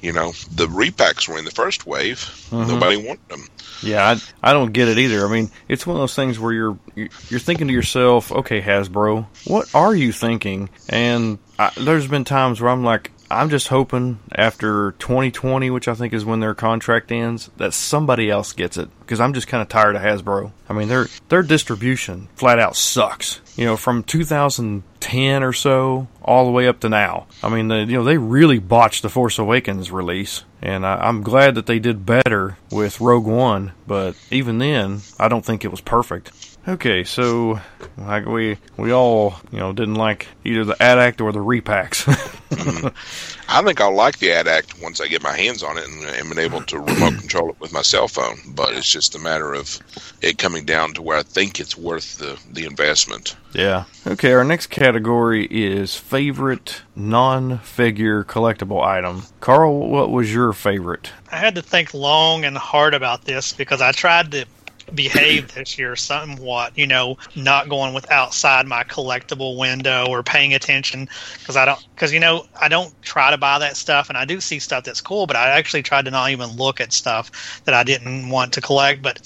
you 0.00 0.12
know, 0.12 0.32
the 0.54 0.66
repacks 0.66 1.28
were 1.28 1.38
in 1.38 1.44
the 1.44 1.50
first 1.50 1.86
wave. 1.86 2.18
Mhm. 2.50 2.68
Nobody 2.68 2.96
wanted 2.96 3.28
them. 3.28 3.48
Yeah, 3.82 4.16
I, 4.42 4.50
I 4.50 4.52
don't 4.52 4.72
get 4.72 4.88
it 4.88 4.98
either. 4.98 5.26
I 5.26 5.30
mean, 5.30 5.50
it's 5.68 5.86
one 5.86 5.96
of 5.96 6.00
those 6.00 6.14
things 6.14 6.38
where 6.38 6.52
you're 6.52 6.78
you're 6.94 7.40
thinking 7.40 7.68
to 7.68 7.72
yourself, 7.72 8.30
okay, 8.30 8.60
Hasbro, 8.60 9.26
what 9.46 9.74
are 9.74 9.94
you 9.94 10.12
thinking? 10.12 10.68
And 10.88 11.38
I, 11.58 11.70
there's 11.76 12.06
been 12.06 12.24
times 12.24 12.60
where 12.60 12.70
I'm 12.70 12.84
like, 12.84 13.10
I'm 13.30 13.48
just 13.48 13.68
hoping 13.68 14.18
after 14.34 14.92
2020, 14.98 15.70
which 15.70 15.86
I 15.86 15.94
think 15.94 16.12
is 16.12 16.24
when 16.24 16.40
their 16.40 16.54
contract 16.54 17.12
ends, 17.12 17.50
that 17.58 17.72
somebody 17.72 18.28
else 18.28 18.52
gets 18.52 18.76
it 18.76 18.88
because 19.00 19.20
I'm 19.20 19.34
just 19.34 19.46
kind 19.46 19.62
of 19.62 19.68
tired 19.68 19.94
of 19.94 20.02
Hasbro. 20.02 20.52
I 20.68 20.72
mean, 20.72 20.88
their 20.88 21.06
their 21.28 21.42
distribution 21.42 22.28
flat 22.34 22.58
out 22.58 22.76
sucks. 22.76 23.40
You 23.56 23.66
know, 23.66 23.76
from 23.76 24.02
2010 24.02 25.42
or 25.42 25.52
so 25.52 26.08
all 26.22 26.46
the 26.46 26.50
way 26.50 26.66
up 26.66 26.80
to 26.80 26.88
now. 26.88 27.26
I 27.42 27.48
mean, 27.48 27.70
you 27.70 27.98
know, 27.98 28.04
they 28.04 28.18
really 28.18 28.58
botched 28.58 29.02
the 29.02 29.08
Force 29.08 29.38
Awakens 29.38 29.90
release, 29.90 30.44
and 30.60 30.84
I, 30.84 30.96
I'm 30.96 31.22
glad 31.22 31.54
that 31.54 31.66
they 31.66 31.78
did 31.78 32.06
better 32.06 32.56
with 32.70 33.00
Rogue 33.00 33.26
One. 33.26 33.72
But 33.86 34.16
even 34.30 34.58
then, 34.58 35.02
I 35.18 35.28
don't 35.28 35.44
think 35.44 35.64
it 35.64 35.70
was 35.70 35.80
perfect. 35.80 36.32
Okay, 36.68 37.04
so 37.04 37.60
like 37.96 38.26
we 38.26 38.58
we 38.76 38.92
all 38.92 39.36
you 39.50 39.58
know 39.58 39.72
didn't 39.72 39.94
like 39.94 40.28
either 40.44 40.64
the 40.64 40.80
AT-ACT 40.82 41.20
or 41.20 41.32
the 41.32 41.40
repacks. 41.40 42.06
Hmm. 42.52 42.88
I 43.48 43.62
think 43.62 43.80
I'll 43.80 43.94
like 43.94 44.18
the 44.18 44.32
AT-ACT 44.32 44.82
once 44.82 45.00
I 45.00 45.06
get 45.06 45.22
my 45.22 45.36
hands 45.36 45.62
on 45.62 45.78
it 45.78 45.86
and 45.86 46.04
am 46.04 46.36
able 46.36 46.62
to 46.62 46.80
remote 46.80 47.14
control 47.20 47.50
it 47.50 47.60
with 47.60 47.72
my 47.72 47.82
cell 47.82 48.08
phone. 48.08 48.38
But 48.48 48.74
it's 48.74 48.90
just 48.90 49.14
a 49.14 49.20
matter 49.20 49.54
of 49.54 49.78
it 50.20 50.36
coming 50.36 50.64
down 50.64 50.92
to 50.94 51.02
where 51.02 51.18
I 51.18 51.22
think 51.22 51.60
it's 51.60 51.76
worth 51.76 52.18
the, 52.18 52.38
the 52.52 52.66
investment. 52.66 53.36
Yeah. 53.52 53.84
Okay, 54.04 54.32
our 54.32 54.44
next 54.44 54.66
category 54.66 55.46
is 55.46 55.96
favorite 55.96 56.82
non-figure 56.96 58.24
collectible 58.24 58.84
item. 58.84 59.22
Carl, 59.40 59.88
what 59.88 60.10
was 60.10 60.34
your 60.34 60.52
favorite? 60.52 61.12
I 61.30 61.36
had 61.36 61.54
to 61.54 61.62
think 61.62 61.94
long 61.94 62.44
and 62.44 62.58
hard 62.58 62.94
about 62.94 63.24
this 63.24 63.52
because 63.52 63.80
I 63.80 63.92
tried 63.92 64.32
to 64.32 64.44
behave 64.94 65.54
this 65.54 65.78
year 65.78 65.96
somewhat, 65.96 66.76
you 66.76 66.86
know, 66.86 67.16
not 67.34 67.68
going 67.68 67.94
with 67.94 68.10
outside 68.10 68.66
my 68.66 68.84
collectible 68.84 69.58
window 69.58 70.06
or 70.08 70.22
paying 70.22 70.54
attention 70.54 71.08
because 71.38 71.56
I 71.56 71.64
don't, 71.64 71.84
because, 71.94 72.12
you 72.12 72.20
know, 72.20 72.46
I 72.60 72.68
don't 72.68 73.00
try 73.02 73.30
to 73.30 73.38
buy 73.38 73.58
that 73.58 73.76
stuff 73.76 74.08
and 74.08 74.18
I 74.18 74.24
do 74.24 74.40
see 74.40 74.58
stuff 74.58 74.84
that's 74.84 75.00
cool, 75.00 75.26
but 75.26 75.36
I 75.36 75.50
actually 75.50 75.82
tried 75.82 76.04
to 76.06 76.10
not 76.10 76.30
even 76.30 76.56
look 76.56 76.80
at 76.80 76.92
stuff 76.92 77.62
that 77.64 77.74
I 77.74 77.82
didn't 77.82 78.28
want 78.28 78.52
to 78.54 78.60
collect. 78.60 79.02
But 79.02 79.20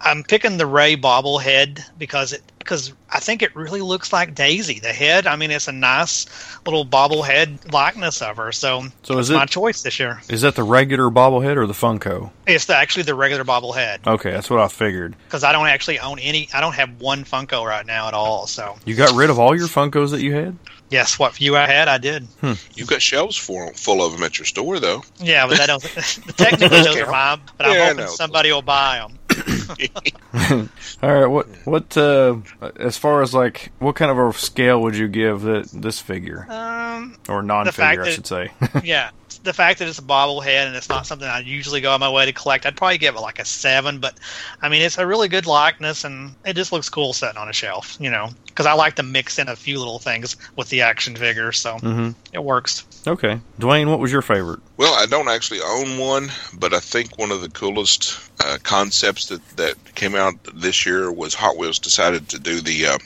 I'm 0.00 0.22
picking 0.22 0.56
the 0.56 0.66
Rey 0.66 0.96
bobblehead 0.96 1.82
because 1.98 2.32
it, 2.32 2.42
because 2.68 2.92
I 3.08 3.18
think 3.18 3.40
it 3.40 3.56
really 3.56 3.80
looks 3.80 4.12
like 4.12 4.34
Daisy. 4.34 4.78
The 4.78 4.92
head, 4.92 5.26
I 5.26 5.36
mean, 5.36 5.50
it's 5.50 5.68
a 5.68 5.72
nice 5.72 6.26
little 6.66 6.84
bobblehead 6.84 7.72
likeness 7.72 8.20
of 8.20 8.36
her. 8.36 8.52
So, 8.52 8.84
So 9.04 9.16
is 9.16 9.30
it's 9.30 9.36
my 9.38 9.46
choice 9.46 9.80
this 9.80 9.98
year. 9.98 10.20
Is 10.28 10.42
that 10.42 10.54
the 10.54 10.62
regular 10.62 11.08
bobblehead 11.08 11.56
or 11.56 11.66
the 11.66 11.72
Funko? 11.72 12.30
It's 12.46 12.66
the, 12.66 12.76
actually 12.76 13.04
the 13.04 13.14
regular 13.14 13.42
bobblehead 13.42 14.06
Okay, 14.06 14.32
that's 14.32 14.50
what 14.50 14.60
I 14.60 14.68
figured. 14.68 15.16
because 15.24 15.44
I 15.44 15.52
don't 15.52 15.66
actually 15.66 15.98
own 15.98 16.18
any. 16.18 16.50
I 16.52 16.60
don't 16.60 16.74
have 16.74 17.00
one 17.00 17.24
Funko 17.24 17.64
right 17.66 17.86
now 17.86 18.06
at 18.06 18.12
all. 18.12 18.46
So, 18.46 18.76
You 18.84 18.94
got 18.94 19.14
rid 19.16 19.30
of 19.30 19.38
all 19.38 19.56
your 19.56 19.68
Funkos 19.68 20.10
that 20.10 20.20
you 20.20 20.34
had? 20.34 20.58
yes, 20.90 21.18
what 21.18 21.34
few 21.34 21.56
I 21.56 21.66
had, 21.66 21.88
I 21.88 21.96
did. 21.98 22.24
Hmm. 22.42 22.52
You've 22.74 22.88
got 22.88 23.00
shelves 23.00 23.36
for, 23.36 23.72
full 23.74 24.04
of 24.04 24.12
them 24.12 24.22
at 24.22 24.38
your 24.38 24.46
store, 24.46 24.78
though. 24.78 25.02
Yeah, 25.20 25.46
but 25.46 25.56
that 25.58 25.66
don't. 25.66 25.82
technically, 26.36 26.82
those 26.82 26.96
are 26.96 27.06
mine, 27.10 27.40
but 27.56 27.66
I'm 27.66 27.96
hoping 27.96 28.06
somebody 28.08 28.52
will 28.52 28.62
buy 28.62 28.98
them. 28.98 29.17
All 31.02 31.12
right, 31.12 31.26
what 31.26 31.46
what 31.64 31.96
uh 31.96 32.36
as 32.76 32.96
far 32.96 33.22
as 33.22 33.34
like 33.34 33.70
what 33.78 33.96
kind 33.96 34.10
of 34.10 34.18
a 34.18 34.32
scale 34.38 34.80
would 34.82 34.96
you 34.96 35.08
give 35.08 35.42
that 35.42 35.68
this 35.72 36.00
figure 36.00 36.46
Um, 36.50 37.16
or 37.28 37.42
non-figure 37.42 38.02
I 38.02 38.04
that- 38.04 38.12
should 38.12 38.26
say? 38.26 38.50
yeah, 38.84 39.10
the 39.44 39.52
fact 39.52 39.78
that 39.78 39.88
it's 39.88 39.98
a 39.98 40.02
bobblehead 40.02 40.66
and 40.66 40.76
it's 40.76 40.88
not 40.88 41.06
something 41.06 41.26
I 41.28 41.40
usually 41.40 41.80
go 41.80 41.92
on 41.92 42.00
my 42.00 42.10
way 42.10 42.26
to 42.26 42.32
collect, 42.32 42.66
I'd 42.66 42.76
probably 42.76 42.98
give 42.98 43.14
it 43.14 43.20
like 43.20 43.38
a 43.38 43.44
seven. 43.44 43.98
But 44.00 44.18
I 44.60 44.68
mean, 44.68 44.82
it's 44.82 44.98
a 44.98 45.06
really 45.06 45.28
good 45.28 45.46
likeness 45.46 46.04
and 46.04 46.34
it 46.44 46.54
just 46.54 46.72
looks 46.72 46.88
cool 46.88 47.12
sitting 47.12 47.36
on 47.36 47.48
a 47.48 47.52
shelf, 47.52 47.96
you 48.00 48.10
know, 48.10 48.28
because 48.46 48.66
I 48.66 48.72
like 48.72 48.96
to 48.96 49.02
mix 49.02 49.38
in 49.38 49.48
a 49.48 49.56
few 49.56 49.78
little 49.78 49.98
things 49.98 50.36
with 50.56 50.68
the 50.68 50.82
action 50.82 51.16
figure, 51.16 51.52
so 51.52 51.76
Mhm. 51.76 52.14
it 52.32 52.42
works. 52.42 52.84
okay, 53.06 53.40
Dwayne, 53.58 53.88
what 53.88 54.00
was 54.00 54.12
your 54.12 54.22
favorite? 54.22 54.60
Well, 54.76 54.92
I 54.94 55.06
don't 55.06 55.28
actually 55.28 55.60
own 55.62 55.98
one, 55.98 56.30
but 56.54 56.74
I 56.74 56.80
think 56.80 57.16
one 57.18 57.30
of 57.30 57.40
the 57.40 57.48
coolest 57.48 58.18
uh, 58.44 58.58
concepts 58.62 59.26
that, 59.26 59.40
that 59.56 59.76
came 59.94 60.14
out 60.14 60.34
this 60.54 60.84
year 60.84 61.10
was 61.10 61.34
Hot 61.34 61.56
Wheels 61.56 61.78
decided 61.78 62.28
to 62.30 62.38
do 62.38 62.60
the 62.60 62.86
uh, 62.86 62.98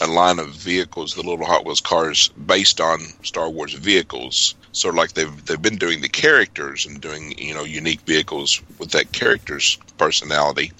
a 0.00 0.06
line 0.08 0.38
of 0.40 0.48
vehicles, 0.50 1.14
the 1.14 1.22
little 1.22 1.46
Hot 1.46 1.64
Wheels 1.64 1.80
cars 1.80 2.28
based 2.46 2.80
on 2.80 2.98
Star 3.22 3.48
Wars 3.48 3.74
vehicles. 3.74 4.54
Sort 4.74 4.94
of 4.94 4.98
like 4.98 5.12
they've 5.12 5.46
they've 5.46 5.62
been 5.62 5.76
doing 5.76 6.00
the 6.00 6.08
characters 6.08 6.84
and 6.84 7.00
doing 7.00 7.38
you 7.38 7.54
know 7.54 7.62
unique 7.62 8.00
vehicles 8.00 8.60
with 8.78 8.90
that 8.90 9.12
character's 9.12 9.78
personality. 9.98 10.72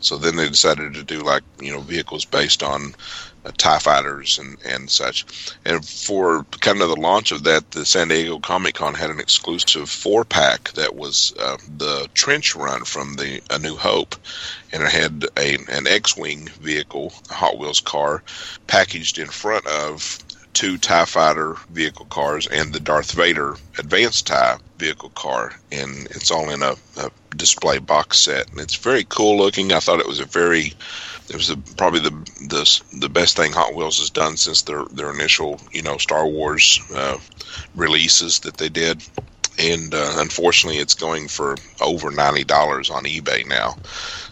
So 0.00 0.16
then 0.16 0.36
they 0.36 0.48
decided 0.48 0.94
to 0.94 1.04
do 1.04 1.20
like 1.20 1.44
you 1.60 1.72
know 1.72 1.80
vehicles 1.80 2.24
based 2.24 2.64
on 2.64 2.94
uh, 3.44 3.52
Tie 3.56 3.78
fighters 3.78 4.38
and 4.38 4.58
and 4.64 4.90
such. 4.90 5.24
And 5.64 5.84
for 5.84 6.44
kind 6.60 6.82
of 6.82 6.88
the 6.88 7.00
launch 7.00 7.30
of 7.30 7.44
that, 7.44 7.70
the 7.70 7.86
San 7.86 8.08
Diego 8.08 8.40
Comic 8.40 8.74
Con 8.74 8.94
had 8.94 9.10
an 9.10 9.20
exclusive 9.20 9.88
four 9.88 10.24
pack 10.24 10.72
that 10.72 10.96
was 10.96 11.32
uh, 11.38 11.58
the 11.76 12.08
trench 12.14 12.56
run 12.56 12.84
from 12.84 13.14
the 13.14 13.40
A 13.50 13.58
New 13.60 13.76
Hope, 13.76 14.16
and 14.72 14.82
it 14.82 14.90
had 14.90 15.26
a 15.36 15.54
an 15.68 15.86
X-wing 15.86 16.48
vehicle, 16.60 17.12
a 17.30 17.34
Hot 17.34 17.56
Wheels 17.56 17.80
car, 17.80 18.24
packaged 18.66 19.18
in 19.18 19.28
front 19.28 19.64
of 19.66 20.18
two 20.58 20.76
Tie 20.76 21.04
Fighter 21.04 21.54
vehicle 21.70 22.06
cars 22.06 22.48
and 22.48 22.72
the 22.72 22.80
Darth 22.80 23.12
Vader 23.12 23.54
advanced 23.78 24.26
Tie 24.26 24.56
vehicle 24.76 25.10
car, 25.10 25.54
and 25.70 26.08
it's 26.10 26.32
all 26.32 26.50
in 26.50 26.64
a, 26.64 26.74
a 26.96 27.10
display 27.36 27.78
box 27.78 28.18
set, 28.18 28.50
and 28.50 28.58
it's 28.58 28.74
very 28.74 29.04
cool 29.08 29.38
looking. 29.38 29.72
I 29.72 29.78
thought 29.78 30.00
it 30.00 30.08
was 30.08 30.18
a 30.18 30.24
very 30.24 30.74
it 31.28 31.36
was 31.36 31.46
the, 31.46 31.58
probably 31.76 32.00
the, 32.00 32.10
the 32.48 32.82
the 32.98 33.08
best 33.08 33.36
thing 33.36 33.52
Hot 33.52 33.76
Wheels 33.76 34.00
has 34.00 34.10
done 34.10 34.36
since 34.36 34.62
their 34.62 34.84
their 34.86 35.12
initial 35.12 35.60
you 35.70 35.82
know 35.82 35.96
Star 35.96 36.26
Wars 36.26 36.80
uh, 36.92 37.18
releases 37.76 38.40
that 38.40 38.56
they 38.56 38.68
did, 38.68 39.00
and 39.60 39.94
uh, 39.94 40.14
unfortunately 40.16 40.80
it's 40.80 40.94
going 40.94 41.28
for 41.28 41.54
over 41.80 42.10
ninety 42.10 42.42
dollars 42.42 42.90
on 42.90 43.04
eBay 43.04 43.46
now. 43.46 43.76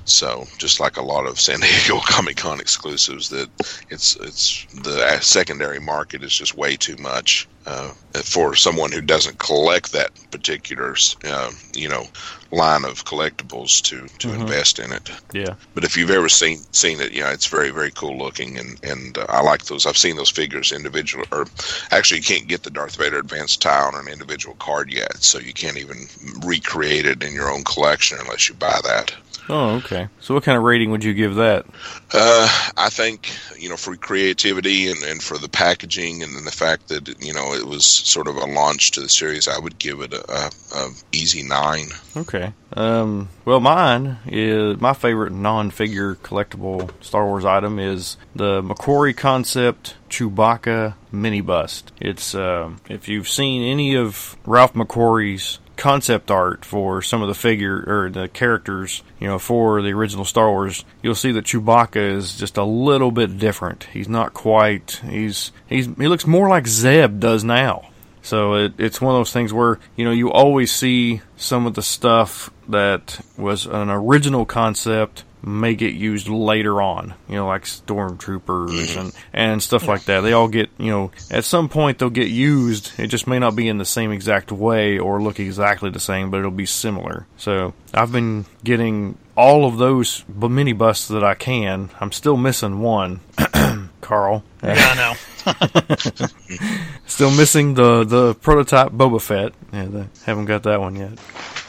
So 0.07 0.47
just 0.59 0.81
like 0.81 0.97
a 0.97 1.03
lot 1.03 1.27
of 1.27 1.40
San 1.40 1.61
Diego 1.62 2.01
Comic 2.01 2.37
Con 2.37 2.61
exclusives, 2.61 3.29
that 3.31 3.51
it's 3.90 4.16
it's 4.21 4.66
the 4.73 5.19
secondary 5.21 5.81
market 5.81 6.23
is 6.23 6.35
just 6.35 6.57
way 6.57 6.77
too 6.77 6.97
much 6.99 7.49
uh, 7.66 7.92
for 8.22 8.55
someone 8.55 8.92
who 8.92 9.00
doesn't 9.00 9.38
collect 9.38 9.92
that 9.92 10.11
particular 10.31 10.94
uh, 11.24 11.50
you 11.74 11.88
know 11.88 12.05
line 12.52 12.85
of 12.85 13.05
collectibles 13.05 13.83
to 13.83 14.07
to 14.18 14.29
Mhm. 14.29 14.40
invest 14.42 14.79
in 14.79 14.92
it. 14.92 15.11
Yeah. 15.33 15.55
But 15.74 15.85
if 15.85 15.96
you've 15.96 16.11
ever 16.11 16.29
seen 16.29 16.59
seen 16.72 17.00
it, 17.00 17.12
you 17.12 17.22
know 17.22 17.31
it's 17.31 17.46
very 17.46 17.70
very 17.70 17.90
cool 17.90 18.16
looking, 18.16 18.57
and 18.59 18.79
and 18.85 19.18
uh, 19.18 19.26
I 19.29 19.42
like 19.42 19.64
those. 19.64 19.85
I've 19.87 19.98
seen 19.98 20.16
those 20.16 20.31
figures 20.31 20.72
individual, 20.72 21.24
or 21.33 21.46
actually 21.90 22.18
you 22.18 22.24
can't 22.24 22.46
get 22.48 22.62
the 22.62 22.70
Darth 22.70 22.96
Vader 22.96 23.18
advanced 23.18 23.62
tie 23.62 23.83
on 23.83 23.94
an 23.94 24.09
individual 24.09 24.55
card 24.57 24.92
yet, 24.92 25.22
so 25.22 25.38
you 25.38 25.52
can't 25.52 25.76
even 25.76 26.07
recreate 26.44 27.07
it 27.07 27.22
in 27.22 27.33
your 27.35 27.50
own 27.50 27.64
collection 27.64 28.18
unless 28.20 28.48
you 28.48 28.55
buy 28.55 28.79
that. 28.85 29.12
Oh, 29.48 29.76
okay. 29.76 30.09
So 30.20 30.35
what 30.35 30.42
kind 30.42 30.59
of 30.59 30.64
rating 30.64 30.90
would 30.90 31.05
you 31.05 31.14
give 31.14 31.37
that? 31.37 31.66
Uh, 32.12 32.48
I 32.76 32.88
think 32.90 33.31
you 33.57 33.68
know 33.68 33.76
for 33.76 33.94
creativity 33.96 34.88
and, 34.90 35.00
and 35.05 35.22
for 35.22 35.38
the 35.38 35.48
packaging 35.48 36.22
and 36.22 36.35
then 36.35 36.44
the 36.44 36.50
fact 36.50 36.88
that 36.88 37.22
you 37.22 37.33
know 37.33 37.56
it 37.57 37.66
was 37.66 37.85
sort 37.85 38.29
of 38.29 38.37
a 38.37 38.45
launch 38.47 38.92
to 38.92 39.01
the 39.01 39.09
series, 39.09 39.49
I 39.49 39.59
would 39.59 39.79
give 39.79 40.01
it 40.01 40.12
a, 40.12 40.33
a, 40.33 40.51
a 40.75 40.90
easy 41.12 41.42
nine. 41.42 41.88
Okay. 42.16 42.53
Um, 42.73 43.29
well, 43.45 43.61
mine 43.61 44.19
is 44.27 44.81
my 44.81 44.92
favorite 44.92 45.33
non-figure 45.33 46.16
collectible 46.16 46.90
Star 47.03 47.27
Wars 47.27 47.45
item 47.45 47.79
is 47.79 48.16
the 48.35 48.62
McQuarrie 48.62 49.16
Concept 49.16 49.95
Chewbacca 50.09 50.95
mini 51.11 51.40
bust. 51.40 51.92
It's 52.01 52.35
um, 52.35 52.81
if 52.88 53.09
you've 53.09 53.29
seen 53.29 53.62
any 53.62 53.97
of 53.97 54.37
Ralph 54.45 54.75
McQuarrie's 54.75 55.59
concept 55.77 56.31
art 56.31 56.65
for 56.65 57.03
some 57.03 57.23
of 57.23 57.29
the 57.29 57.35
figure 57.35 57.85
or 57.87 58.11
the 58.11 58.29
characters, 58.29 59.03
you 59.21 59.27
know, 59.27 59.39
for 59.39 59.83
the 59.83 59.93
original 59.93 60.25
Star 60.25 60.51
Wars, 60.51 60.85
you'll 61.03 61.15
see 61.15 61.33
that 61.33 61.45
Chewbacca 61.45 61.97
is 61.97 62.37
just 62.37 62.57
a 62.57 62.65
little 62.65 63.11
bit 63.11 63.39
different. 63.39 63.85
He's 63.93 64.09
not 64.09 64.35
quite. 64.35 65.01
He's 65.09 65.53
he's 65.67 65.87
he 65.87 66.09
looks 66.09 66.27
more 66.27 66.49
like 66.49 66.67
Zeb 66.67 67.21
does 67.21 67.45
now. 67.45 67.91
So 68.23 68.55
it, 68.55 68.73
it's 68.79 69.01
one 69.01 69.15
of 69.15 69.21
those 69.21 69.33
things 69.33 69.53
where 69.53 69.79
you 69.95 70.05
know 70.05 70.11
you 70.11 70.33
always 70.33 70.73
see 70.73 71.21
some 71.37 71.67
of 71.67 71.75
the 71.75 71.83
stuff 71.83 72.51
that 72.69 73.21
was 73.37 73.67
an 73.67 73.89
original 73.89 74.45
concept 74.45 75.23
may 75.46 75.74
get 75.74 75.94
used 75.94 76.28
later 76.28 76.82
on. 76.82 77.14
You 77.28 77.37
know, 77.37 77.46
like 77.46 77.62
stormtroopers 77.64 78.96
and 78.96 79.12
and 79.32 79.62
stuff 79.62 79.87
like 79.88 80.04
that. 80.04 80.20
They 80.20 80.32
all 80.32 80.48
get 80.48 80.68
you 80.78 80.90
know 80.90 81.11
at 81.30 81.44
some 81.44 81.68
point 81.68 81.98
they'll 81.98 82.11
get 82.11 82.28
used. 82.28 82.98
It 82.98 83.06
just 83.06 83.26
may 83.26 83.38
not 83.38 83.56
be 83.56 83.68
in 83.68 83.78
the 83.78 83.85
same 83.85 84.12
exact 84.12 84.52
way 84.52 84.98
or 84.98 85.22
look 85.22 85.40
exactly 85.40 85.90
the 85.90 86.00
same, 86.00 86.30
but 86.30 86.38
it'll 86.38 86.50
be 86.50 86.66
similar. 86.66 87.26
So 87.37 87.72
I've 87.94 88.12
been 88.12 88.46
getting 88.64 89.16
all 89.37 89.66
of 89.66 89.78
those 89.78 90.22
b- 90.22 90.48
mini 90.48 90.72
busts 90.72 91.09
that 91.09 91.22
I 91.22 91.35
can. 91.35 91.90
I'm 92.00 92.12
still 92.12 92.37
missing 92.37 92.80
one. 92.80 93.20
Carl. 94.00 94.44
Yeah, 94.62 94.74
I 94.76 94.94
know. 94.94 95.14
Still 97.06 97.30
missing 97.30 97.74
the 97.74 98.04
the 98.04 98.35
prototype 98.35 98.92
Boba 98.92 99.20
Fett. 99.20 99.52
Yeah, 99.72 99.85
the, 99.87 100.06
haven't 100.24 100.46
got 100.46 100.62
that 100.64 100.80
one 100.80 100.96
yet. 100.96 101.18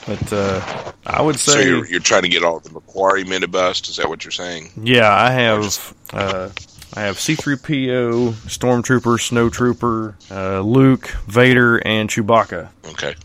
But 0.08 0.34
uh, 0.34 0.94
I 1.06 1.22
would 1.22 1.38
So 1.38 1.52
say, 1.52 1.66
you're, 1.68 1.86
you're 1.86 2.00
trying 2.00 2.24
to 2.24 2.30
get 2.30 2.44
all 2.44 2.60
the 2.60 2.70
McQuarrie 2.70 3.26
minibust. 3.26 3.90
Is 3.90 3.98
that 3.98 4.08
what 4.10 4.24
you're 4.24 4.32
saying? 4.32 4.72
yeah, 4.82 5.14
I 5.14 5.32
have 5.32 5.94
uh, 6.14 6.50
I 6.96 7.02
have 7.02 7.20
C-3PO, 7.20 8.32
Stormtrooper, 8.48 9.20
Snowtrooper, 9.20 10.16
uh, 10.32 10.62
Luke, 10.62 11.08
Vader, 11.28 11.78
and 11.86 12.10
Chewbacca. 12.10 12.70
Okay. 12.90 13.16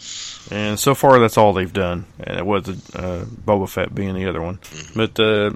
And 0.51 0.79
so 0.79 0.95
far, 0.95 1.19
that's 1.21 1.39
all 1.39 1.53
they've 1.53 1.73
done. 1.73 2.05
And 2.19 2.39
it 2.39 2.45
was 2.45 2.69
uh, 2.69 3.25
Boba 3.47 3.69
Fett 3.69 3.95
being 3.95 4.15
the 4.15 4.27
other 4.27 4.43
one. 4.43 4.59
But 4.95 5.19
uh, 5.19 5.53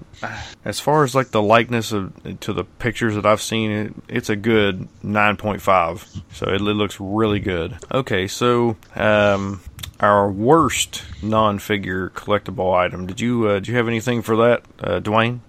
as 0.65 0.81
far 0.81 1.05
as 1.05 1.15
like 1.15 1.33
the 1.33 1.43
likeness 1.43 1.93
of 1.93 2.41
to 2.41 2.53
the 2.53 2.65
pictures 2.65 3.17
that 3.17 3.27
I've 3.27 3.43
seen, 3.43 3.71
it, 3.71 3.95
it's 4.09 4.31
a 4.31 4.37
good 4.37 4.89
nine 5.03 5.37
point 5.37 5.61
five. 5.61 6.07
So 6.33 6.49
it, 6.49 6.61
looks 6.61 6.99
really 7.01 7.41
good. 7.41 7.77
Okay, 7.93 8.29
so 8.29 8.77
um, 8.95 9.61
our 10.01 10.31
worst 10.31 11.05
non-figure 11.23 12.11
collectible 12.11 12.75
item. 12.75 13.07
Did 13.07 13.21
you 13.21 13.49
uh, 13.49 13.61
you 13.63 13.77
have 13.77 13.89
anything 13.89 14.23
for 14.23 14.37
that, 14.37 14.63
uh, 14.81 15.01
Dwayne? 15.01 15.41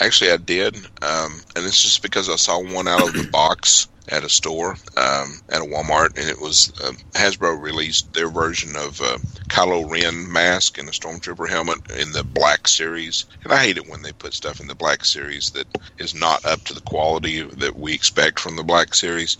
Actually, 0.00 0.32
I 0.32 0.36
did, 0.36 0.76
um, 0.76 1.40
and 1.54 1.64
it's 1.64 1.82
just 1.82 2.02
because 2.02 2.28
I 2.28 2.36
saw 2.36 2.62
one 2.62 2.88
out 2.88 3.08
of 3.08 3.14
the 3.14 3.28
box 3.30 3.88
at 4.08 4.24
a 4.24 4.28
store 4.28 4.72
um, 4.96 5.40
at 5.48 5.62
a 5.62 5.64
Walmart, 5.64 6.18
and 6.18 6.28
it 6.28 6.40
was 6.40 6.72
uh, 6.82 6.92
Hasbro 7.12 7.60
released 7.60 8.12
their 8.12 8.28
version 8.28 8.76
of 8.76 9.00
uh, 9.00 9.18
Kylo 9.48 9.90
Ren 9.90 10.30
mask 10.30 10.78
and 10.78 10.88
a 10.88 10.92
Stormtrooper 10.92 11.48
helmet 11.48 11.78
in 11.90 12.12
the 12.12 12.24
Black 12.24 12.68
series, 12.68 13.24
and 13.44 13.52
I 13.52 13.64
hate 13.64 13.78
it 13.78 13.88
when 13.88 14.02
they 14.02 14.12
put 14.12 14.34
stuff 14.34 14.60
in 14.60 14.68
the 14.68 14.74
Black 14.74 15.04
series 15.04 15.50
that 15.50 15.66
is 15.98 16.14
not 16.14 16.44
up 16.44 16.62
to 16.64 16.74
the 16.74 16.80
quality 16.80 17.42
that 17.42 17.76
we 17.76 17.94
expect 17.94 18.38
from 18.38 18.56
the 18.56 18.64
Black 18.64 18.94
series. 18.94 19.38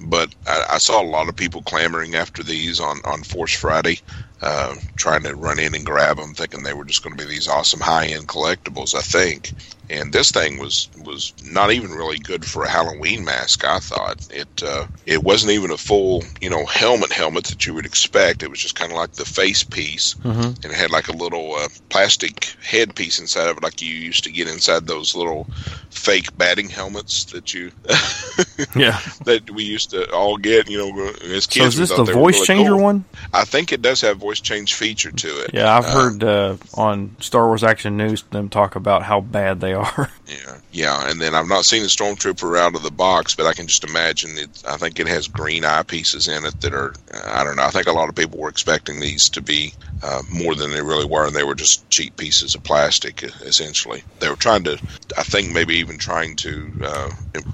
But 0.00 0.34
I, 0.46 0.64
I 0.72 0.78
saw 0.78 1.02
a 1.02 1.06
lot 1.06 1.28
of 1.28 1.36
people 1.36 1.62
clamoring 1.62 2.14
after 2.16 2.42
these 2.44 2.80
on 2.80 3.00
on 3.04 3.22
Force 3.24 3.54
Friday. 3.54 4.00
uh, 4.42 4.76
trying 4.96 5.22
to 5.24 5.34
run 5.36 5.58
in 5.58 5.74
and 5.74 5.86
grab 5.86 6.16
them, 6.18 6.34
thinking 6.34 6.62
they 6.62 6.74
were 6.74 6.84
just 6.84 7.02
going 7.02 7.16
to 7.16 7.24
be 7.24 7.28
these 7.28 7.48
awesome 7.48 7.80
high 7.80 8.06
end 8.06 8.28
collectibles. 8.28 8.94
I 8.94 9.00
think, 9.00 9.54
and 9.94 10.12
this 10.12 10.30
thing 10.30 10.58
was 10.58 10.88
was 11.04 11.32
not 11.50 11.72
even 11.72 11.90
really 11.92 12.18
good 12.18 12.44
for 12.44 12.64
a 12.64 12.68
Halloween 12.70 13.24
mask. 13.24 13.64
I 13.64 13.78
thought 13.78 14.26
it 14.30 14.62
uh, 14.62 14.86
it 15.06 15.22
wasn't 15.22 15.52
even 15.52 15.70
a 15.70 15.76
full 15.76 16.22
you 16.40 16.50
know 16.50 16.64
helmet 16.66 17.12
helmet 17.12 17.44
that 17.44 17.66
you 17.66 17.74
would 17.74 17.86
expect. 17.86 18.42
It 18.42 18.50
was 18.50 18.58
just 18.60 18.74
kind 18.74 18.92
of 18.92 18.98
like 18.98 19.12
the 19.12 19.24
face 19.24 19.62
piece, 19.64 20.14
Mm-hmm. 20.14 20.40
and 20.40 20.64
it 20.66 20.72
had 20.74 20.90
like 20.90 21.08
a 21.08 21.12
little 21.16 21.54
uh, 21.54 21.68
plastic 21.88 22.44
head 22.64 22.94
piece 22.94 23.18
inside 23.18 23.48
of 23.48 23.56
it, 23.58 23.62
like 23.62 23.80
you 23.82 23.92
used 23.94 24.24
to 24.24 24.32
get 24.32 24.48
inside 24.48 24.86
those 24.86 25.14
little 25.14 25.46
fake 25.90 26.36
batting 26.36 26.68
helmets 26.68 27.24
that 27.26 27.54
you 27.54 27.70
Yeah. 28.76 28.98
that 29.24 29.48
we 29.50 29.64
used 29.64 29.90
to 29.90 30.10
all 30.12 30.36
get. 30.36 30.68
You 30.68 30.78
know, 30.78 31.08
as 31.34 31.46
kids. 31.46 31.54
So 31.76 31.82
is 31.82 31.88
this 31.88 31.90
the 31.96 32.04
voice 32.04 32.34
really 32.36 32.46
changer 32.46 32.72
cool. 32.72 32.82
one? 32.82 33.04
I 33.32 33.44
think 33.44 33.72
it 33.72 33.82
does 33.82 34.00
have 34.00 34.18
voice 34.18 34.40
change 34.40 34.74
feature 34.74 35.10
to 35.12 35.28
it. 35.44 35.50
Yeah, 35.54 35.76
I've 35.76 35.84
Uh, 35.86 35.90
heard 35.90 36.24
uh, 36.24 36.56
on 36.74 37.16
Star 37.20 37.46
Wars 37.46 37.62
Action 37.64 37.96
News 37.96 38.22
them 38.30 38.48
talk 38.48 38.76
about 38.76 39.02
how 39.02 39.20
bad 39.20 39.60
they 39.60 39.72
are. 39.72 39.83
Yeah, 40.26 40.58
yeah, 40.72 41.10
and 41.10 41.20
then 41.20 41.34
I've 41.34 41.48
not 41.48 41.66
seen 41.66 41.82
the 41.82 41.88
stormtrooper 41.88 42.58
out 42.58 42.74
of 42.74 42.82
the 42.82 42.90
box, 42.90 43.34
but 43.34 43.46
I 43.46 43.52
can 43.52 43.66
just 43.66 43.84
imagine 43.84 44.36
it. 44.38 44.62
I 44.66 44.78
think 44.78 44.98
it 44.98 45.06
has 45.06 45.28
green 45.28 45.64
eyepieces 45.64 46.34
in 46.34 46.46
it 46.46 46.60
that 46.62 46.72
are. 46.72 46.94
I 47.26 47.44
don't 47.44 47.56
know. 47.56 47.62
I 47.62 47.70
think 47.70 47.86
a 47.86 47.92
lot 47.92 48.08
of 48.08 48.14
people 48.14 48.38
were 48.38 48.48
expecting 48.48 49.00
these 49.00 49.28
to 49.30 49.42
be 49.42 49.74
uh, 50.02 50.22
more 50.32 50.54
than 50.54 50.70
they 50.70 50.80
really 50.80 51.04
were, 51.04 51.26
and 51.26 51.36
they 51.36 51.44
were 51.44 51.54
just 51.54 51.88
cheap 51.90 52.16
pieces 52.16 52.54
of 52.54 52.62
plastic. 52.62 53.22
Essentially, 53.22 54.02
they 54.20 54.28
were 54.28 54.36
trying 54.36 54.64
to. 54.64 54.78
I 55.16 55.22
think 55.22 55.52
maybe 55.52 55.74
even 55.74 55.98
trying 55.98 56.36
to, 56.36 56.72
uh, 56.82 57.10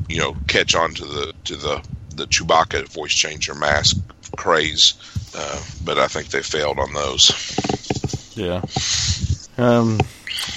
you 0.09 0.19
know, 0.19 0.37
catch 0.47 0.75
on 0.77 0.95
to 0.95 1.05
the 1.05 1.35
to 1.45 1.57
the 1.57 1.85
the 2.15 2.27
Chewbacca 2.27 2.89
voice 2.89 3.15
changer 3.15 3.55
mask 3.55 3.97
craze, 4.37 4.95
uh, 5.37 5.63
but 5.85 5.99
I 5.99 6.07
think 6.07 6.29
they 6.29 6.43
failed 6.43 6.79
on 6.79 6.93
those. 6.93 7.31
Yeah. 8.37 8.63
Um, 9.59 9.99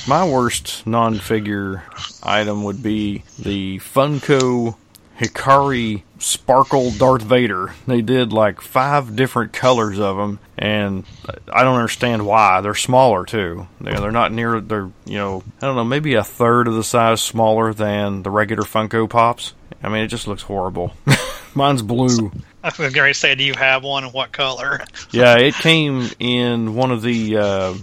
my 0.08 0.28
worst 0.28 0.86
non-figure 0.86 1.84
item 2.22 2.64
would 2.64 2.82
be 2.84 3.24
the 3.40 3.80
Funko 3.80 4.76
Hikari 5.20 6.04
Sparkle 6.20 6.92
Darth 6.92 7.22
Vader. 7.22 7.74
They 7.86 8.02
did 8.02 8.34
like 8.34 8.62
five 8.62 9.16
different 9.16 9.54
colors 9.54 10.00
of 10.00 10.18
them, 10.18 10.40
and 10.58 11.06
I 11.52 11.64
don't 11.64 11.76
understand 11.76 12.26
why. 12.26 12.62
They're 12.62 12.76
smaller 12.76 13.26
too. 13.26 13.68
They're, 13.80 14.00
they're 14.00 14.12
not 14.12 14.32
near. 14.32 14.60
They're 14.60 14.90
you 15.06 15.18
know 15.18 15.44
I 15.62 15.68
don't 15.68 15.76
know 15.76 15.84
maybe 15.84 16.16
a 16.16 16.24
third 16.24 16.68
of 16.68 16.76
the 16.76 16.84
size 16.84 17.22
smaller 17.22 17.74
than 17.74 18.24
the 18.24 18.32
regular 18.32 18.64
Funko 18.64 19.10
Pops. 19.10 19.54
I 19.84 19.90
mean 19.90 20.04
it 20.04 20.08
just 20.08 20.28
looks 20.28 20.44
horrible. 20.44 20.94
Mine's 21.56 21.84
blue. 21.84 22.32
I 22.64 22.72
was 22.80 22.94
going 22.94 23.14
to 23.14 23.20
say, 23.20 23.36
do 23.36 23.44
you 23.44 23.54
have 23.54 23.84
one 23.84 24.06
and 24.06 24.14
what 24.14 24.32
color? 24.32 24.82
Yeah, 25.12 25.38
it 25.38 25.54
came 25.54 26.10
in 26.20 26.74
one 26.74 26.92
of 26.92 27.02
the 27.02 27.38
uh, 27.38 27.74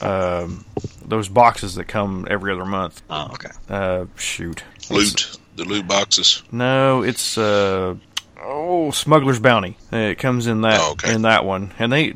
um 0.00 0.64
those 1.06 1.28
boxes 1.28 1.74
that 1.76 1.84
come 1.84 2.26
every 2.30 2.52
other 2.52 2.64
month. 2.64 3.02
Oh, 3.10 3.30
okay. 3.32 3.50
Uh, 3.68 4.06
shoot, 4.16 4.62
Loot 4.90 5.36
the 5.56 5.64
loot 5.64 5.86
boxes. 5.86 6.42
no, 6.50 7.02
it's 7.02 7.38
uh, 7.38 7.94
oh 8.42 8.90
Smuggler's 8.90 9.38
Bounty. 9.38 9.76
It 9.92 10.18
comes 10.18 10.46
in 10.46 10.62
that 10.62 10.80
Oh, 10.82 10.92
okay. 10.92 11.14
in 11.14 11.22
that 11.22 11.44
one. 11.44 11.72
And 11.78 11.92
they, 11.92 12.14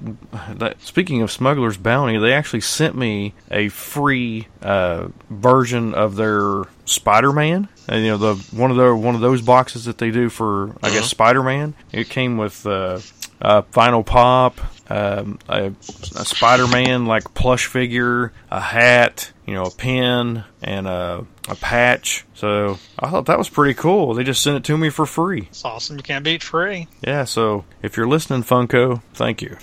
that, 0.54 0.82
speaking 0.82 1.22
of 1.22 1.30
Smuggler's 1.30 1.76
Bounty, 1.76 2.18
they 2.18 2.32
actually 2.32 2.60
sent 2.62 2.96
me 2.96 3.34
a 3.50 3.68
free 3.68 4.48
uh, 4.60 5.08
version 5.30 5.94
of 5.94 6.16
their 6.16 6.64
Spider-Man. 6.84 7.68
And, 7.88 8.04
you 8.04 8.10
know 8.10 8.18
the 8.18 8.34
one 8.56 8.70
of 8.70 8.76
the 8.76 8.94
one 8.94 9.14
of 9.14 9.20
those 9.22 9.40
boxes 9.40 9.84
that 9.86 9.98
they 9.98 10.10
do 10.10 10.28
for 10.28 10.74
I 10.82 10.90
guess 10.90 11.06
Spider-Man. 11.06 11.74
It 11.92 12.08
came 12.10 12.36
with 12.36 12.66
uh, 12.66 12.98
a 13.40 13.62
vinyl 13.62 14.04
pop, 14.04 14.58
um, 14.90 15.38
a, 15.48 15.66
a 15.66 16.24
Spider-Man 16.24 17.06
like 17.06 17.34
plush 17.34 17.66
figure, 17.66 18.32
a 18.50 18.60
hat, 18.60 19.32
you 19.46 19.54
know, 19.54 19.64
a 19.64 19.70
pen, 19.70 20.44
and 20.62 20.86
a 20.86 21.26
a 21.48 21.54
patch. 21.54 22.24
So 22.34 22.78
I 22.98 23.10
thought 23.10 23.26
that 23.26 23.38
was 23.38 23.48
pretty 23.48 23.74
cool. 23.74 24.14
They 24.14 24.22
just 24.22 24.42
sent 24.42 24.56
it 24.56 24.64
to 24.64 24.76
me 24.76 24.90
for 24.90 25.06
free. 25.06 25.48
It's 25.48 25.64
awesome. 25.64 25.96
You 25.96 26.02
can't 26.02 26.24
beat 26.24 26.42
free. 26.42 26.88
Yeah. 27.02 27.24
So 27.24 27.64
if 27.82 27.96
you're 27.96 28.06
listening, 28.06 28.42
Funko, 28.42 29.02
thank 29.14 29.42
you. 29.42 29.56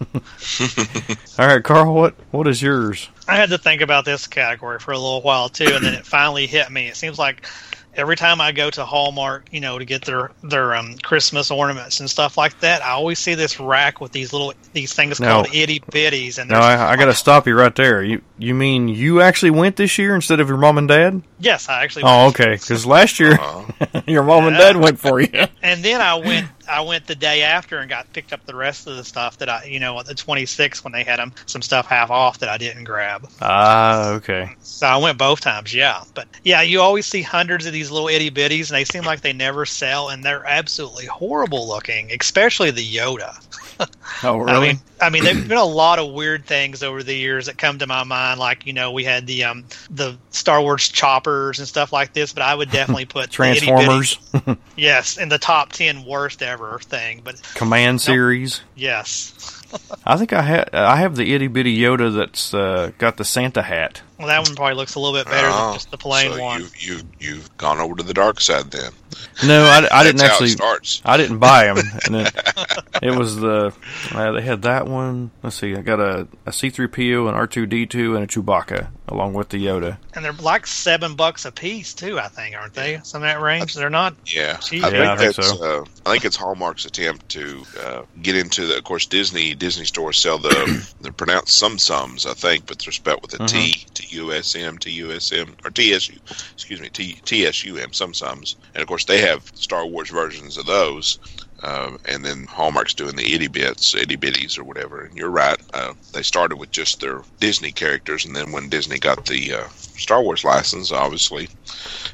All 1.38 1.46
right, 1.46 1.62
Carl, 1.62 1.94
what 1.94 2.14
what 2.30 2.46
is 2.46 2.62
yours? 2.62 3.08
I 3.26 3.36
had 3.36 3.50
to 3.50 3.58
think 3.58 3.82
about 3.82 4.04
this 4.04 4.26
category 4.26 4.78
for 4.78 4.92
a 4.92 4.98
little 4.98 5.22
while 5.22 5.48
too, 5.48 5.70
and 5.72 5.84
then 5.84 5.94
it 5.94 6.06
finally 6.06 6.46
hit 6.46 6.70
me. 6.70 6.88
It 6.88 6.96
seems 6.96 7.18
like 7.18 7.46
every 7.94 8.16
time 8.16 8.40
I 8.40 8.52
go 8.52 8.70
to 8.70 8.84
Hallmark, 8.84 9.48
you 9.50 9.60
know, 9.60 9.78
to 9.78 9.84
get 9.84 10.04
their 10.04 10.30
their 10.42 10.74
um, 10.74 10.96
Christmas 11.02 11.50
ornaments 11.50 12.00
and 12.00 12.08
stuff 12.08 12.36
like 12.38 12.58
that, 12.60 12.82
I 12.82 12.90
always 12.90 13.18
see 13.18 13.34
this 13.34 13.58
rack 13.58 14.00
with 14.00 14.12
these 14.12 14.32
little 14.32 14.52
these 14.72 14.92
things 14.92 15.18
No. 15.20 15.26
called 15.28 15.48
itty 15.54 15.80
bitties, 15.80 16.38
and 16.38 16.50
No, 16.50 16.58
I, 16.58 16.92
I 16.92 16.96
got 16.96 17.06
to 17.06 17.14
stop 17.14 17.46
you 17.46 17.54
right 17.56 17.74
there. 17.74 18.02
You 18.02 18.22
you 18.38 18.54
mean 18.54 18.88
you 18.88 19.20
actually 19.20 19.50
went 19.50 19.76
this 19.76 19.98
year 19.98 20.14
instead 20.14 20.40
of 20.40 20.48
your 20.48 20.58
mom 20.58 20.78
and 20.78 20.88
dad? 20.88 21.22
yes, 21.40 21.68
I 21.68 21.82
actually. 21.84 22.04
Oh, 22.04 22.28
okay. 22.28 22.52
Because 22.52 22.84
last 22.86 23.18
year 23.20 23.38
Uh, 23.40 23.64
your 24.06 24.22
mom 24.22 24.46
and 24.46 24.56
dad 24.56 24.76
went 24.76 24.98
for 24.98 25.20
you. 25.20 25.28
And 25.62 25.82
then 25.84 26.00
I 26.00 26.14
went 26.16 26.48
I 26.68 26.80
went 26.80 27.06
the 27.06 27.14
day 27.14 27.42
after 27.42 27.78
and 27.78 27.88
got 27.88 28.12
picked 28.12 28.32
up 28.32 28.44
the 28.44 28.54
rest 28.54 28.86
of 28.86 28.96
the 28.96 29.04
stuff 29.04 29.38
that 29.38 29.48
I 29.48 29.64
you 29.64 29.80
know 29.80 29.98
at 29.98 30.06
the 30.06 30.14
26th 30.14 30.84
when 30.84 30.92
they 30.92 31.04
had 31.04 31.18
them 31.18 31.32
some 31.46 31.62
stuff 31.62 31.86
half 31.86 32.10
off 32.10 32.38
that 32.38 32.48
I 32.48 32.58
didn't 32.58 32.84
grab. 32.84 33.26
Ah, 33.40 34.10
okay. 34.12 34.50
So 34.60 34.86
I 34.86 34.96
went 34.96 35.18
both 35.18 35.40
times, 35.40 35.74
yeah. 35.74 36.02
But 36.14 36.28
yeah, 36.44 36.62
you 36.62 36.80
always 36.80 37.06
see 37.06 37.22
hundreds 37.22 37.66
of 37.66 37.72
these 37.72 37.90
little 37.90 38.08
itty 38.08 38.30
bitties, 38.30 38.70
and 38.70 38.76
they 38.76 38.84
seem 38.84 39.04
like 39.04 39.20
they 39.20 39.32
never 39.32 39.66
sell, 39.66 40.08
and 40.08 40.22
they're 40.24 40.46
absolutely 40.46 41.06
horrible 41.06 41.66
looking, 41.66 42.10
especially 42.12 42.70
the 42.70 42.86
Yoda. 42.86 43.32
Oh, 44.24 44.40
I 44.40 44.52
really? 44.52 44.68
mean, 44.68 44.80
I 45.00 45.10
mean, 45.10 45.22
there've 45.22 45.46
been 45.46 45.58
a 45.58 45.64
lot 45.64 46.00
of 46.00 46.12
weird 46.12 46.44
things 46.44 46.82
over 46.82 47.04
the 47.04 47.14
years 47.14 47.46
that 47.46 47.56
come 47.56 47.78
to 47.78 47.86
my 47.86 48.02
mind. 48.02 48.40
Like 48.40 48.66
you 48.66 48.72
know, 48.72 48.90
we 48.90 49.04
had 49.04 49.28
the 49.28 49.44
um 49.44 49.64
the 49.90 50.16
Star 50.30 50.60
Wars 50.60 50.88
choppers 50.88 51.60
and 51.60 51.68
stuff 51.68 51.92
like 51.92 52.14
this, 52.14 52.32
but 52.32 52.42
I 52.42 52.52
would 52.52 52.70
definitely 52.72 53.04
put 53.06 53.30
Transformers, 53.30 54.18
yes, 54.76 55.16
in 55.16 55.28
the 55.28 55.38
top 55.38 55.70
ten 55.70 56.04
worst 56.04 56.42
ever 56.42 56.80
thing. 56.80 57.20
But 57.22 57.40
Command 57.54 58.00
series. 58.00 58.60
yes, 58.74 59.62
I 60.04 60.16
think 60.16 60.32
I 60.32 60.42
have 60.42 60.68
I 60.72 60.96
have 60.96 61.14
the 61.14 61.32
itty 61.32 61.46
bitty 61.46 61.78
Yoda 61.78 62.12
that's 62.12 62.52
uh, 62.52 62.90
got 62.98 63.18
the 63.18 63.24
Santa 63.24 63.62
hat. 63.62 64.02
Well, 64.18 64.28
that 64.28 64.42
one 64.42 64.56
probably 64.56 64.74
looks 64.74 64.94
a 64.96 65.00
little 65.00 65.18
bit 65.18 65.26
better 65.26 65.48
oh, 65.50 65.66
than 65.66 65.74
just 65.74 65.90
the 65.90 65.98
plain 65.98 66.32
so 66.32 66.42
one. 66.42 66.60
You, 66.60 66.68
you 66.78 67.00
you've 67.18 67.56
gone 67.56 67.78
over 67.78 67.94
to 67.96 68.02
the 68.02 68.14
dark 68.14 68.40
side 68.40 68.70
then. 68.70 68.92
No, 69.46 69.62
I, 69.64 69.88
I 70.00 70.04
didn't 70.04 70.22
actually. 70.22 70.54
I 71.04 71.16
didn't 71.16 71.38
buy 71.38 71.72
them. 71.72 71.78
And 72.06 72.16
it, 72.16 72.34
it 73.02 73.10
was 73.16 73.36
the 73.36 73.72
uh, 74.12 74.32
they 74.32 74.42
had 74.42 74.62
that 74.62 74.86
one. 74.86 75.30
Let's 75.42 75.56
see, 75.56 75.74
I 75.74 75.82
got 75.82 76.00
a 76.00 76.26
a 76.46 76.52
C 76.52 76.70
three 76.70 76.88
PO, 76.88 77.28
an 77.28 77.34
R 77.34 77.46
two 77.46 77.66
D 77.66 77.86
two, 77.86 78.14
and 78.16 78.24
a 78.24 78.26
Chewbacca 78.26 78.88
along 79.08 79.32
with 79.34 79.48
the 79.48 79.64
Yoda. 79.64 79.96
And 80.14 80.24
they're 80.24 80.32
like 80.32 80.66
seven 80.66 81.14
bucks 81.14 81.44
a 81.44 81.52
piece 81.52 81.94
too. 81.94 82.18
I 82.18 82.28
think, 82.28 82.56
aren't 82.56 82.74
they? 82.74 83.00
Some 83.04 83.22
of 83.22 83.28
that 83.28 83.40
range. 83.40 83.74
They're 83.74 83.88
not. 83.90 84.14
Yeah, 84.26 84.56
Cheap. 84.56 84.84
I 84.84 84.88
Yeah, 84.90 84.92
think 84.92 85.04
I 85.10 85.16
think 85.16 85.36
that's. 85.36 85.58
so. 85.58 85.64
Uh, 85.82 85.84
I 86.04 86.12
think 86.12 86.24
it's 86.24 86.36
Hallmark's 86.36 86.84
attempt 86.84 87.28
to 87.30 87.62
uh, 87.82 88.02
get 88.20 88.36
into 88.36 88.66
the. 88.66 88.76
Of 88.78 88.84
course, 88.84 89.06
Disney 89.06 89.54
Disney 89.54 89.84
stores 89.84 90.18
sell 90.18 90.38
the 90.38 90.86
they're 91.00 91.12
pronounced 91.12 91.56
some 91.56 91.78
sums, 91.78 92.26
I 92.26 92.34
think, 92.34 92.66
but 92.66 92.78
they're 92.80 92.92
spelled 92.92 93.22
with 93.22 93.34
a 93.34 93.38
T 93.38 93.44
Mm-hmm. 93.44 93.54
T 93.54 93.68
U 93.68 93.68
S 93.68 93.88
M 93.88 93.94
T 93.94 94.07
U 94.12 94.32
S 94.32 94.54
M 94.54 94.74
or 95.64 95.70
T 95.70 95.92
S 95.92 96.08
U. 96.08 96.18
Excuse 96.52 96.80
me, 96.80 96.88
T 96.90 97.18
T 97.24 97.46
S 97.46 97.64
U 97.64 97.76
M. 97.76 97.92
Some 97.92 98.14
sums, 98.14 98.56
and 98.74 98.82
of 98.82 98.88
course 98.88 99.04
they 99.04 99.20
have 99.20 99.50
Star 99.54 99.86
Wars 99.86 100.10
versions 100.10 100.56
of 100.56 100.66
those. 100.66 101.18
Um, 101.62 101.98
and 102.04 102.24
then 102.24 102.44
Hallmark's 102.44 102.94
doing 102.94 103.16
the 103.16 103.34
itty 103.34 103.48
bits, 103.48 103.94
itty 103.94 104.16
bitties, 104.16 104.58
or 104.58 104.64
whatever. 104.64 105.02
And 105.02 105.16
you're 105.16 105.30
right; 105.30 105.58
uh, 105.74 105.94
they 106.12 106.22
started 106.22 106.56
with 106.56 106.70
just 106.70 107.00
their 107.00 107.22
Disney 107.40 107.72
characters, 107.72 108.24
and 108.24 108.36
then 108.36 108.52
when 108.52 108.68
Disney 108.68 108.98
got 108.98 109.26
the 109.26 109.54
uh, 109.54 109.68
Star 109.98 110.22
Wars 110.22 110.44
license, 110.44 110.92
obviously, 110.92 111.48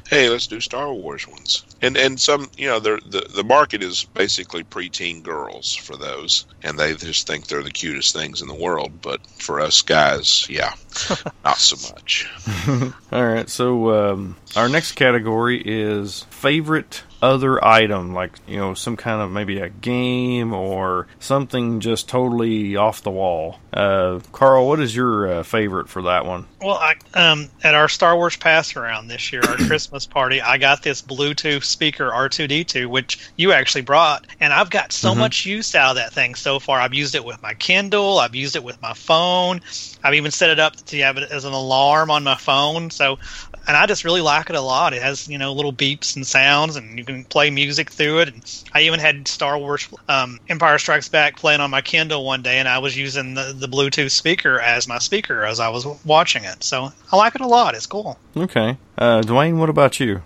hey, 0.09 0.29
let's 0.29 0.47
do 0.47 0.59
Star 0.59 0.91
Wars 0.91 1.27
ones. 1.27 1.63
And 1.81 1.95
and 1.95 2.19
some, 2.19 2.49
you 2.57 2.67
know, 2.67 2.79
the 2.79 2.99
the 3.35 3.43
market 3.43 3.83
is 3.83 4.03
basically 4.03 4.63
preteen 4.63 5.21
girls 5.21 5.75
for 5.75 5.95
those, 5.95 6.45
and 6.63 6.79
they 6.79 6.95
just 6.95 7.27
think 7.27 7.45
they're 7.45 7.61
the 7.61 7.69
cutest 7.69 8.15
things 8.15 8.41
in 8.41 8.47
the 8.47 8.55
world. 8.55 9.01
But 9.03 9.25
for 9.27 9.59
us 9.59 9.83
guys, 9.83 10.47
yeah, 10.49 10.73
not 11.43 11.57
so 11.57 11.93
much. 11.93 12.27
All 13.11 13.25
right, 13.25 13.47
so 13.47 14.11
um, 14.11 14.37
our 14.55 14.69
next 14.69 14.93
category 14.93 15.61
is 15.63 16.25
favorite 16.31 17.03
other 17.25 17.63
item, 17.65 18.13
like 18.13 18.39
you 18.47 18.57
know, 18.57 18.73
some 18.73 18.95
kind 18.97 19.21
of 19.21 19.31
maybe 19.31 19.59
a 19.59 19.69
game 19.69 20.53
or 20.53 21.07
something 21.19 21.79
just 21.79 22.07
totally 22.07 22.75
off 22.75 23.01
the 23.03 23.11
wall. 23.11 23.59
Uh, 23.73 24.19
Carl, 24.31 24.67
what 24.67 24.79
is 24.79 24.95
your 24.95 25.27
uh, 25.27 25.43
favorite 25.43 25.89
for 25.89 26.03
that 26.03 26.25
one? 26.25 26.45
Well, 26.61 26.75
I, 26.75 26.95
um, 27.13 27.49
at 27.63 27.75
our 27.75 27.89
Star 27.89 28.15
Wars 28.15 28.37
pass 28.37 28.75
around 28.75 29.07
this 29.07 29.31
year, 29.33 29.41
our 29.47 29.57
Christmas 29.67 30.05
party, 30.05 30.41
I 30.41 30.57
got 30.57 30.81
this 30.83 31.01
Bluetooth 31.01 31.63
speaker 31.63 32.09
R2D2, 32.09 32.87
which 32.87 33.19
you 33.35 33.51
actually 33.51 33.81
brought, 33.81 34.25
and 34.39 34.53
I've 34.53 34.69
got 34.69 34.91
so 34.91 35.11
Mm-hmm. 35.11 35.19
much 35.19 35.45
use 35.45 35.75
out 35.75 35.91
of 35.91 35.95
that 35.97 36.13
thing 36.13 36.35
so 36.35 36.59
far. 36.59 36.79
I've 36.79 36.93
used 36.93 37.15
it 37.15 37.25
with 37.25 37.41
my 37.41 37.53
Kindle, 37.53 38.19
I've 38.19 38.35
used 38.35 38.55
it 38.55 38.63
with 38.63 38.81
my 38.81 38.93
phone, 38.93 39.61
I've 40.03 40.13
even 40.13 40.31
set 40.31 40.49
it 40.49 40.59
up 40.59 40.75
to 40.77 40.97
have 40.99 41.17
it 41.17 41.29
as 41.31 41.45
an 41.45 41.53
alarm 41.53 42.11
on 42.11 42.23
my 42.23 42.35
phone. 42.35 42.89
So, 42.89 43.19
and 43.67 43.75
I 43.75 43.87
just 43.87 44.03
really 44.03 44.21
like 44.21 44.49
it 44.49 44.55
a 44.55 44.61
lot. 44.61 44.93
It 44.93 45.01
has 45.01 45.27
you 45.27 45.39
know 45.39 45.53
little 45.53 45.73
beeps 45.73 46.15
and 46.15 46.25
sounds, 46.25 46.75
and 46.75 46.99
you 46.99 47.03
can 47.03 47.15
can 47.15 47.25
play 47.25 47.49
music 47.49 47.89
through 47.89 48.19
it. 48.19 48.33
And 48.33 48.63
I 48.73 48.81
even 48.81 48.99
had 48.99 49.27
Star 49.27 49.57
Wars 49.57 49.87
um, 50.07 50.39
Empire 50.49 50.77
Strikes 50.77 51.09
Back 51.09 51.37
playing 51.37 51.61
on 51.61 51.71
my 51.71 51.81
Kindle 51.81 52.25
one 52.25 52.41
day, 52.41 52.59
and 52.59 52.67
I 52.67 52.77
was 52.77 52.97
using 52.97 53.33
the, 53.33 53.53
the 53.57 53.67
Bluetooth 53.67 54.11
speaker 54.11 54.59
as 54.59 54.87
my 54.87 54.99
speaker 54.99 55.43
as 55.43 55.59
I 55.59 55.69
was 55.69 55.85
watching 56.05 56.43
it. 56.43 56.63
So 56.63 56.91
I 57.11 57.15
like 57.15 57.35
it 57.35 57.41
a 57.41 57.47
lot. 57.47 57.75
It's 57.75 57.87
cool. 57.87 58.19
Okay, 58.35 58.77
uh, 58.97 59.21
Dwayne, 59.21 59.57
what 59.57 59.69
about 59.69 59.99
you? 59.99 60.21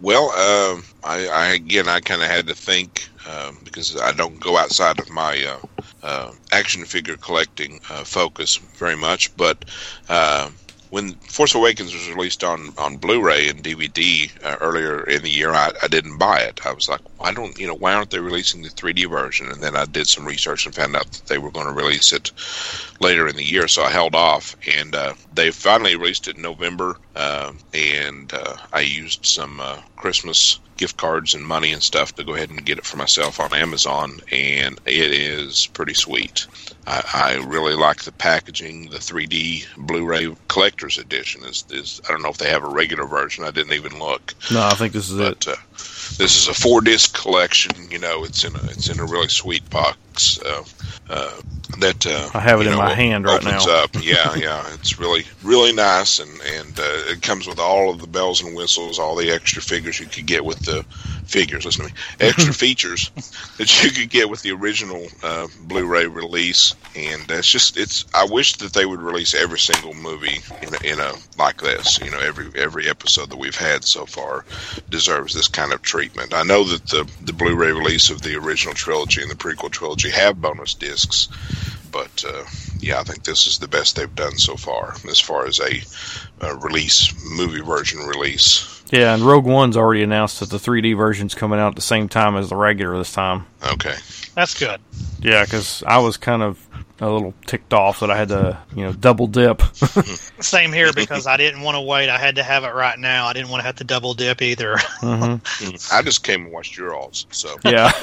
Well, 0.00 0.30
uh, 0.34 0.80
I, 1.04 1.28
I 1.28 1.46
again, 1.54 1.88
I 1.88 2.00
kind 2.00 2.22
of 2.22 2.28
had 2.28 2.46
to 2.48 2.54
think 2.54 3.08
um, 3.28 3.58
because 3.64 3.98
I 3.98 4.12
don't 4.12 4.38
go 4.38 4.56
outside 4.58 4.98
of 4.98 5.10
my 5.10 5.44
uh, 5.44 5.82
uh, 6.02 6.32
action 6.52 6.84
figure 6.84 7.16
collecting 7.16 7.80
uh, 7.90 8.04
focus 8.04 8.56
very 8.56 8.96
much. 8.96 9.34
But 9.36 9.64
uh, 10.08 10.50
when 10.94 11.14
Force 11.14 11.56
Awakens 11.56 11.92
was 11.92 12.08
released 12.08 12.44
on, 12.44 12.72
on 12.78 12.98
Blu-ray 12.98 13.48
and 13.48 13.64
DVD 13.64 14.30
uh, 14.44 14.58
earlier 14.60 15.02
in 15.02 15.22
the 15.22 15.28
year, 15.28 15.50
I, 15.50 15.72
I 15.82 15.88
didn't 15.88 16.18
buy 16.18 16.38
it. 16.42 16.64
I 16.64 16.72
was 16.72 16.88
like, 16.88 17.00
why 17.18 17.34
don't 17.34 17.58
you 17.58 17.66
know 17.66 17.74
why 17.74 17.94
aren't 17.94 18.10
they 18.10 18.20
releasing 18.20 18.62
the 18.62 18.68
3D 18.68 19.10
version? 19.10 19.50
And 19.50 19.60
then 19.60 19.74
I 19.74 19.86
did 19.86 20.06
some 20.06 20.24
research 20.24 20.66
and 20.66 20.74
found 20.74 20.94
out 20.94 21.10
that 21.10 21.26
they 21.26 21.38
were 21.38 21.50
going 21.50 21.66
to 21.66 21.72
release 21.72 22.12
it 22.12 22.30
later 23.00 23.26
in 23.26 23.34
the 23.34 23.42
year, 23.42 23.66
so 23.66 23.82
I 23.82 23.90
held 23.90 24.14
off. 24.14 24.54
And 24.78 24.94
uh, 24.94 25.14
they 25.34 25.50
finally 25.50 25.96
released 25.96 26.28
it 26.28 26.36
in 26.36 26.42
November, 26.42 26.96
uh, 27.16 27.52
and 27.72 28.32
uh, 28.32 28.56
I 28.72 28.82
used 28.82 29.26
some 29.26 29.58
uh, 29.58 29.80
Christmas 29.96 30.60
gift 30.76 30.96
cards 30.96 31.34
and 31.34 31.46
money 31.46 31.72
and 31.72 31.82
stuff 31.82 32.14
to 32.16 32.24
go 32.24 32.34
ahead 32.34 32.50
and 32.50 32.64
get 32.64 32.78
it 32.78 32.84
for 32.84 32.96
myself 32.96 33.40
on 33.40 33.54
Amazon, 33.54 34.20
and 34.32 34.80
it 34.86 35.12
is 35.12 35.66
pretty 35.68 35.94
sweet. 35.94 36.46
I, 36.86 37.02
I 37.40 37.46
really 37.46 37.74
like 37.74 38.02
the 38.02 38.12
packaging. 38.12 38.90
The 38.90 38.98
3D 38.98 39.66
Blu-ray 39.76 40.34
collector's 40.48 40.98
edition 40.98 41.42
is, 41.44 41.64
is 41.70 42.00
I 42.06 42.12
don't 42.12 42.22
know 42.22 42.28
if 42.28 42.38
they 42.38 42.50
have 42.50 42.64
a 42.64 42.68
regular 42.68 43.06
version. 43.06 43.44
I 43.44 43.50
didn't 43.50 43.72
even 43.72 43.98
look. 43.98 44.34
No, 44.52 44.62
I 44.66 44.74
think 44.74 44.92
this 44.92 45.10
is 45.10 45.16
But 45.18 45.46
it. 45.46 45.48
uh, 45.48 45.56
this 46.18 46.36
is 46.36 46.48
a 46.48 46.54
four 46.54 46.80
disc 46.80 47.14
collection. 47.18 47.72
You 47.90 47.98
know, 47.98 48.24
it's 48.24 48.44
in 48.44 48.54
a 48.54 48.62
it's 48.64 48.88
in 48.88 49.00
a 49.00 49.04
really 49.04 49.28
sweet 49.28 49.68
box. 49.70 49.96
Uh, 50.44 50.64
uh, 51.10 51.40
that 51.78 52.06
uh, 52.06 52.30
I 52.34 52.40
have 52.40 52.60
it 52.60 52.66
in 52.66 52.72
know, 52.72 52.78
my 52.78 52.94
hand 52.94 53.24
right 53.24 53.42
now. 53.42 53.58
Up. 53.68 53.90
Yeah, 54.00 54.34
yeah, 54.36 54.64
it's 54.74 54.98
really 54.98 55.24
really 55.42 55.72
nice, 55.72 56.20
and 56.20 56.30
and 56.30 56.78
uh, 56.78 57.12
it 57.12 57.22
comes 57.22 57.46
with 57.46 57.58
all 57.58 57.90
of 57.90 58.00
the 58.00 58.06
bells 58.06 58.42
and 58.42 58.54
whistles, 58.54 58.98
all 58.98 59.16
the 59.16 59.30
extra 59.30 59.60
figures 59.60 59.98
you 59.98 60.06
could 60.06 60.26
get 60.26 60.44
with 60.44 60.60
the 60.60 60.84
figures. 61.26 61.64
Listen 61.64 61.86
to 61.86 61.92
me, 61.92 61.98
extra 62.20 62.52
features 62.54 63.10
that 63.58 63.82
you 63.82 63.90
could 63.90 64.10
get 64.10 64.30
with 64.30 64.42
the 64.42 64.52
original 64.52 65.06
uh, 65.22 65.48
Blu-ray 65.62 66.06
release, 66.06 66.74
and 66.94 67.28
it's 67.30 67.48
just 67.48 67.76
it's. 67.76 68.04
I 68.14 68.26
wish 68.26 68.54
that 68.58 68.72
they 68.72 68.86
would 68.86 69.00
release 69.00 69.34
every 69.34 69.58
single 69.58 69.94
movie 69.94 70.40
in 70.62 70.74
a, 70.74 70.92
in 70.92 71.00
a 71.00 71.12
like 71.38 71.60
this. 71.60 71.98
You 72.00 72.10
know, 72.10 72.20
every 72.20 72.50
every 72.54 72.88
episode 72.88 73.30
that 73.30 73.38
we've 73.38 73.56
had 73.56 73.84
so 73.84 74.06
far 74.06 74.44
deserves 74.90 75.34
this 75.34 75.48
kind 75.48 75.72
of 75.72 75.82
treatment. 75.82 76.34
I 76.34 76.44
know 76.44 76.64
that 76.64 76.86
the 76.86 77.10
the 77.22 77.32
Blu-ray 77.32 77.72
release 77.72 78.10
of 78.10 78.22
the 78.22 78.36
original 78.36 78.74
trilogy 78.74 79.22
and 79.22 79.30
the 79.30 79.34
prequel 79.34 79.70
trilogy 79.70 80.03
have 80.10 80.40
bonus 80.40 80.74
discs, 80.74 81.28
but 81.90 82.24
uh, 82.26 82.44
yeah, 82.80 83.00
I 83.00 83.04
think 83.04 83.24
this 83.24 83.46
is 83.46 83.58
the 83.58 83.68
best 83.68 83.96
they've 83.96 84.14
done 84.14 84.36
so 84.38 84.56
far 84.56 84.94
as 85.08 85.20
far 85.20 85.46
as 85.46 85.60
a, 85.60 85.82
a 86.46 86.56
release 86.56 87.12
movie 87.36 87.60
version 87.62 88.00
release. 88.00 88.70
Yeah, 88.90 89.14
and 89.14 89.22
Rogue 89.22 89.46
One's 89.46 89.76
already 89.76 90.02
announced 90.02 90.40
that 90.40 90.50
the 90.50 90.58
3D 90.58 90.96
version's 90.96 91.34
coming 91.34 91.58
out 91.58 91.68
at 91.68 91.76
the 91.76 91.82
same 91.82 92.08
time 92.08 92.36
as 92.36 92.50
the 92.50 92.56
regular 92.56 92.96
this 92.98 93.12
time. 93.12 93.46
Okay, 93.72 93.94
That's 94.34 94.58
good. 94.58 94.80
Yeah, 95.20 95.44
because 95.44 95.82
I 95.86 95.98
was 95.98 96.16
kind 96.16 96.42
of 96.42 96.64
a 97.00 97.10
little 97.10 97.34
ticked 97.46 97.72
off 97.72 98.00
that 98.00 98.10
I 98.10 98.16
had 98.16 98.28
to, 98.28 98.56
you 98.76 98.84
know, 98.84 98.92
double 98.92 99.26
dip. 99.26 99.62
Same 100.40 100.72
here 100.72 100.92
because 100.92 101.26
I 101.26 101.36
didn't 101.36 101.62
want 101.62 101.74
to 101.76 101.80
wait. 101.80 102.08
I 102.08 102.18
had 102.18 102.36
to 102.36 102.42
have 102.44 102.62
it 102.62 102.72
right 102.72 102.96
now. 102.98 103.26
I 103.26 103.32
didn't 103.32 103.48
want 103.48 103.62
to 103.62 103.66
have 103.66 103.76
to 103.76 103.84
double 103.84 104.14
dip 104.14 104.42
either. 104.42 104.76
hmm 105.00 105.36
I 105.92 106.02
just 106.02 106.22
came 106.22 106.42
and 106.44 106.52
watched 106.52 106.76
your 106.76 106.94
alls, 106.94 107.26
so 107.30 107.56
Yeah. 107.64 107.90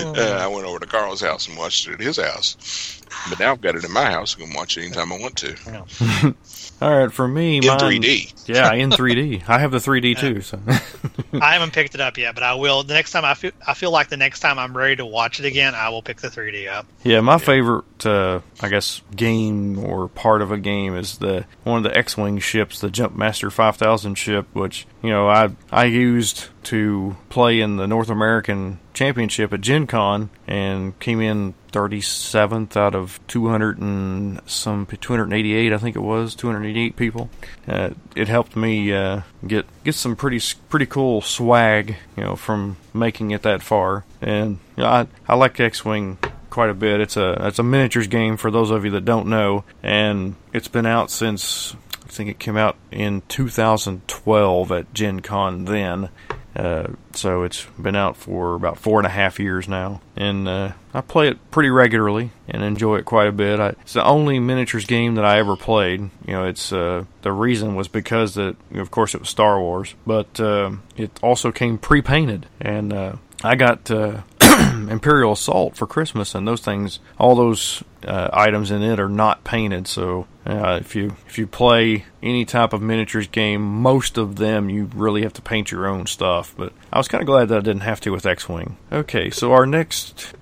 uh, 0.00 0.38
I 0.40 0.46
went 0.46 0.66
over 0.66 0.78
to 0.78 0.86
Carl's 0.86 1.20
house 1.20 1.48
and 1.48 1.56
watched 1.56 1.86
it 1.88 1.94
at 1.94 2.00
his 2.00 2.16
house. 2.18 3.00
But 3.28 3.38
now 3.38 3.52
I've 3.52 3.60
got 3.60 3.74
it 3.74 3.84
in 3.84 3.92
my 3.92 4.10
house. 4.10 4.36
I 4.36 4.44
can 4.44 4.54
watch 4.54 4.76
it 4.76 4.84
anytime 4.84 5.12
I 5.12 5.18
want 5.18 5.36
to 5.36 6.34
All 6.80 6.96
right, 6.96 7.12
for 7.12 7.26
me, 7.26 7.56
in 7.56 7.66
mine, 7.66 7.78
3D. 7.78 8.48
Yeah, 8.48 8.72
in 8.72 8.90
3D. 8.90 9.42
I 9.48 9.58
have 9.58 9.72
the 9.72 9.78
3D 9.78 10.18
too. 10.18 10.40
So. 10.42 10.60
I 11.40 11.54
haven't 11.54 11.72
picked 11.72 11.96
it 11.96 12.00
up 12.00 12.16
yet, 12.16 12.34
but 12.34 12.44
I 12.44 12.54
will. 12.54 12.84
The 12.84 12.94
next 12.94 13.10
time 13.10 13.24
I 13.24 13.34
feel, 13.34 13.50
I 13.66 13.74
feel 13.74 13.90
like 13.90 14.08
the 14.08 14.16
next 14.16 14.40
time 14.40 14.58
I'm 14.58 14.76
ready 14.76 14.96
to 14.96 15.06
watch 15.06 15.40
it 15.40 15.44
again, 15.44 15.74
I 15.74 15.88
will 15.88 16.02
pick 16.02 16.20
the 16.20 16.28
3D 16.28 16.68
up. 16.68 16.86
Yeah, 17.02 17.20
my 17.20 17.38
favorite, 17.38 18.06
uh, 18.06 18.40
I 18.60 18.68
guess, 18.68 19.02
game 19.14 19.78
or 19.80 20.06
part 20.08 20.40
of 20.40 20.52
a 20.52 20.58
game 20.58 20.94
is 20.94 21.18
the 21.18 21.46
one 21.64 21.78
of 21.78 21.82
the 21.82 21.96
X-wing 21.96 22.38
ships, 22.38 22.80
the 22.80 22.88
Jumpmaster 22.88 23.50
5000 23.50 24.14
ship, 24.14 24.46
which 24.52 24.86
you 25.02 25.10
know 25.10 25.28
I 25.28 25.50
I 25.72 25.86
used 25.86 26.48
to 26.64 27.16
play 27.28 27.60
in 27.60 27.76
the 27.76 27.88
North 27.88 28.08
American 28.08 28.78
Championship 28.94 29.52
at 29.52 29.62
Gen 29.62 29.86
Con 29.86 30.30
and 30.46 30.98
came 31.00 31.20
in 31.20 31.54
37th 31.72 32.76
out 32.76 32.94
of 32.94 33.20
200 33.28 33.78
and 33.78 34.40
some 34.46 34.86
288, 34.86 35.72
I 35.72 35.78
think 35.78 35.96
it 35.96 36.00
was 36.00 36.34
288 36.34 36.96
people. 36.96 37.30
Uh, 37.66 37.90
it 38.14 38.28
helped 38.28 38.56
me 38.56 38.92
uh, 38.92 39.22
get 39.46 39.66
get 39.84 39.94
some 39.94 40.16
pretty 40.16 40.40
pretty 40.68 40.86
cool 40.86 41.20
swag, 41.20 41.96
you 42.16 42.24
know, 42.24 42.36
from 42.36 42.76
making 42.92 43.30
it 43.30 43.42
that 43.42 43.62
far. 43.62 44.04
And 44.20 44.58
you 44.76 44.82
know, 44.82 44.88
I 44.88 45.06
I 45.26 45.34
like 45.34 45.58
X-wing 45.60 46.18
quite 46.50 46.70
a 46.70 46.74
bit. 46.74 47.00
It's 47.00 47.16
a 47.16 47.46
it's 47.46 47.58
a 47.58 47.62
miniatures 47.62 48.08
game 48.08 48.36
for 48.36 48.50
those 48.50 48.70
of 48.70 48.84
you 48.84 48.90
that 48.92 49.04
don't 49.04 49.28
know, 49.28 49.64
and 49.82 50.34
it's 50.52 50.68
been 50.68 50.86
out 50.86 51.10
since 51.10 51.76
I 52.04 52.08
think 52.08 52.30
it 52.30 52.38
came 52.38 52.56
out 52.56 52.76
in 52.90 53.22
2012 53.28 54.72
at 54.72 54.94
Gen 54.94 55.20
Con 55.20 55.66
then. 55.66 56.08
Uh, 56.56 56.88
so 57.12 57.42
it's 57.42 57.66
been 57.80 57.94
out 57.94 58.16
for 58.16 58.54
about 58.54 58.78
four 58.78 58.98
and 58.98 59.06
a 59.06 59.10
half 59.10 59.38
years 59.38 59.68
now, 59.68 60.00
and 60.16 60.48
uh, 60.48 60.72
I 60.92 61.00
play 61.02 61.28
it 61.28 61.50
pretty 61.50 61.70
regularly 61.70 62.30
and 62.48 62.62
enjoy 62.62 62.96
it 62.96 63.04
quite 63.04 63.28
a 63.28 63.32
bit. 63.32 63.60
I, 63.60 63.68
it's 63.68 63.92
the 63.92 64.04
only 64.04 64.40
miniatures 64.40 64.84
game 64.84 65.14
that 65.16 65.24
I 65.24 65.38
ever 65.38 65.56
played. 65.56 66.00
You 66.26 66.32
know, 66.32 66.44
it's 66.44 66.72
uh, 66.72 67.04
the 67.22 67.32
reason 67.32 67.76
was 67.76 67.86
because 67.86 68.34
that, 68.34 68.56
of 68.74 68.90
course, 68.90 69.14
it 69.14 69.20
was 69.20 69.28
Star 69.28 69.60
Wars, 69.60 69.94
but 70.06 70.40
uh, 70.40 70.72
it 70.96 71.12
also 71.22 71.52
came 71.52 71.78
pre-painted, 71.78 72.46
and 72.60 72.92
uh, 72.92 73.12
I 73.44 73.54
got 73.54 73.90
uh, 73.90 74.22
Imperial 74.90 75.32
Assault 75.32 75.76
for 75.76 75.86
Christmas, 75.86 76.34
and 76.34 76.46
those 76.46 76.60
things, 76.60 76.98
all 77.18 77.34
those 77.34 77.82
uh, 78.06 78.30
items 78.32 78.70
in 78.70 78.82
it 78.82 79.00
are 79.00 79.08
not 79.08 79.44
painted. 79.44 79.86
So 79.86 80.26
uh, 80.46 80.78
if 80.80 80.94
you 80.94 81.16
if 81.26 81.38
you 81.38 81.46
play 81.46 82.04
any 82.22 82.44
type 82.44 82.72
of 82.72 82.82
miniatures 82.82 83.28
game, 83.28 83.62
most 83.62 84.18
of 84.18 84.36
them 84.36 84.70
you 84.70 84.90
really 84.94 85.22
have 85.22 85.32
to 85.34 85.42
paint 85.42 85.70
your 85.70 85.86
own 85.86 86.06
stuff. 86.06 86.54
But 86.56 86.72
I 86.92 86.98
was 86.98 87.08
kind 87.08 87.22
of 87.22 87.26
glad 87.26 87.48
that 87.48 87.58
I 87.58 87.60
didn't 87.60 87.82
have 87.82 88.00
to 88.02 88.10
with 88.10 88.26
X-wing. 88.26 88.76
Okay, 88.92 89.30
so 89.30 89.52
our 89.52 89.66
next. 89.66 90.34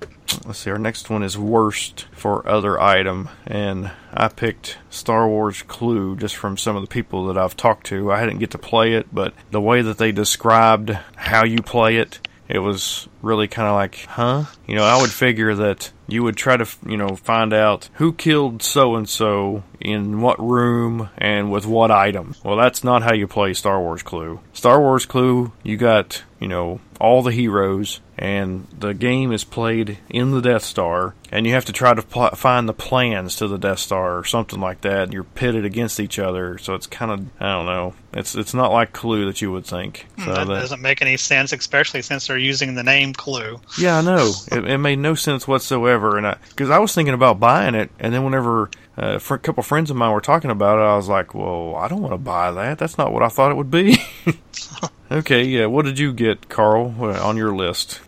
Let's 0.45 0.59
see, 0.59 0.71
our 0.71 0.79
next 0.79 1.09
one 1.09 1.23
is 1.23 1.39
worst 1.39 2.07
for 2.11 2.47
other 2.49 2.81
item, 2.81 3.29
and 3.47 3.93
I 4.13 4.27
picked 4.27 4.77
Star 4.91 5.29
Wars 5.29 5.63
Clue 5.63 6.17
just 6.17 6.35
from 6.35 6.57
some 6.57 6.75
of 6.75 6.83
the 6.83 6.89
people 6.89 7.27
that 7.27 7.39
I've 7.39 7.57
talked 7.57 7.87
to. 7.87 8.11
I 8.11 8.25
didn't 8.25 8.41
get 8.41 8.51
to 8.51 8.59
play 8.59 8.95
it, 8.95 9.07
but 9.15 9.35
the 9.53 9.61
way 9.61 9.83
that 9.83 9.99
they 9.99 10.11
described 10.11 10.91
how 11.15 11.45
you 11.45 11.63
play 11.63 11.97
it, 11.97 12.26
it 12.49 12.59
was 12.61 13.09
really 13.23 13.49
kind 13.49 13.69
of 13.69 13.75
like, 13.75 14.05
huh? 14.07 14.45
You 14.67 14.75
know, 14.77 14.85
I 14.85 15.01
would 15.01 15.11
figure 15.11 15.55
that 15.55 15.91
you 16.09 16.23
would 16.23 16.37
try 16.37 16.57
to, 16.57 16.67
you 16.87 16.97
know, 16.97 17.17
find 17.17 17.53
out 17.53 17.89
who 17.95 18.13
killed 18.13 18.63
so 18.63 18.95
and 18.95 19.09
so 19.09 19.65
in 19.81 20.21
what 20.21 20.39
room 20.41 21.11
and 21.19 21.51
with 21.51 21.67
what 21.67 21.91
item. 21.91 22.35
Well, 22.45 22.57
that's 22.57 22.85
not 22.85 23.03
how 23.03 23.13
you 23.13 23.27
play 23.27 23.55
Star 23.55 23.81
Wars 23.81 24.03
Clue. 24.03 24.41
Star 24.53 24.81
Wars 24.81 25.07
Clue, 25.07 25.53
you 25.63 25.77
got, 25.77 26.23
you 26.39 26.49
know, 26.49 26.81
all 27.01 27.23
the 27.23 27.33
heroes, 27.33 28.01
and 28.19 28.67
the 28.79 28.95
game 28.95 29.31
is 29.33 29.45
played 29.45 29.99
in 30.09 30.31
the 30.31 30.41
Death 30.41 30.65
Star, 30.65 31.15
and 31.31 31.47
you 31.47 31.53
have 31.53 31.67
to 31.67 31.73
try 31.73 31.93
to 31.93 32.03
pl- 32.03 32.31
find 32.31 32.69
the 32.69 32.73
plans 32.73 33.37
to 33.37 33.49
the 33.49 33.59
Death 33.59 33.79
Star 33.79 34.19
or 34.19 34.25
something 34.25 34.61
like 34.61 34.81
that. 34.83 35.03
And 35.05 35.13
you're 35.13 35.25
pitted 35.25 35.65
against 35.65 36.01
each 36.01 36.19
other, 36.19 36.57
so 36.59 36.75
it's 36.75 36.87
kind 36.87 37.11
of, 37.11 37.27
I 37.41 37.53
don't 37.53 37.67
know. 37.67 37.95
It's 38.13 38.35
it's 38.35 38.55
not 38.55 38.73
like 38.73 38.93
Clue 38.95 39.27
that 39.27 39.43
you 39.43 39.53
would 39.53 39.67
think. 39.67 40.07
So 40.25 40.33
that 40.33 40.47
that- 40.47 40.61
doesn't 40.61 40.81
make 40.81 41.03
any 41.03 41.19
sense, 41.19 41.53
especially 41.53 42.01
since 42.03 42.27
they're 42.27 42.39
using 42.39 42.75
the 42.75 42.83
name 42.83 43.13
Clue. 43.13 43.61
yeah, 43.79 43.99
I 43.99 44.01
know. 44.01 44.33
It, 44.51 44.65
it 44.65 44.79
made 44.79 44.99
no 44.99 45.15
sense 45.15 45.47
whatsoever, 45.47 46.17
and 46.17 46.39
because 46.49 46.71
I, 46.71 46.79
was 46.79 46.95
thinking 46.95 47.15
about 47.15 47.39
buying 47.39 47.75
it, 47.75 47.91
and 47.99 48.15
then 48.15 48.25
whenever 48.25 48.71
uh, 48.97 49.19
a 49.31 49.39
couple 49.39 49.63
friends 49.63 49.91
of 49.91 49.97
mine 49.97 50.13
were 50.13 50.23
talking 50.23 50.51
about 50.51 50.79
it, 50.79 50.83
I 50.83 50.97
was 50.97 51.09
like, 51.09 51.35
"Well, 51.35 51.75
I 51.77 51.89
don't 51.89 52.01
want 52.01 52.15
to 52.15 52.19
buy 52.19 52.51
that. 52.53 52.79
That's 52.79 52.97
not 52.97 53.13
what 53.13 53.23
I 53.23 53.29
thought 53.29 53.51
it 53.51 53.57
would 53.57 53.71
be." 53.71 53.99
okay, 55.11 55.45
yeah. 55.45 55.67
What 55.67 55.85
did 55.85 55.99
you 55.99 56.15
get, 56.15 56.49
Carl, 56.49 56.95
uh, 56.99 57.23
on 57.23 57.37
your 57.37 57.55
list? 57.55 58.01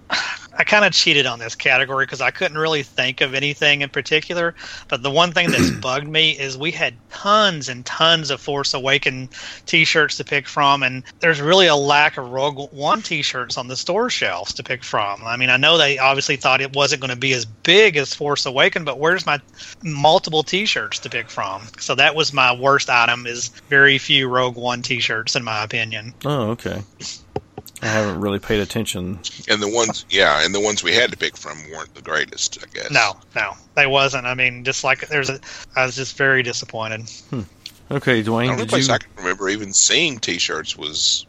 I 0.59 0.65
kind 0.65 0.85
of 0.85 0.93
cheated 0.93 1.25
on 1.25 1.39
this 1.39 1.55
category 1.55 2.05
because 2.05 2.21
I 2.21 2.33
couldn't 2.33 2.59
really 2.59 2.83
think 2.83 3.21
of 3.21 3.33
anything 3.33 3.83
in 3.83 3.91
particular. 3.91 4.57
But 4.89 5.05
the 5.05 5.11
one 5.11 5.31
thing 5.31 5.53
that's 5.53 5.71
bugged 5.81 6.09
me 6.09 6.33
is 6.33 6.59
we 6.59 6.73
had 6.73 6.95
tons 7.11 7.69
and 7.69 7.87
tons 7.87 8.31
of 8.31 8.41
Force 8.41 8.75
Awaken 8.75 9.29
T-shirts 9.67 10.17
to 10.17 10.25
pick 10.25 10.49
from, 10.49 10.83
and 10.83 11.05
there's 11.21 11.41
really 11.41 11.69
a 11.69 11.77
lack 11.77 12.17
of 12.17 12.29
Rogue 12.29 12.73
One 12.73 13.03
T-shirts 13.03 13.57
on 13.57 13.69
the 13.69 13.77
store 13.77 14.11
shelves 14.11 14.53
to 14.55 14.65
pick 14.65 14.83
from. 14.83 15.23
I 15.25 15.37
mean, 15.37 15.49
I 15.49 15.59
know 15.59 15.79
they 15.79 15.99
obviously 15.99 16.35
thought 16.35 16.61
it 16.61 16.75
wasn't 16.75 17.03
going 17.03 17.11
to 17.11 17.17
be 17.17 17.33
as 17.35 17.45
big 17.45 17.97
as 17.97 18.13
Force 18.13 18.45
Awaken, 18.45 18.85
but 18.85 18.99
where's 18.99 19.25
my 19.25 19.41
multiple 19.85 20.43
T-shirts 20.43 20.99
to 21.01 21.09
pick 21.09 21.31
from? 21.31 21.63
So 21.79 21.95
that 21.95 22.17
was 22.17 22.33
my 22.33 22.53
worst 22.53 22.91
item: 22.91 23.29
is 23.29 23.49
very 23.69 23.99
few 23.99 24.29
Rogue 24.29 24.57
One 24.57 24.83
T-shirts, 24.83 25.37
in 25.37 25.45
my 25.45 25.63
opinion. 25.63 26.15
Oh, 26.25 26.51
okay. 26.51 26.83
I 27.83 27.87
haven't 27.87 28.21
really 28.21 28.39
paid 28.39 28.61
attention. 28.61 29.21
And 29.49 29.63
the 29.63 29.69
ones, 29.69 30.05
yeah, 30.11 30.45
and 30.45 30.55
the 30.55 30.61
ones 30.61 30.83
we 30.83 30.93
had 30.93 31.11
to 31.13 31.17
pick 31.17 31.37
from 31.37 31.59
weren't 31.71 31.95
the 31.95 32.03
greatest, 32.03 32.59
I 32.63 32.67
guess. 32.75 32.91
No, 32.91 33.17
no, 33.37 33.53
they 33.77 33.87
wasn't. 33.87 34.27
I 34.27 34.35
mean, 34.35 34.65
just 34.65 34.83
like 34.83 35.07
there's 35.09 35.31
a, 35.31 35.41
I 35.77 35.87
was 35.87 35.95
just 35.95 36.17
very 36.17 36.43
disappointed. 36.43 37.09
Hmm. 37.31 37.43
Okay, 37.91 38.21
The 38.21 38.31
Dwayne, 38.31 38.51
only 38.51 38.63
did 38.65 38.69
place 38.69 38.89
you? 38.89 38.95
I 38.95 38.99
can 38.99 39.11
remember 39.17 39.49
even 39.49 39.73
seeing 39.73 40.19
T-shirts 40.19 40.77
was 40.77 41.25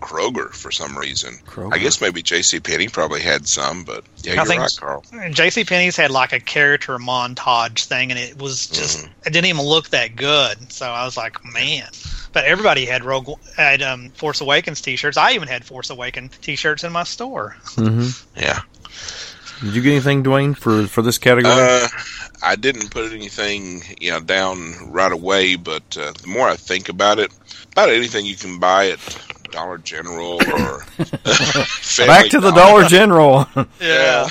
Kroger 0.00 0.50
for 0.50 0.70
some 0.70 0.96
reason. 0.96 1.34
Kroger. 1.46 1.74
I 1.74 1.78
guess 1.78 2.00
maybe 2.00 2.22
J.C. 2.22 2.60
Penney 2.60 2.88
probably 2.88 3.20
had 3.20 3.48
some, 3.48 3.84
but 3.84 4.04
yeah, 4.22 4.32
I 4.32 4.34
you're 4.36 4.44
think 4.44 4.60
right, 4.60 4.76
Carl. 4.78 5.04
J.C. 5.30 5.64
Penney's 5.64 5.96
had 5.96 6.10
like 6.10 6.32
a 6.32 6.40
character 6.40 6.98
montage 6.98 7.84
thing, 7.84 8.10
and 8.10 8.18
it 8.18 8.40
was 8.40 8.68
just 8.68 8.98
mm-hmm. 8.98 9.12
it 9.26 9.32
didn't 9.32 9.46
even 9.46 9.64
look 9.64 9.88
that 9.88 10.14
good. 10.14 10.70
So 10.72 10.86
I 10.86 11.04
was 11.04 11.16
like, 11.16 11.44
man. 11.44 11.88
But 12.38 12.44
everybody 12.44 12.86
had 12.86 13.02
Rogue 13.02 13.30
had 13.56 13.82
um, 13.82 14.10
Force 14.10 14.40
Awakens 14.40 14.80
T-shirts. 14.80 15.16
I 15.16 15.32
even 15.32 15.48
had 15.48 15.64
Force 15.64 15.90
Awakens 15.90 16.38
T-shirts 16.38 16.84
in 16.84 16.92
my 16.92 17.02
store. 17.02 17.56
hmm 17.74 18.10
Yeah. 18.36 18.60
Did 19.60 19.74
you 19.74 19.82
get 19.82 19.90
anything, 19.90 20.22
Dwayne, 20.22 20.56
for 20.56 20.86
for 20.86 21.02
this 21.02 21.18
category? 21.18 21.52
Uh, 21.52 21.88
I 22.40 22.54
didn't 22.54 22.92
put 22.92 23.10
anything, 23.12 23.82
you 24.00 24.12
know, 24.12 24.20
down 24.20 24.72
right 24.86 25.10
away, 25.10 25.56
but 25.56 25.82
uh, 25.96 26.12
the 26.12 26.28
more 26.28 26.48
I 26.48 26.54
think 26.54 26.88
about 26.88 27.18
it, 27.18 27.32
about 27.72 27.88
anything 27.88 28.24
you 28.24 28.36
can 28.36 28.60
buy 28.60 28.90
at 28.90 29.00
Dollar 29.50 29.78
General 29.78 30.34
or 30.34 30.84
Back 32.06 32.28
to 32.28 32.38
the 32.38 32.52
Dollar 32.54 32.84
General. 32.84 33.48
Yeah. 33.80 34.28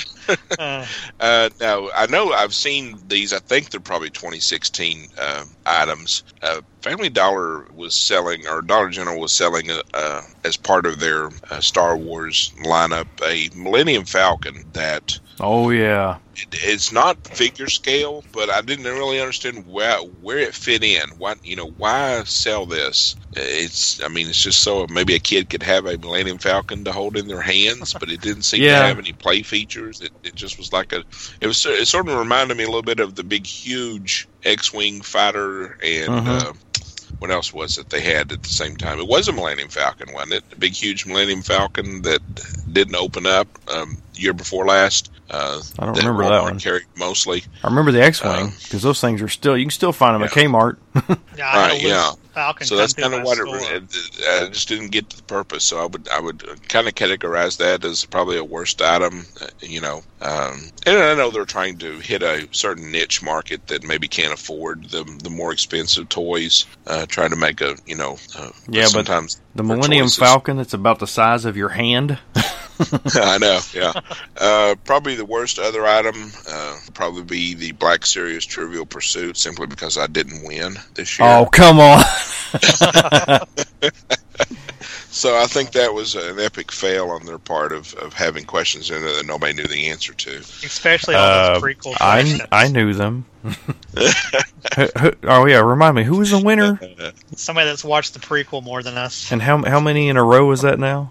Uh, 0.58 1.48
now 1.60 1.88
I 1.94 2.06
know 2.08 2.32
I've 2.32 2.54
seen 2.54 2.98
these. 3.08 3.32
I 3.32 3.38
think 3.40 3.70
they're 3.70 3.80
probably 3.80 4.10
2016 4.10 5.08
uh, 5.18 5.44
items. 5.66 6.22
Uh, 6.42 6.60
Family 6.82 7.08
Dollar 7.08 7.66
was 7.72 7.94
selling, 7.94 8.46
or 8.46 8.62
Dollar 8.62 8.90
General 8.90 9.20
was 9.20 9.32
selling, 9.32 9.70
uh, 9.70 9.80
uh, 9.94 10.22
as 10.44 10.56
part 10.56 10.86
of 10.86 11.00
their 11.00 11.30
uh, 11.50 11.60
Star 11.60 11.96
Wars 11.96 12.52
lineup, 12.64 13.06
a 13.24 13.50
Millennium 13.56 14.04
Falcon 14.04 14.64
that 14.72 15.18
oh 15.40 15.70
yeah. 15.70 16.18
it, 16.36 16.48
it's 16.62 16.92
not 16.92 17.26
figure 17.26 17.68
scale, 17.68 18.24
but 18.32 18.50
I 18.50 18.60
didn't 18.62 18.84
really 18.84 19.20
understand 19.20 19.66
where 19.66 19.98
where 19.98 20.38
it 20.38 20.54
fit 20.54 20.84
in. 20.84 21.08
What 21.18 21.38
you 21.44 21.56
know, 21.56 21.70
why 21.76 22.22
sell 22.24 22.66
this? 22.66 23.16
It's, 23.32 24.00
I 24.02 24.08
mean, 24.08 24.28
it's 24.28 24.42
just 24.42 24.62
so 24.62 24.86
maybe 24.88 25.14
a 25.14 25.20
kid 25.20 25.50
could 25.50 25.62
have 25.62 25.86
a 25.86 25.98
Millennium 25.98 26.38
Falcon 26.38 26.84
to 26.84 26.92
hold 26.92 27.16
in 27.16 27.28
their 27.28 27.42
hands, 27.42 27.94
but 27.94 28.10
it 28.10 28.20
didn't 28.20 28.42
seem 28.42 28.62
Yeah. 28.62 28.78
to 28.78 28.84
have 28.84 28.98
any 28.98 29.12
play 29.12 29.42
features. 29.42 30.00
It, 30.00 30.12
it 30.22 30.34
just 30.34 30.58
was 30.58 30.72
like 30.72 30.92
a. 30.92 31.04
It 31.40 31.46
was. 31.46 31.64
It 31.66 31.88
sort 31.88 32.08
of 32.08 32.18
reminded 32.18 32.56
me 32.56 32.64
a 32.64 32.68
little 32.68 32.82
bit 32.82 33.00
of 33.00 33.14
the 33.14 33.24
big, 33.24 33.46
huge 33.46 34.28
X-wing 34.44 35.02
fighter 35.02 35.78
and. 35.82 36.08
Mhm. 36.08 36.26
Uh, 36.26 36.52
what 37.18 37.30
else 37.32 37.52
was 37.52 37.78
it 37.78 37.90
they 37.90 38.00
had 38.00 38.30
at 38.30 38.42
the 38.42 38.48
same 38.48 38.76
time? 38.76 39.00
It 39.00 39.08
was 39.08 39.26
a 39.26 39.32
Millennium 39.32 39.70
Falcon, 39.70 40.12
wasn't 40.12 40.34
it? 40.34 40.44
A 40.52 40.56
big, 40.56 40.72
huge 40.72 41.04
Millennium 41.04 41.42
Falcon 41.42 42.02
that 42.02 42.20
didn't 42.72 42.94
open 42.94 43.26
up 43.26 43.48
um, 43.66 43.98
year 44.18 44.32
before 44.32 44.66
last. 44.66 45.10
Uh, 45.30 45.60
I 45.78 45.84
don't 45.86 45.96
remember 45.98 46.24
that 46.24 46.42
one. 46.42 46.58
Carried 46.58 46.84
mostly. 46.96 47.44
I 47.62 47.68
remember 47.68 47.92
the 47.92 48.02
X-wing 48.02 48.46
Uh, 48.48 48.50
because 48.62 48.82
those 48.82 49.00
things 49.00 49.20
are 49.20 49.28
still 49.28 49.56
you 49.58 49.64
can 49.66 49.70
still 49.70 49.92
find 49.92 50.14
them 50.14 50.22
at. 50.22 50.30
Kmart. 50.30 50.78
yeah, 51.36 51.50
I 51.50 51.68
Right, 51.68 51.82
yeah. 51.82 52.12
Falcon 52.32 52.66
so 52.68 52.76
that's 52.76 52.92
kind 52.94 53.12
of 53.14 53.24
what 53.24 53.36
it, 53.38 53.46
store. 53.46 53.74
it, 53.76 54.22
uh, 54.28 54.48
just 54.48 54.68
didn't 54.68 54.90
get 54.92 55.10
to 55.10 55.16
the 55.16 55.22
purpose. 55.24 55.64
So 55.64 55.82
I 55.82 55.86
would 55.86 56.08
I 56.08 56.20
would 56.20 56.42
kind 56.68 56.86
of 56.88 56.94
categorize 56.94 57.58
that 57.58 57.84
as 57.84 58.04
probably 58.06 58.38
a 58.38 58.44
worst 58.44 58.80
item. 58.80 59.26
Uh, 59.40 59.48
you 59.60 59.80
know, 59.80 60.02
um, 60.22 60.60
and 60.86 60.96
I 60.98 61.14
know 61.14 61.30
they're 61.30 61.44
trying 61.44 61.76
to 61.78 61.98
hit 61.98 62.22
a 62.22 62.48
certain 62.52 62.90
niche 62.92 63.22
market 63.22 63.66
that 63.66 63.82
maybe 63.84 64.08
can't 64.08 64.32
afford 64.32 64.84
the 64.90 65.02
the 65.22 65.30
more 65.30 65.52
expensive 65.52 66.08
toys. 66.08 66.64
Uh, 66.86 67.04
trying 67.06 67.30
to 67.30 67.36
make 67.36 67.60
a 67.60 67.76
you 67.86 67.96
know 67.96 68.16
uh, 68.38 68.50
Yeah, 68.68 68.84
but 68.84 69.06
sometimes 69.06 69.40
The 69.56 69.64
Millennium 69.64 70.04
choices- 70.06 70.18
Falcon 70.18 70.56
that's 70.56 70.74
about 70.74 71.00
the 71.00 71.06
size 71.08 71.44
of 71.44 71.56
your 71.56 71.70
hand. 71.70 72.18
I 73.16 73.38
know, 73.38 73.60
yeah. 73.74 73.92
Uh, 74.36 74.74
probably 74.84 75.14
the 75.16 75.24
worst 75.24 75.58
other 75.58 75.86
item 75.86 76.30
uh, 76.48 76.78
probably 76.94 77.22
be 77.22 77.54
the 77.54 77.72
Black 77.72 78.06
Series 78.06 78.44
Trivial 78.46 78.86
Pursuit, 78.86 79.36
simply 79.36 79.66
because 79.66 79.98
I 79.98 80.06
didn't 80.06 80.44
win 80.46 80.76
this 80.94 81.18
year. 81.18 81.28
Oh 81.28 81.46
come 81.46 81.80
on! 81.80 82.02
So 85.10 85.36
I 85.36 85.46
think 85.46 85.72
that 85.72 85.92
was 85.92 86.14
an 86.14 86.38
epic 86.38 86.70
fail 86.70 87.10
on 87.10 87.26
their 87.26 87.38
part 87.38 87.72
of, 87.72 87.92
of 87.94 88.12
having 88.12 88.44
questions 88.44 88.88
in 88.90 89.00
there 89.02 89.16
that 89.16 89.26
nobody 89.26 89.52
knew 89.52 89.64
the 89.66 89.88
answer 89.88 90.12
to. 90.14 90.36
Especially 90.38 91.16
all 91.16 91.22
Uh, 91.24 91.54
those 91.54 91.62
prequel 91.62 91.96
I 92.00 92.20
questions. 92.20 92.42
I 92.52 92.68
knew 92.68 92.94
them. 92.94 93.24
Who- 93.42 94.88
who- 95.00 95.12
oh 95.24 95.46
yeah, 95.46 95.58
remind 95.60 95.96
me 95.96 96.04
who 96.04 96.18
was 96.18 96.30
the 96.30 96.38
winner 96.38 96.78
Somebody 97.34 97.68
that's 97.68 97.82
watched 97.84 98.14
the 98.14 98.20
prequel 98.20 98.62
more 98.62 98.82
than 98.82 98.96
us. 98.96 99.32
and 99.32 99.42
how 99.42 99.64
how 99.64 99.80
many 99.80 100.08
in 100.08 100.16
a 100.16 100.22
row 100.22 100.50
is 100.52 100.60
that 100.62 100.78
now? 100.78 101.10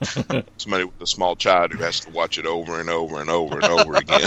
Somebody 0.58 0.84
with 0.84 1.00
a 1.00 1.06
small 1.06 1.34
child 1.36 1.72
who 1.72 1.78
has 1.82 2.00
to 2.00 2.10
watch 2.10 2.38
it 2.38 2.46
over 2.46 2.80
and 2.80 2.88
over 2.88 3.20
and 3.20 3.28
over 3.30 3.56
and 3.56 3.64
over 3.64 3.96
again. 3.96 4.20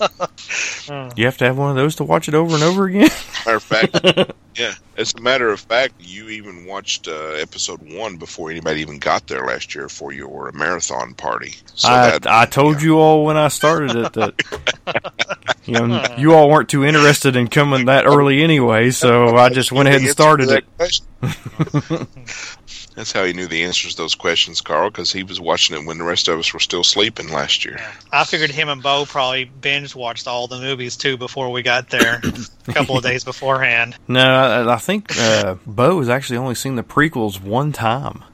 Uh, 0.00 1.10
You 1.16 1.24
have 1.24 1.38
to 1.38 1.44
have 1.46 1.56
one 1.56 1.70
of 1.70 1.76
those 1.76 1.96
to 1.96 2.04
watch 2.04 2.28
it 2.28 2.34
over 2.34 2.54
and 2.54 2.62
over 2.62 2.86
again. 2.86 3.08
matter 3.46 3.56
of 3.56 3.62
fact, 3.62 4.32
yeah. 4.56 4.74
As 4.96 5.14
a 5.14 5.20
matter 5.20 5.48
of 5.50 5.60
fact, 5.60 5.94
you 5.98 6.28
even 6.28 6.66
watched 6.66 7.08
uh, 7.08 7.30
episode 7.40 7.80
one 7.94 8.16
before 8.16 8.50
anybody 8.50 8.80
even 8.80 8.98
got 8.98 9.26
there 9.26 9.44
last 9.46 9.74
year 9.74 9.88
for 9.88 10.12
your 10.12 10.52
marathon 10.52 11.14
party. 11.14 11.54
So 11.74 11.88
I 11.88 12.10
that, 12.10 12.26
I 12.26 12.44
told 12.46 12.80
you 12.82 12.98
all 12.98 13.24
when 13.24 13.36
I 13.36 13.48
started 13.48 13.96
it 13.96 14.12
that 14.12 15.52
you 15.64 15.74
know 15.74 16.04
you 16.16 16.34
all 16.34 16.48
weren't 16.50 16.68
too 16.68 16.84
interested 16.84 17.34
in 17.34 17.48
coming 17.48 17.86
that 17.86 18.04
early 18.06 18.42
anyway, 18.42 18.90
so 18.90 19.36
I 19.36 19.48
just 19.48 19.72
went 19.72 19.88
ahead 19.88 20.02
and 20.02 20.10
started 20.10 20.50
it. 20.50 20.64
That 22.94 23.00
question. 23.00 23.04
That's 23.04 23.12
how 23.12 23.24
he 23.24 23.32
knew 23.32 23.46
the 23.46 23.64
answers 23.64 23.94
to 23.94 24.02
those 24.02 24.14
questions, 24.14 24.60
Carl, 24.60 24.90
because 24.90 25.12
he 25.12 25.22
was 25.22 25.40
watching 25.40 25.76
it 25.76 25.86
when 25.86 25.98
the 25.98 26.04
rest 26.04 26.28
of 26.28 26.38
us 26.38 26.52
were 26.52 26.60
still 26.60 26.84
sleeping 26.84 27.28
last 27.30 27.64
year. 27.64 27.76
yeah. 27.78 27.92
I 28.12 28.24
figured 28.24 28.50
him 28.50 28.68
and 28.68 28.82
Bo 28.82 29.04
probably 29.06 29.44
binge 29.44 29.94
watched 29.94 30.26
all 30.26 30.46
the 30.46 30.58
movies 30.60 30.96
too 30.96 31.16
before 31.16 31.50
we 31.50 31.62
got 31.62 31.90
there, 31.90 32.20
a 32.68 32.72
couple 32.72 32.96
of 32.96 33.02
days 33.10 33.24
beforehand. 33.24 33.96
No, 34.08 34.24
I, 34.24 34.74
I 34.74 34.78
think 34.78 35.16
uh, 35.18 35.56
Bo 35.66 35.98
has 35.98 36.08
actually 36.08 36.38
only 36.38 36.54
seen 36.54 36.76
the 36.76 36.82
prequels 36.82 37.40
one 37.40 37.72
time. 37.72 38.24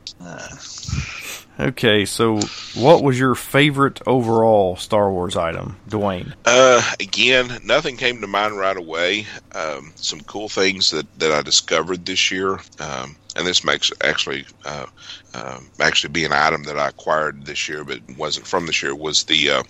Okay, 1.61 2.07
so 2.07 2.41
what 2.75 3.03
was 3.03 3.19
your 3.19 3.35
favorite 3.35 4.01
overall 4.07 4.77
Star 4.77 5.13
Wars 5.13 5.37
item, 5.37 5.77
Dwayne? 5.91 6.33
Uh, 6.47 6.81
again, 6.99 7.61
nothing 7.63 7.99
came 7.99 8.23
to 8.23 8.27
mind 8.27 8.57
right 8.57 8.79
away. 8.79 9.27
Um, 9.55 9.93
some 9.95 10.23
cool 10.23 10.49
things 10.49 10.91
that, 10.93 11.07
that 11.19 11.33
I 11.33 11.43
discovered 11.43 12.07
this 12.07 12.31
year, 12.31 12.55
um, 12.79 13.15
and 13.37 13.47
this 13.47 13.63
makes 13.63 13.93
actually 14.01 14.47
uh, 14.65 14.87
uh, 15.35 15.61
actually 15.81 16.13
be 16.13 16.25
an 16.25 16.33
item 16.33 16.63
that 16.63 16.79
I 16.79 16.89
acquired 16.89 17.45
this 17.45 17.69
year, 17.69 17.85
but 17.85 18.01
wasn't 18.17 18.47
from 18.47 18.65
this 18.65 18.83
year. 18.83 18.95
Was 18.95 19.25
the 19.25 19.51
uh, 19.51 19.63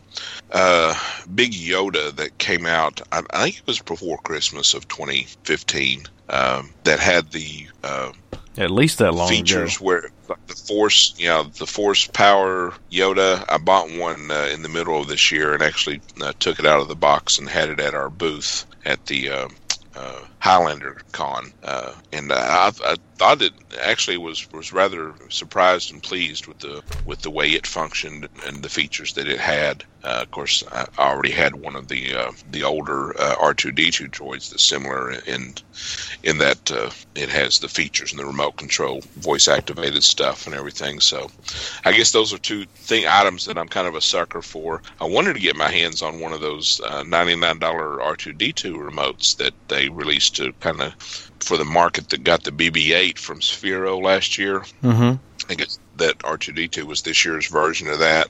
uh, 0.53 0.95
big 1.35 1.51
Yoda 1.51 2.15
that 2.15 2.39
came 2.39 2.67
out? 2.67 3.01
I, 3.11 3.23
I 3.31 3.43
think 3.43 3.59
it 3.59 3.67
was 3.67 3.81
before 3.81 4.19
Christmas 4.19 4.75
of 4.75 4.87
2015. 4.87 6.07
Um, 6.29 6.71
that 6.85 7.01
had 7.01 7.33
the 7.33 7.67
uh, 7.83 8.13
At 8.57 8.71
least 8.71 8.99
that 8.99 9.15
long 9.15 9.29
features 9.29 9.77
ago. 9.77 9.85
where 9.85 10.03
like 10.29 10.47
the 10.47 10.55
force, 10.55 11.15
you 11.17 11.29
know, 11.29 11.45
the 11.45 11.67
force 11.67 12.07
power 12.07 12.75
Yoda. 12.91 13.45
I 13.49 13.59
bought 13.59 13.91
one 13.91 14.31
uh, 14.31 14.49
in 14.53 14.63
the 14.63 14.69
middle 14.69 15.01
of 15.01 15.09
this 15.09 15.31
year 15.31 15.55
and 15.55 15.63
actually 15.63 16.01
uh, 16.21 16.33
took 16.39 16.59
it 16.59 16.67
out 16.67 16.81
of 16.81 16.89
the 16.89 16.97
box 16.97 17.39
and 17.39 17.49
had 17.49 17.69
it 17.69 17.81
at 17.81 17.95
our 17.95 18.11
booth 18.11 18.67
at 18.85 19.07
the 19.07 19.31
uh, 19.31 19.49
uh, 19.95 20.21
Highlander 20.39 21.01
Con, 21.13 21.53
uh, 21.63 21.95
and 22.13 22.33
uh, 22.33 22.37
I, 22.37 22.73
I 22.85 22.97
thought 23.21 23.43
it 23.43 23.53
actually 23.83 24.17
was 24.17 24.51
was 24.51 24.73
rather 24.73 25.13
surprised 25.29 25.93
and 25.93 26.03
pleased 26.03 26.47
with 26.47 26.59
the 26.61 26.83
with 27.05 27.21
the 27.21 27.29
way 27.29 27.51
it 27.51 27.67
functioned 27.67 28.27
and 28.47 28.63
the 28.63 28.69
features 28.71 29.13
that 29.13 29.29
it 29.29 29.39
had. 29.39 29.85
Uh, 30.03 30.21
of 30.23 30.31
course, 30.31 30.65
I 30.73 30.87
already 30.99 31.31
had 31.31 31.55
one 31.55 31.77
of 31.77 31.89
the 31.89 32.15
uh, 32.15 32.33
the 32.51 32.63
older 32.63 33.11
uh, 33.21 33.37
R2D2 33.37 34.11
droids 34.11 34.49
that's 34.49 34.65
similar 34.65 35.11
in 35.11 35.55
in 36.23 36.39
that 36.39 36.73
uh, 36.73 36.89
it 37.15 37.29
has 37.29 37.59
the 37.59 37.69
features 37.69 38.11
and 38.11 38.19
the 38.19 38.25
remote 38.25 38.57
control, 38.57 39.03
voice 39.17 39.49
activated 39.49 40.03
stuff 40.03 40.47
and 40.47 40.55
everything. 40.57 41.01
So, 41.01 41.31
I 41.85 41.93
guess 41.93 42.13
those 42.13 42.33
are 42.33 42.39
two 42.39 42.65
thing 42.65 43.07
items 43.07 43.45
that 43.45 43.59
I'm 43.59 43.69
kind 43.69 43.87
of 43.87 43.97
a 43.97 44.01
sucker 44.01 44.41
for. 44.41 44.81
I 44.99 45.05
wanted 45.05 45.35
to 45.35 45.41
get 45.41 45.57
my 45.57 45.71
hands 45.71 46.01
on 46.01 46.21
one 46.21 46.33
of 46.33 46.41
those 46.41 46.81
uh, 46.87 47.03
$99 47.03 47.61
R2D2 47.61 48.77
remotes 48.77 49.37
that 49.37 49.53
they 49.69 49.91
released 49.91 50.37
to 50.37 50.55
kind 50.55 50.81
of 50.81 51.30
for 51.43 51.57
the 51.57 51.65
market 51.65 52.09
that 52.11 52.25
got 52.25 52.45
the 52.45 52.51
BB-8 52.53 53.19
from 53.19 53.41
Sphero 53.41 54.03
last 54.03 54.39
year. 54.39 54.61
Mm-hmm. 54.83 55.17
I 55.51 55.55
guess 55.55 55.81
that 55.97 56.17
R2D2 56.19 56.85
was 56.85 57.03
this 57.03 57.25
year's 57.25 57.49
version 57.49 57.89
of 57.89 57.99
that, 57.99 58.29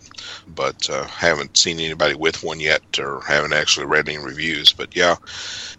but 0.49 0.89
uh, 0.89 1.05
haven't 1.05 1.57
seen 1.59 1.79
anybody 1.79 2.15
with 2.15 2.43
one 2.43 2.61
yet, 2.61 2.81
or 2.99 3.21
haven't 3.23 3.53
actually 3.53 3.85
read 3.87 4.09
any 4.09 4.17
reviews. 4.17 4.73
But 4.73 4.97
yeah, 4.97 5.17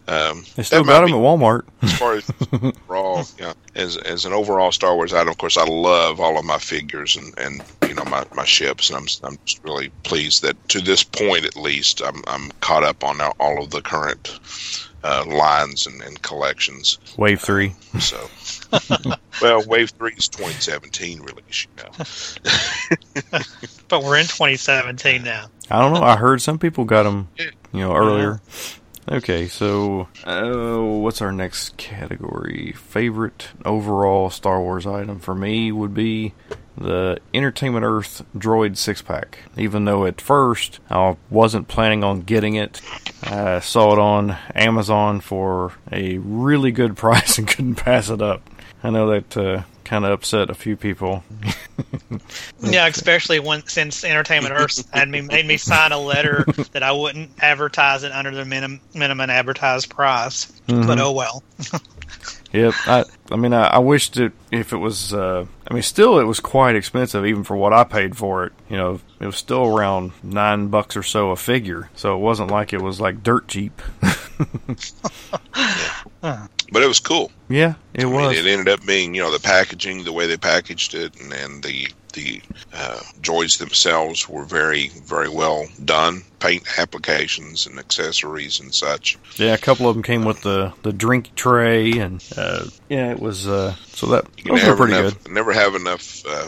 um, 0.08 0.44
They 0.56 0.62
still 0.64 0.84
got 0.84 1.00
them 1.02 1.08
be- 1.08 1.14
at 1.14 1.20
Walmart. 1.20 1.64
as 1.82 1.98
far 1.98 2.14
as 2.14 2.30
overall, 2.88 3.26
yeah, 3.40 3.54
as 3.76 3.98
as 3.98 4.26
an 4.26 4.34
overall 4.34 4.72
Star 4.72 4.96
Wars 4.96 5.14
item, 5.14 5.30
of 5.30 5.38
course, 5.40 5.58
I 5.58 5.66
love 5.66 6.20
all 6.20 6.38
of 6.38 6.46
my 6.46 6.60
figures 6.60 7.16
and, 7.16 7.34
and 7.40 7.64
you 7.88 7.96
know 7.96 8.06
my, 8.06 8.24
my 8.36 8.46
ships, 8.46 8.90
and 8.92 8.98
I'm 8.98 9.08
I'm 9.24 9.40
just 9.46 9.64
really 9.64 9.90
pleased 10.04 10.44
that 10.44 10.70
to 10.70 10.80
this 10.80 11.04
point 11.04 11.46
at 11.46 11.56
least 11.56 12.02
I'm 12.04 12.22
I'm 12.28 12.52
caught 12.62 12.84
up 12.84 13.04
on 13.04 13.20
all 13.40 13.64
of 13.64 13.72
the 13.72 13.82
current 13.82 14.40
uh, 15.04 15.26
lines 15.28 15.88
and, 15.88 16.02
and 16.02 16.22
collections. 16.22 17.00
Wave 17.18 17.42
three. 17.42 17.74
So 18.00 18.30
well, 19.42 19.64
Wave 19.68 19.90
Three 19.92 20.14
is 20.18 20.28
2017 20.30 21.22
release, 21.22 21.66
you 21.66 21.84
know. 21.84 23.40
but 23.88 24.04
we're 24.04 24.18
in 24.18 24.26
2017 24.26 25.24
now. 25.24 25.48
I 25.70 25.82
don't 25.82 25.94
know. 25.94 26.02
I 26.02 26.16
heard 26.16 26.42
some 26.42 26.60
people 26.60 26.86
got 26.86 27.04
them, 27.04 27.30
you 27.38 27.80
know, 27.80 27.96
earlier. 27.96 28.42
Okay, 29.12 29.50
so 29.50 30.08
uh, 30.24 30.78
what's 30.80 31.22
our 31.22 31.34
next 31.34 31.76
category? 31.76 32.72
Favorite 32.72 33.50
overall 33.66 34.30
Star 34.30 34.62
Wars 34.62 34.88
item 34.88 35.20
for 35.20 35.36
me 35.36 35.70
would 35.70 35.94
be 35.94 36.34
the 36.78 37.20
Entertainment 37.34 37.84
Earth 37.84 38.24
Droid 38.34 38.78
six 38.78 39.02
pack. 39.02 39.40
Even 39.58 39.84
though 39.84 40.06
at 40.06 40.22
first 40.22 40.80
I 40.90 41.18
wasn't 41.30 41.68
planning 41.68 42.06
on 42.06 42.22
getting 42.22 42.56
it, 42.56 42.80
I 43.24 43.60
saw 43.60 43.92
it 43.92 44.00
on 44.00 44.38
Amazon 44.56 45.20
for 45.20 45.74
a 45.92 46.18
really 46.20 46.72
good 46.72 46.96
price 46.98 47.38
and 47.38 47.50
couldn't 47.50 47.76
pass 47.76 48.10
it 48.10 48.22
up. 48.22 48.50
I 48.84 48.90
know 48.90 49.10
that 49.12 49.38
uh, 49.38 49.64
kind 49.84 50.06
of 50.06 50.12
upset 50.12 50.50
a 50.50 50.54
few 50.54 50.76
people. 50.76 51.24
yeah, 52.62 52.88
especially 52.88 53.40
when 53.40 53.66
since 53.68 54.04
Entertainment 54.04 54.56
Earth 54.56 54.90
had 54.92 55.10
me 55.10 55.22
made 55.22 55.46
me 55.46 55.58
sign 55.58 55.92
a 55.92 56.00
letter 56.00 56.46
that 56.72 56.84
I 56.84 56.92
wouldn't 56.92 57.32
advertise 57.42 58.04
it 58.04 58.12
under 58.12 58.32
the 58.32 58.46
minimum 58.46 58.82
minimum 58.94 59.30
advertised 59.30 59.90
price. 59.90 60.52
Mm-hmm. 60.68 60.88
But 60.88 61.00
oh 61.00 61.12
well. 61.12 61.44
Yep. 62.54 62.74
I 62.86 63.06
I 63.32 63.36
mean 63.36 63.54
I, 63.54 63.68
I 63.68 63.78
wished 63.80 64.18
it 64.18 64.34
if 64.52 64.74
it 64.74 64.78
was 64.78 65.14
uh 65.14 65.46
I 65.68 65.74
mean 65.74 65.84
still 65.84 66.20
it 66.20 66.26
was 66.26 66.40
quite 66.40 66.76
expensive 66.76 67.26
even 67.26 67.44
for 67.44 67.56
what 67.56 67.74
I 67.74 67.84
paid 67.84 68.18
for 68.18 68.46
it. 68.46 68.54
You 68.70 68.78
know, 68.78 69.00
it 69.20 69.26
was 69.26 69.38
still 69.38 69.66
around 69.66 70.12
nine 70.22 70.68
bucks 70.68 70.98
or 70.98 71.04
so 71.04 71.32
a 71.32 71.36
figure. 71.36 71.90
So 71.96 72.16
it 72.16 72.20
wasn't 72.20 72.52
like 72.52 72.74
it 72.74 72.82
was 72.82 73.00
like 73.00 73.24
dirt 73.24 73.48
cheap. 73.48 73.82
but 76.22 76.82
it 76.82 76.88
was 76.88 77.00
cool. 77.00 77.32
Yeah, 77.50 77.76
it 77.94 78.04
I 78.04 78.08
was. 78.08 78.36
Mean, 78.36 78.46
it 78.46 78.50
ended 78.50 78.74
up 78.74 78.86
being, 78.86 79.14
you 79.14 79.22
know, 79.22 79.32
the 79.32 79.40
packaging, 79.40 80.04
the 80.04 80.14
way 80.14 80.28
they 80.28 80.38
packaged 80.38 80.94
it, 80.96 81.20
and, 81.20 81.34
and 81.34 81.64
the 81.64 81.90
the 82.12 82.42
uh, 82.74 83.00
droids 83.22 83.58
themselves 83.58 84.28
were 84.28 84.46
very, 84.46 84.90
very 85.06 85.30
well 85.30 85.68
done. 85.86 86.24
Paint 86.40 86.64
applications 86.80 87.68
and 87.68 87.78
accessories 87.78 88.60
and 88.60 88.74
such. 88.74 89.18
Yeah, 89.36 89.54
a 89.54 89.58
couple 89.58 89.88
of 89.88 89.96
them 89.96 90.04
came 90.04 90.26
with 90.26 90.42
the, 90.42 90.74
the 90.82 90.92
drink 90.92 91.36
tray, 91.36 91.92
and 92.00 92.24
uh, 92.36 92.66
yeah, 92.90 93.12
it 93.12 93.20
was 93.20 93.48
uh, 93.48 93.76
so 93.90 94.08
that 94.08 94.26
those 94.46 94.64
were 94.66 94.76
pretty 94.76 94.94
enough, 94.96 95.24
good. 95.24 95.34
Never 95.34 95.54
have 95.54 95.76
enough 95.76 96.24
uh, 96.28 96.48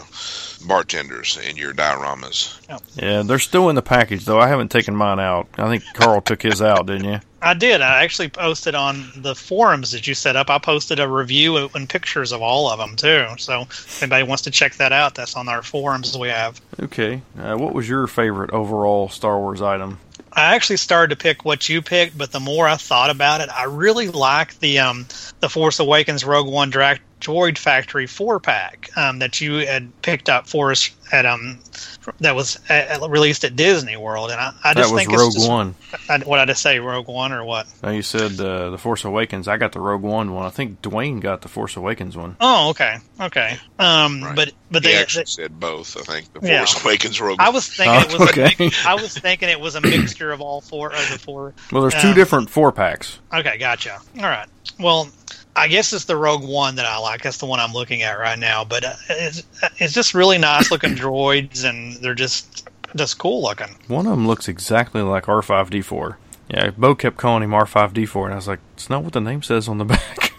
bartenders 0.66 1.38
in 1.48 1.56
your 1.56 1.72
dioramas. 1.72 2.58
Oh. 2.68 2.78
Yeah, 2.96 3.22
they're 3.22 3.38
still 3.38 3.68
in 3.68 3.76
the 3.76 3.82
package 3.82 4.24
though. 4.24 4.40
I 4.40 4.48
haven't 4.48 4.70
taken 4.70 4.96
mine 4.96 5.20
out. 5.20 5.48
I 5.56 5.68
think 5.68 5.84
Carl 5.94 6.20
took 6.20 6.42
his 6.42 6.60
out, 6.60 6.86
didn't 6.86 7.04
you? 7.04 7.20
I 7.44 7.52
did. 7.54 7.82
I 7.82 8.02
actually 8.02 8.30
posted 8.30 8.74
on 8.74 9.12
the 9.16 9.34
forums 9.34 9.92
that 9.92 10.06
you 10.06 10.14
set 10.14 10.34
up. 10.34 10.48
I 10.48 10.58
posted 10.58 10.98
a 10.98 11.06
review 11.06 11.68
and 11.74 11.88
pictures 11.88 12.32
of 12.32 12.40
all 12.40 12.70
of 12.70 12.78
them 12.78 12.96
too. 12.96 13.26
So 13.36 13.62
if 13.62 14.02
anybody 14.02 14.22
wants 14.22 14.44
to 14.44 14.50
check 14.50 14.76
that 14.76 14.92
out, 14.92 15.14
that's 15.14 15.36
on 15.36 15.48
our 15.48 15.62
forums 15.62 16.16
we 16.16 16.28
have. 16.28 16.60
Okay. 16.80 17.20
Uh, 17.38 17.56
what 17.56 17.74
was 17.74 17.86
your 17.88 18.06
favorite 18.06 18.50
overall 18.52 19.10
Star 19.10 19.38
Wars 19.38 19.60
item? 19.60 19.98
I 20.32 20.54
actually 20.54 20.78
started 20.78 21.16
to 21.16 21.22
pick 21.22 21.44
what 21.44 21.68
you 21.68 21.82
picked, 21.82 22.16
but 22.18 22.32
the 22.32 22.40
more 22.40 22.66
I 22.66 22.76
thought 22.76 23.10
about 23.10 23.40
it, 23.40 23.50
I 23.50 23.64
really 23.64 24.08
like 24.08 24.58
the 24.58 24.80
um, 24.80 25.06
the 25.40 25.48
Force 25.48 25.78
Awakens 25.78 26.24
Rogue 26.24 26.48
One 26.48 26.70
Dra- 26.70 26.98
Droid 27.24 27.56
Factory 27.56 28.06
four 28.06 28.38
pack 28.38 28.90
um, 28.96 29.20
that 29.20 29.40
you 29.40 29.54
had 29.66 29.90
picked 30.02 30.28
up 30.28 30.46
for 30.46 30.70
us 30.70 30.90
at 31.10 31.24
um 31.24 31.58
that 32.20 32.34
was 32.34 32.58
uh, 32.68 33.06
released 33.08 33.44
at 33.44 33.56
Disney 33.56 33.96
World, 33.96 34.30
and 34.30 34.38
I, 34.38 34.52
I 34.62 34.74
just 34.74 34.90
that 34.90 34.94
was 34.94 35.04
think 35.04 35.18
Rogue 35.18 35.32
just, 35.32 35.48
One. 35.48 35.74
I, 36.08 36.18
what 36.18 36.38
I 36.38 36.44
just 36.44 36.60
say, 36.60 36.78
Rogue 36.78 37.08
One 37.08 37.32
or 37.32 37.44
what? 37.44 37.66
No, 37.82 37.90
you 37.90 38.02
said 38.02 38.38
uh, 38.38 38.70
the 38.70 38.78
Force 38.78 39.04
Awakens. 39.04 39.48
I 39.48 39.56
got 39.56 39.72
the 39.72 39.80
Rogue 39.80 40.02
One 40.02 40.34
one. 40.34 40.44
I 40.44 40.50
think 40.50 40.82
Dwayne 40.82 41.20
got 41.20 41.40
the 41.40 41.48
Force 41.48 41.76
Awakens 41.76 42.14
one. 42.14 42.36
Oh, 42.40 42.70
okay, 42.70 42.98
okay. 43.18 43.56
Um, 43.78 44.22
right. 44.22 44.36
but 44.36 44.52
but 44.70 44.84
he 44.84 44.90
they 44.90 44.98
actually 44.98 45.22
they, 45.22 45.30
said 45.30 45.58
both. 45.58 45.96
I 45.96 46.02
think 46.02 46.32
the 46.34 46.40
Force 46.40 46.50
yeah. 46.50 46.82
Awakens 46.82 47.20
Rogue. 47.20 47.38
I 47.40 47.48
was 47.48 47.66
thinking 47.68 47.94
oh, 47.94 48.00
it 48.00 48.12
was. 48.18 48.28
Okay. 48.30 48.66
A, 48.66 48.70
I 48.86 48.94
was 48.94 49.16
thinking 49.16 49.48
it 49.48 49.60
was 49.60 49.74
a 49.74 49.80
mixture 49.80 50.30
of 50.30 50.42
all 50.42 50.60
four 50.60 50.92
of 50.92 51.10
the 51.10 51.18
four. 51.18 51.54
Well, 51.72 51.82
there's 51.82 52.00
two 52.00 52.08
um, 52.08 52.14
different 52.14 52.50
four 52.50 52.70
packs. 52.70 53.18
Okay, 53.32 53.56
gotcha. 53.56 53.98
All 54.18 54.24
right. 54.24 54.48
Well, 54.78 55.08
I 55.56 55.68
guess 55.68 55.92
it's 55.92 56.06
the 56.06 56.16
Rogue 56.16 56.44
One 56.44 56.76
that 56.76 56.86
I 56.86 56.98
like. 56.98 57.22
That's 57.22 57.38
the 57.38 57.46
one 57.46 57.60
I'm 57.60 57.72
looking 57.72 58.02
at 58.02 58.18
right 58.18 58.38
now. 58.38 58.64
But 58.64 58.84
uh, 58.84 58.94
it's 59.08 59.42
it's 59.78 59.92
just 59.94 60.14
really 60.14 60.38
nice 60.38 60.70
looking 60.70 60.94
droids, 60.94 61.68
and 61.68 61.94
they're 61.96 62.14
just 62.14 62.68
just 62.96 63.18
cool 63.18 63.42
looking. 63.42 63.74
One 63.88 64.06
of 64.06 64.12
them 64.12 64.26
looks 64.26 64.48
exactly 64.48 65.02
like 65.02 65.24
R5D4. 65.24 66.16
Yeah, 66.48 66.70
Bo 66.70 66.94
kept 66.94 67.16
calling 67.16 67.42
him 67.42 67.50
R5D4, 67.50 68.24
and 68.24 68.32
I 68.32 68.36
was 68.36 68.48
like, 68.48 68.60
"It's 68.74 68.90
not 68.90 69.02
what 69.02 69.12
the 69.12 69.20
name 69.20 69.42
says 69.42 69.68
on 69.68 69.78
the 69.78 69.84
back." 69.84 70.33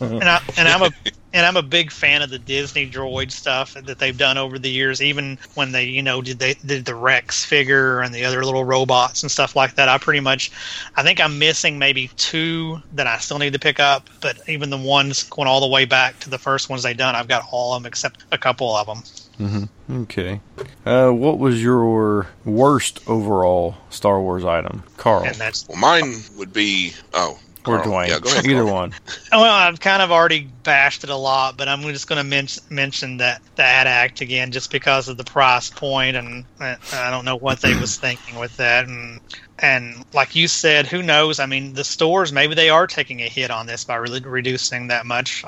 And, 0.00 0.24
I, 0.24 0.40
and 0.56 0.68
I'm 0.68 0.82
a 0.82 0.90
and 1.36 1.44
I'm 1.44 1.56
a 1.56 1.62
big 1.62 1.92
fan 1.92 2.22
of 2.22 2.30
the 2.30 2.38
Disney 2.38 2.88
droid 2.88 3.30
stuff 3.30 3.74
that 3.74 3.98
they've 3.98 4.16
done 4.16 4.38
over 4.38 4.58
the 4.58 4.70
years. 4.70 5.02
Even 5.02 5.38
when 5.54 5.70
they, 5.70 5.84
you 5.84 6.02
know, 6.02 6.22
did 6.22 6.38
they 6.38 6.54
did 6.54 6.86
the 6.86 6.94
Rex 6.94 7.44
figure 7.44 8.00
and 8.00 8.14
the 8.14 8.24
other 8.24 8.42
little 8.42 8.64
robots 8.64 9.22
and 9.22 9.30
stuff 9.30 9.54
like 9.54 9.74
that. 9.74 9.88
I 9.88 9.98
pretty 9.98 10.20
much, 10.20 10.50
I 10.96 11.02
think 11.02 11.20
I'm 11.20 11.38
missing 11.38 11.78
maybe 11.78 12.08
two 12.16 12.80
that 12.94 13.06
I 13.06 13.18
still 13.18 13.38
need 13.38 13.52
to 13.52 13.58
pick 13.58 13.78
up. 13.78 14.08
But 14.22 14.48
even 14.48 14.70
the 14.70 14.78
ones 14.78 15.24
going 15.24 15.46
all 15.46 15.60
the 15.60 15.68
way 15.68 15.84
back 15.84 16.18
to 16.20 16.30
the 16.30 16.38
first 16.38 16.70
ones 16.70 16.82
they 16.82 16.94
done, 16.94 17.14
I've 17.14 17.28
got 17.28 17.44
all 17.50 17.74
of 17.74 17.82
them 17.82 17.86
except 17.86 18.24
a 18.32 18.38
couple 18.38 18.74
of 18.74 18.86
them. 18.86 19.02
Mm-hmm. 19.38 20.02
Okay. 20.04 20.40
Uh, 20.86 21.10
what 21.10 21.38
was 21.38 21.62
your 21.62 22.28
worst 22.46 23.06
overall 23.06 23.76
Star 23.90 24.20
Wars 24.22 24.44
item, 24.44 24.84
Carl? 24.96 25.24
And 25.24 25.36
that's 25.36 25.68
well, 25.68 25.78
mine 25.78 26.14
would 26.38 26.54
be 26.54 26.94
oh 27.12 27.38
or 27.66 27.80
Dwayne. 27.80 28.08
Yeah, 28.08 28.20
go 28.20 28.30
ahead, 28.30 28.46
Either 28.46 28.62
Carl. 28.62 28.72
one. 28.72 28.94
Well, 29.32 29.44
I've 29.44 29.80
kind 29.80 30.02
of 30.02 30.10
already 30.10 30.40
bashed 30.40 31.04
it 31.04 31.10
a 31.10 31.16
lot, 31.16 31.56
but 31.56 31.68
I'm 31.68 31.82
just 31.82 32.08
going 32.08 32.18
to 32.18 32.24
men- 32.24 32.48
mention 32.70 33.18
that 33.18 33.42
that 33.56 33.86
act 33.86 34.20
again, 34.20 34.52
just 34.52 34.70
because 34.70 35.08
of 35.08 35.16
the 35.16 35.24
price 35.24 35.70
point, 35.70 36.16
and 36.16 36.44
I 36.60 37.10
don't 37.10 37.24
know 37.24 37.36
what 37.36 37.60
they 37.60 37.74
was 37.78 37.96
thinking 38.00 38.38
with 38.38 38.56
that, 38.56 38.86
and 38.86 39.20
and 39.58 40.04
like 40.12 40.36
you 40.36 40.48
said, 40.48 40.86
who 40.86 41.02
knows? 41.02 41.40
I 41.40 41.46
mean, 41.46 41.72
the 41.72 41.84
stores 41.84 42.32
maybe 42.32 42.54
they 42.54 42.68
are 42.68 42.86
taking 42.86 43.22
a 43.22 43.28
hit 43.28 43.50
on 43.50 43.66
this 43.66 43.84
by 43.84 43.96
really 43.96 44.20
reducing 44.20 44.88
that 44.88 45.06
much. 45.06 45.44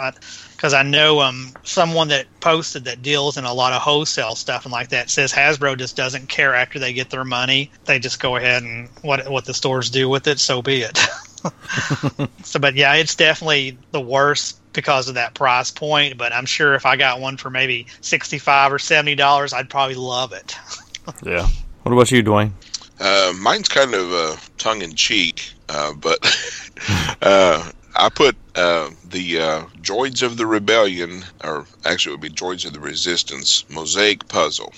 Because 0.56 0.72
I, 0.72 0.80
I, 0.80 0.82
know 0.82 1.20
um 1.20 1.52
someone 1.62 2.08
that 2.08 2.26
posted 2.40 2.84
that 2.84 3.02
deals 3.02 3.36
in 3.36 3.44
a 3.44 3.52
lot 3.52 3.72
of 3.72 3.82
wholesale 3.82 4.34
stuff 4.34 4.64
and 4.64 4.72
like 4.72 4.88
that 4.88 5.10
says 5.10 5.32
Hasbro 5.32 5.76
just 5.76 5.96
doesn't 5.96 6.28
care 6.28 6.54
after 6.54 6.78
they 6.78 6.92
get 6.92 7.10
their 7.10 7.24
money. 7.24 7.70
They 7.84 7.98
just 7.98 8.20
go 8.20 8.36
ahead 8.36 8.62
and 8.62 8.88
what 9.02 9.28
what 9.28 9.44
the 9.44 9.54
stores 9.54 9.90
do 9.90 10.08
with 10.08 10.26
it, 10.26 10.38
so 10.38 10.62
be 10.62 10.82
it. 10.82 10.98
so, 12.43 12.59
but 12.59 12.74
yeah, 12.74 12.95
it's 12.95 13.14
definitely 13.14 13.78
the 13.91 14.01
worst 14.01 14.59
because 14.72 15.09
of 15.09 15.14
that 15.14 15.34
price 15.34 15.70
point. 15.70 16.18
But 16.18 16.32
I'm 16.32 16.47
sure 16.47 16.74
if 16.74 16.86
I 16.86 16.97
got 16.97 17.20
one 17.20 17.36
for 17.36 17.51
maybe 17.51 17.86
sixty-five 18.01 18.72
or 18.72 18.78
seventy 18.78 19.14
dollars, 19.14 19.53
I'd 19.53 19.70
probably 19.70 19.97
love 19.97 20.32
it. 20.32 20.57
yeah. 21.24 21.49
What 21.82 21.93
about 21.93 22.11
you, 22.11 22.22
Dwayne? 22.22 22.53
Uh, 23.01 23.32
mine's 23.39 23.68
kind 23.68 23.95
of 23.95 24.12
uh, 24.12 24.36
tongue 24.59 24.82
in 24.82 24.95
cheek, 24.95 25.53
uh, 25.68 25.93
but 25.95 26.18
uh, 27.22 27.70
I 27.95 28.09
put 28.09 28.36
uh, 28.59 28.90
the 29.09 29.40
uh, 29.40 29.62
Droids 29.80 30.22
of 30.22 30.36
the 30.36 30.46
Rebellion, 30.46 31.24
or 31.44 31.66
actually 31.84 32.14
it 32.14 32.20
would 32.20 32.28
be 32.28 32.34
Droids 32.34 32.66
of 32.66 32.72
the 32.72 32.80
Resistance 32.80 33.64
mosaic 33.70 34.28
puzzle, 34.28 34.72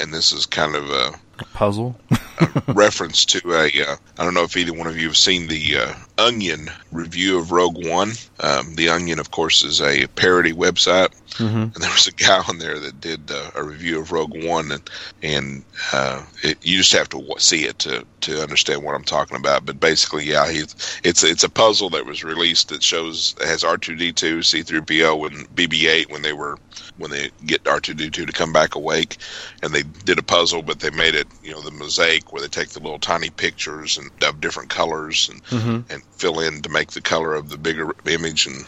and 0.00 0.12
this 0.12 0.32
is 0.32 0.46
kind 0.46 0.74
of 0.74 0.90
a 0.90 1.12
puzzle 1.54 1.98
a 2.40 2.62
reference 2.68 3.24
to 3.24 3.40
a. 3.52 3.66
Uh, 3.66 3.96
I 4.18 4.24
don't 4.24 4.34
know 4.34 4.44
if 4.44 4.56
either 4.56 4.72
one 4.72 4.86
of 4.86 4.96
you 4.96 5.06
have 5.08 5.16
seen 5.16 5.48
the 5.48 5.76
uh, 5.76 5.94
Onion 6.18 6.70
review 6.92 7.38
of 7.38 7.52
Rogue 7.52 7.86
One. 7.86 8.12
Um, 8.40 8.74
the 8.74 8.88
Onion, 8.88 9.18
of 9.18 9.30
course, 9.30 9.62
is 9.62 9.80
a 9.80 10.06
parody 10.08 10.52
website, 10.52 11.12
mm-hmm. 11.30 11.56
and 11.56 11.74
there 11.74 11.90
was 11.90 12.06
a 12.06 12.12
guy 12.12 12.42
on 12.48 12.58
there 12.58 12.78
that 12.78 13.00
did 13.00 13.30
uh, 13.30 13.50
a 13.54 13.62
review 13.62 14.00
of 14.00 14.12
Rogue 14.12 14.44
One, 14.44 14.72
and 14.72 14.90
and 15.22 15.64
uh, 15.92 16.24
it, 16.42 16.58
you 16.62 16.78
just 16.78 16.92
have 16.92 17.08
to 17.10 17.34
see 17.38 17.64
it 17.64 17.78
to 17.80 18.04
to 18.22 18.42
understand 18.42 18.82
what 18.82 18.94
I'm 18.94 19.04
talking 19.04 19.36
about. 19.36 19.66
But 19.66 19.80
basically, 19.80 20.24
yeah, 20.24 20.50
he, 20.50 20.60
it's 21.04 21.24
it's 21.24 21.44
a 21.44 21.50
puzzle 21.50 21.90
that 21.90 22.06
was 22.06 22.24
released 22.24 22.68
that 22.68 22.82
shows 22.82 22.97
has 23.06 23.62
R2D2, 23.62 24.38
C3PO, 24.38 25.26
and 25.26 25.48
BB8 25.54 26.10
when 26.10 26.22
they 26.22 26.32
were 26.32 26.58
when 26.96 27.10
they 27.10 27.30
get 27.46 27.64
R2D2 27.64 28.26
to 28.26 28.32
come 28.32 28.52
back 28.52 28.74
awake, 28.74 29.18
and 29.62 29.72
they 29.72 29.82
did 29.82 30.18
a 30.18 30.22
puzzle, 30.22 30.62
but 30.62 30.80
they 30.80 30.90
made 30.90 31.14
it 31.14 31.26
you 31.42 31.52
know 31.52 31.60
the 31.60 31.70
mosaic 31.70 32.32
where 32.32 32.42
they 32.42 32.48
take 32.48 32.70
the 32.70 32.80
little 32.80 32.98
tiny 32.98 33.30
pictures 33.30 33.98
and 33.98 34.10
of 34.24 34.40
different 34.40 34.70
colors 34.70 35.28
and 35.28 35.44
mm-hmm. 35.44 35.92
and 35.92 36.02
fill 36.16 36.40
in 36.40 36.60
to 36.62 36.68
make 36.68 36.92
the 36.92 37.00
color 37.00 37.34
of 37.34 37.48
the 37.48 37.58
bigger 37.58 37.94
image 38.06 38.46
and 38.46 38.64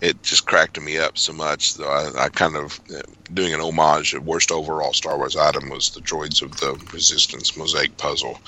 it 0.00 0.22
just 0.22 0.46
cracked 0.46 0.80
me 0.80 0.98
up 0.98 1.18
so 1.18 1.32
much. 1.32 1.72
So 1.72 1.84
I, 1.84 2.24
I 2.24 2.28
kind 2.30 2.56
of 2.56 2.80
uh, 2.94 3.02
doing 3.32 3.52
an 3.52 3.60
homage. 3.60 4.12
The 4.12 4.20
worst 4.20 4.50
overall 4.50 4.92
Star 4.92 5.16
Wars 5.16 5.36
item 5.36 5.68
was 5.68 5.90
the 5.90 6.00
Droids 6.00 6.42
of 6.42 6.58
the 6.58 6.74
Resistance 6.92 7.56
mosaic 7.56 7.96
puzzle. 7.96 8.40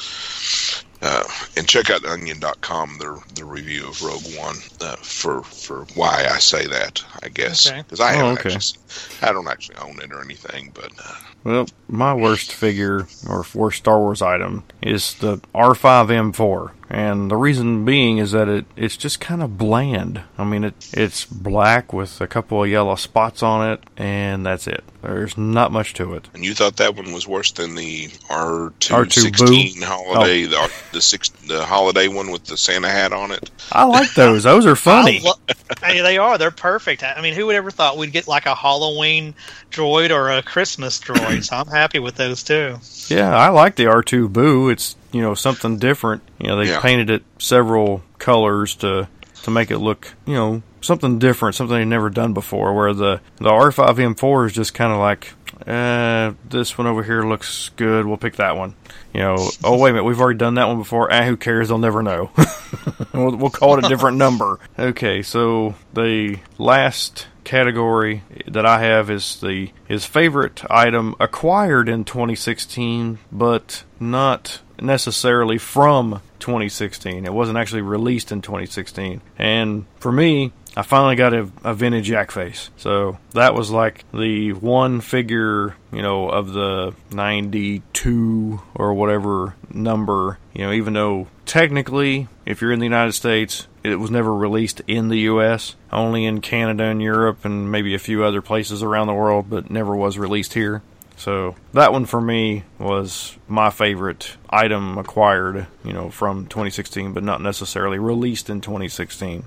Uh, 1.02 1.24
and 1.56 1.68
check 1.68 1.90
out 1.90 2.04
onion.com 2.04 2.96
their 2.98 3.16
the 3.34 3.44
review 3.44 3.88
of 3.88 4.00
Rogue 4.02 4.22
One 4.38 4.56
uh, 4.80 4.94
for 4.96 5.42
for 5.42 5.84
why 5.96 6.28
I 6.30 6.38
say 6.38 6.66
that 6.68 7.04
I 7.24 7.28
guess 7.28 7.68
because 7.70 8.00
okay. 8.00 8.18
I 8.18 8.22
oh, 8.22 8.32
okay. 8.34 8.54
actually 8.54 8.78
I 9.20 9.32
don't 9.32 9.48
actually 9.48 9.78
own 9.78 10.00
it 10.00 10.12
or 10.12 10.22
anything 10.22 10.70
but 10.72 10.92
uh, 11.04 11.14
well 11.42 11.66
my 11.88 12.14
worst 12.14 12.52
figure 12.52 13.08
or 13.28 13.44
worst 13.52 13.78
Star 13.78 13.98
Wars 13.98 14.22
item 14.22 14.62
is 14.80 15.14
the 15.14 15.38
R5M4 15.56 16.70
and 16.92 17.30
the 17.30 17.38
reason 17.38 17.86
being 17.86 18.18
is 18.18 18.32
that 18.32 18.48
it 18.48 18.66
it's 18.76 18.98
just 18.98 19.18
kind 19.18 19.42
of 19.42 19.56
bland. 19.56 20.24
I 20.36 20.44
mean, 20.44 20.62
it 20.62 20.90
it's 20.92 21.24
black 21.24 21.90
with 21.90 22.20
a 22.20 22.26
couple 22.26 22.62
of 22.62 22.68
yellow 22.68 22.96
spots 22.96 23.42
on 23.42 23.72
it, 23.72 23.82
and 23.96 24.44
that's 24.44 24.66
it. 24.66 24.84
There's 25.00 25.38
not 25.38 25.72
much 25.72 25.94
to 25.94 26.12
it. 26.12 26.28
And 26.34 26.44
you 26.44 26.52
thought 26.52 26.76
that 26.76 26.94
one 26.94 27.10
was 27.14 27.26
worse 27.26 27.50
than 27.52 27.76
the 27.76 28.10
R 28.28 28.74
two 28.78 28.92
R2 28.92 29.10
sixteen 29.10 29.80
Boo? 29.80 29.86
holiday, 29.86 30.44
oh. 30.44 30.48
the 30.48 30.72
the 30.92 31.00
six 31.00 31.30
the 31.30 31.64
holiday 31.64 32.08
one 32.08 32.30
with 32.30 32.44
the 32.44 32.58
Santa 32.58 32.90
hat 32.90 33.14
on 33.14 33.30
it. 33.30 33.50
I 33.72 33.84
like 33.84 34.12
those. 34.12 34.42
Those 34.42 34.66
are 34.66 34.76
funny. 34.76 35.20
I 35.24 35.28
lo- 35.28 35.54
hey, 35.82 36.02
they 36.02 36.18
are. 36.18 36.36
They're 36.36 36.50
perfect. 36.50 37.02
I 37.02 37.22
mean, 37.22 37.32
who 37.32 37.46
would 37.46 37.56
ever 37.56 37.70
thought 37.70 37.96
we'd 37.96 38.12
get 38.12 38.28
like 38.28 38.44
a 38.44 38.54
Halloween 38.54 39.34
droid 39.70 40.10
or 40.10 40.30
a 40.30 40.42
Christmas 40.42 41.00
droid? 41.00 41.42
so 41.44 41.56
I'm 41.56 41.68
happy 41.68 42.00
with 42.00 42.16
those 42.16 42.42
too. 42.42 42.76
Yeah, 43.08 43.34
I 43.34 43.48
like 43.48 43.76
the 43.76 43.84
R2 43.84 44.30
Boo. 44.30 44.68
It's 44.68 44.94
you 45.12 45.20
know 45.22 45.34
something 45.34 45.78
different. 45.78 46.22
You 46.38 46.48
know 46.48 46.56
they 46.56 46.68
Yeah. 46.70 46.80
painted 46.80 47.10
it 47.10 47.22
several 47.38 48.02
colors 48.18 48.74
to 48.76 49.08
to 49.44 49.50
make 49.50 49.70
it 49.70 49.78
look 49.78 50.12
you 50.26 50.34
know 50.34 50.62
something 50.80 51.18
different, 51.18 51.54
something 51.54 51.76
they've 51.76 51.86
never 51.86 52.10
done 52.10 52.32
before. 52.32 52.74
Where 52.74 52.92
the 52.92 53.20
the 53.36 53.50
R5M4 53.50 54.46
is 54.46 54.52
just 54.52 54.74
kind 54.74 54.92
of 54.92 54.98
like, 54.98 55.32
uh, 55.66 56.32
this 56.48 56.76
one 56.76 56.86
over 56.86 57.02
here 57.04 57.22
looks 57.22 57.70
good. 57.76 58.06
We'll 58.06 58.16
pick 58.16 58.36
that 58.36 58.56
one. 58.56 58.74
You 59.14 59.20
know, 59.20 59.36
oh 59.62 59.78
wait 59.78 59.90
a 59.90 59.92
minute, 59.94 60.04
we've 60.04 60.20
already 60.20 60.38
done 60.38 60.54
that 60.54 60.66
one 60.68 60.78
before. 60.78 61.12
Ah, 61.12 61.24
who 61.24 61.36
cares? 61.36 61.68
They'll 61.68 61.78
never 61.78 62.02
know. 62.02 62.30
we'll, 63.12 63.36
we'll 63.36 63.50
call 63.50 63.76
it 63.78 63.84
a 63.84 63.88
different 63.88 64.16
number. 64.16 64.58
Okay, 64.78 65.22
so 65.22 65.74
the 65.92 66.38
last 66.58 67.26
category 67.44 68.22
that 68.46 68.64
I 68.64 68.80
have 68.80 69.10
is 69.10 69.40
the 69.40 69.70
his 69.86 70.04
favorite 70.06 70.62
item 70.70 71.14
acquired 71.20 71.88
in 71.88 72.04
2016, 72.04 73.18
but 73.30 73.84
not 74.00 74.60
necessarily 74.82 75.58
from 75.58 76.20
2016. 76.40 77.24
It 77.24 77.32
wasn't 77.32 77.58
actually 77.58 77.82
released 77.82 78.32
in 78.32 78.42
2016. 78.42 79.20
And 79.38 79.86
for 79.98 80.12
me, 80.12 80.52
I 80.76 80.82
finally 80.82 81.16
got 81.16 81.34
a, 81.34 81.50
a 81.64 81.74
vintage 81.74 82.08
yak 82.08 82.30
face. 82.30 82.70
So 82.76 83.18
that 83.32 83.54
was 83.54 83.70
like 83.70 84.04
the 84.12 84.52
one 84.54 85.00
figure, 85.00 85.76
you 85.92 86.02
know, 86.02 86.28
of 86.28 86.52
the 86.52 86.94
92 87.10 88.60
or 88.74 88.94
whatever 88.94 89.54
number, 89.70 90.38
you 90.54 90.64
know, 90.64 90.72
even 90.72 90.94
though 90.94 91.28
technically, 91.44 92.28
if 92.46 92.62
you're 92.62 92.72
in 92.72 92.78
the 92.78 92.86
United 92.86 93.12
States, 93.12 93.68
it 93.84 93.96
was 93.96 94.10
never 94.10 94.34
released 94.34 94.80
in 94.86 95.08
the 95.08 95.20
US, 95.20 95.76
only 95.92 96.24
in 96.24 96.40
Canada 96.40 96.84
and 96.84 97.02
Europe 97.02 97.44
and 97.44 97.70
maybe 97.70 97.94
a 97.94 97.98
few 97.98 98.24
other 98.24 98.40
places 98.40 98.82
around 98.82 99.08
the 99.08 99.14
world, 99.14 99.50
but 99.50 99.70
never 99.70 99.94
was 99.94 100.16
released 100.16 100.54
here. 100.54 100.82
So 101.16 101.54
that 101.72 101.92
one 101.92 102.06
for 102.06 102.20
me 102.20 102.64
was 102.78 103.36
my 103.46 103.70
favorite 103.70 104.36
item 104.50 104.98
acquired, 104.98 105.66
you 105.84 105.92
know, 105.92 106.10
from 106.10 106.46
2016, 106.46 107.12
but 107.12 107.22
not 107.22 107.40
necessarily 107.40 107.98
released 107.98 108.50
in 108.50 108.60
2016. 108.60 109.44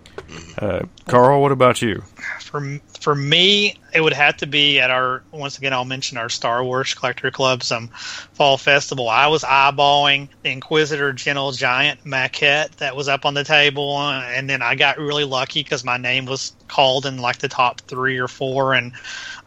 Uh, 0.57 0.85
Carl, 1.07 1.41
what 1.41 1.51
about 1.51 1.81
you? 1.81 2.03
For 2.41 2.79
for 2.99 3.13
me, 3.13 3.77
it 3.93 4.01
would 4.01 4.13
have 4.13 4.37
to 4.37 4.47
be 4.47 4.79
at 4.79 4.89
our 4.89 5.21
once 5.31 5.57
again. 5.57 5.73
I'll 5.73 5.85
mention 5.85 6.17
our 6.17 6.29
Star 6.29 6.63
Wars 6.63 6.93
Collector 6.93 7.29
Club 7.29 7.61
some 7.63 7.89
fall 8.33 8.57
festival. 8.57 9.09
I 9.09 9.27
was 9.27 9.43
eyeballing 9.43 10.29
the 10.43 10.51
Inquisitor 10.51 11.13
Gentle 11.13 11.51
Giant 11.51 12.03
maquette 12.05 12.71
that 12.77 12.95
was 12.95 13.07
up 13.07 13.25
on 13.25 13.33
the 13.33 13.43
table, 13.43 13.99
and 13.99 14.49
then 14.49 14.61
I 14.61 14.75
got 14.75 14.97
really 14.97 15.25
lucky 15.25 15.61
because 15.61 15.83
my 15.83 15.97
name 15.97 16.25
was 16.25 16.53
called 16.67 17.05
in 17.05 17.17
like 17.17 17.37
the 17.37 17.47
top 17.47 17.81
three 17.81 18.17
or 18.17 18.27
four, 18.27 18.73
and 18.73 18.93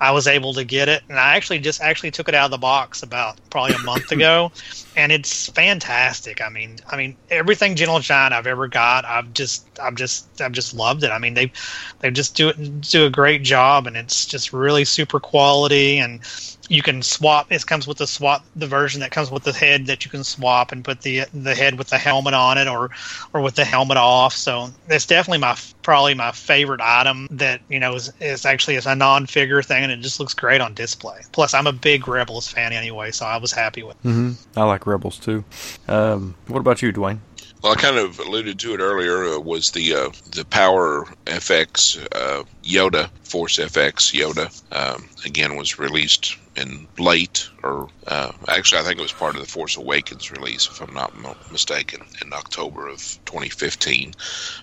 I 0.00 0.12
was 0.12 0.26
able 0.26 0.54
to 0.54 0.64
get 0.64 0.88
it. 0.88 1.02
And 1.08 1.18
I 1.18 1.36
actually 1.36 1.58
just 1.58 1.80
actually 1.80 2.10
took 2.10 2.28
it 2.28 2.34
out 2.34 2.46
of 2.46 2.50
the 2.50 2.58
box 2.58 3.02
about 3.02 3.38
probably 3.50 3.74
a 3.74 3.78
month 3.80 4.10
ago, 4.12 4.52
and 4.96 5.12
it's 5.12 5.48
fantastic. 5.48 6.40
I 6.40 6.48
mean, 6.48 6.76
I 6.90 6.96
mean 6.96 7.16
everything 7.30 7.74
Gentle 7.74 8.00
Giant 8.00 8.34
I've 8.34 8.46
ever 8.46 8.68
got, 8.68 9.04
I've 9.04 9.32
just, 9.34 9.66
I've 9.80 9.94
just, 9.94 10.40
I've 10.40 10.52
just 10.52 10.74
loved 10.74 11.04
it. 11.04 11.10
I 11.10 11.18
mean, 11.18 11.34
they, 11.34 11.52
they 12.00 12.10
just 12.10 12.36
do 12.36 12.48
it, 12.48 12.80
do 12.82 13.06
a 13.06 13.10
great 13.10 13.42
job, 13.42 13.86
and 13.86 13.96
it's 13.96 14.26
just 14.26 14.52
really 14.52 14.84
super 14.84 15.20
quality. 15.20 15.98
And 15.98 16.20
you 16.68 16.82
can 16.82 17.02
swap. 17.02 17.50
It 17.50 17.66
comes 17.66 17.86
with 17.86 17.98
the 17.98 18.06
swap, 18.06 18.44
the 18.54 18.66
version 18.66 19.00
that 19.00 19.10
comes 19.10 19.30
with 19.30 19.42
the 19.42 19.52
head 19.52 19.86
that 19.86 20.04
you 20.04 20.10
can 20.10 20.22
swap 20.22 20.70
and 20.70 20.84
put 20.84 21.00
the 21.00 21.24
the 21.34 21.54
head 21.54 21.78
with 21.78 21.88
the 21.88 21.98
helmet 21.98 22.34
on 22.34 22.58
it, 22.58 22.68
or 22.68 22.90
or 23.32 23.40
with 23.40 23.54
the 23.54 23.64
helmet 23.64 23.96
off. 23.96 24.34
So 24.34 24.70
that's 24.86 25.06
definitely 25.06 25.38
my 25.38 25.56
probably 25.82 26.14
my 26.14 26.32
favorite 26.32 26.80
item 26.82 27.26
that 27.30 27.60
you 27.68 27.80
know 27.80 27.94
is, 27.94 28.12
is 28.20 28.44
actually 28.44 28.76
is 28.76 28.86
a 28.86 28.94
non-figure 28.94 29.62
thing, 29.62 29.82
and 29.82 29.92
it 29.92 30.00
just 30.00 30.20
looks 30.20 30.34
great 30.34 30.60
on 30.60 30.74
display. 30.74 31.20
Plus, 31.32 31.54
I'm 31.54 31.66
a 31.66 31.72
big 31.72 32.06
Rebels 32.06 32.48
fan 32.48 32.72
anyway, 32.72 33.10
so 33.10 33.26
I 33.26 33.38
was 33.38 33.52
happy 33.52 33.82
with. 33.82 33.96
it. 34.04 34.08
Mm-hmm. 34.08 34.58
I 34.58 34.64
like 34.64 34.86
Rebels 34.86 35.18
too. 35.18 35.44
Um, 35.88 36.34
what 36.46 36.60
about 36.60 36.82
you, 36.82 36.92
Dwayne? 36.92 37.18
Well, 37.62 37.72
I 37.72 37.76
kind 37.76 37.98
of 37.98 38.20
alluded 38.20 38.60
to 38.60 38.74
it 38.74 38.80
earlier. 38.80 39.24
Uh, 39.24 39.38
was 39.40 39.72
the 39.72 39.94
uh, 39.94 40.10
the 40.30 40.44
Power 40.44 41.06
FX 41.24 41.98
uh, 42.14 42.44
Yoda 42.62 43.10
Force 43.24 43.58
FX 43.58 44.14
Yoda 44.14 44.48
um, 44.72 45.08
again 45.24 45.56
was 45.56 45.78
released 45.78 46.36
in 46.60 46.88
late, 46.98 47.48
or 47.62 47.88
uh, 48.06 48.32
actually 48.48 48.80
I 48.80 48.84
think 48.84 48.98
it 48.98 49.02
was 49.02 49.12
part 49.12 49.36
of 49.36 49.40
the 49.40 49.46
Force 49.48 49.76
Awakens 49.76 50.30
release, 50.30 50.68
if 50.68 50.80
I'm 50.80 50.94
not 50.94 51.12
mistaken, 51.50 52.00
in 52.22 52.32
October 52.32 52.88
of 52.88 52.98
2015, 53.26 54.12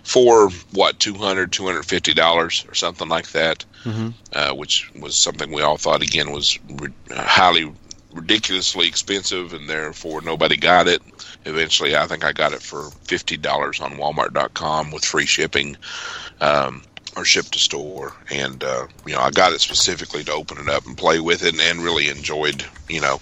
for 0.03 0.49
what 0.71 0.99
200 0.99 1.51
250 1.51 2.13
dollars 2.13 2.65
or 2.67 2.73
something 2.75 3.07
like 3.07 3.31
that, 3.31 3.65
Mhm. 3.85 4.13
uh, 4.33 4.53
which 4.53 4.89
was 4.95 5.15
something 5.17 5.51
we 5.51 5.61
all 5.61 5.77
thought 5.77 6.01
again 6.03 6.31
was 6.31 6.57
re- 6.69 6.89
uh, 7.11 7.23
highly 7.23 7.71
ridiculously 8.13 8.87
expensive, 8.87 9.53
and 9.53 9.69
therefore 9.69 10.21
nobody 10.21 10.55
got 10.57 10.87
it 10.87 11.01
eventually 11.45 11.95
i 11.95 12.07
think 12.07 12.23
i 12.23 12.31
got 12.31 12.53
it 12.53 12.61
for 12.61 12.89
$50 13.07 13.81
on 13.81 13.97
walmart.com 13.97 14.91
with 14.91 15.03
free 15.05 15.25
shipping 15.25 15.75
um, 16.41 16.83
or 17.15 17.25
ship 17.25 17.45
to 17.45 17.59
store. 17.59 18.13
And 18.29 18.63
uh, 18.63 18.87
you 19.05 19.13
know 19.13 19.21
i 19.21 19.29
got 19.31 19.53
it 19.53 19.61
specifically 19.61 20.23
to 20.23 20.33
open 20.33 20.57
it 20.57 20.69
up 20.69 20.85
and 20.85 20.97
play 20.97 21.19
with 21.19 21.43
it 21.43 21.53
and, 21.53 21.61
and 21.61 21.83
really 21.83 22.09
enjoyed 22.09 22.65
you 22.89 23.01
know 23.01 23.19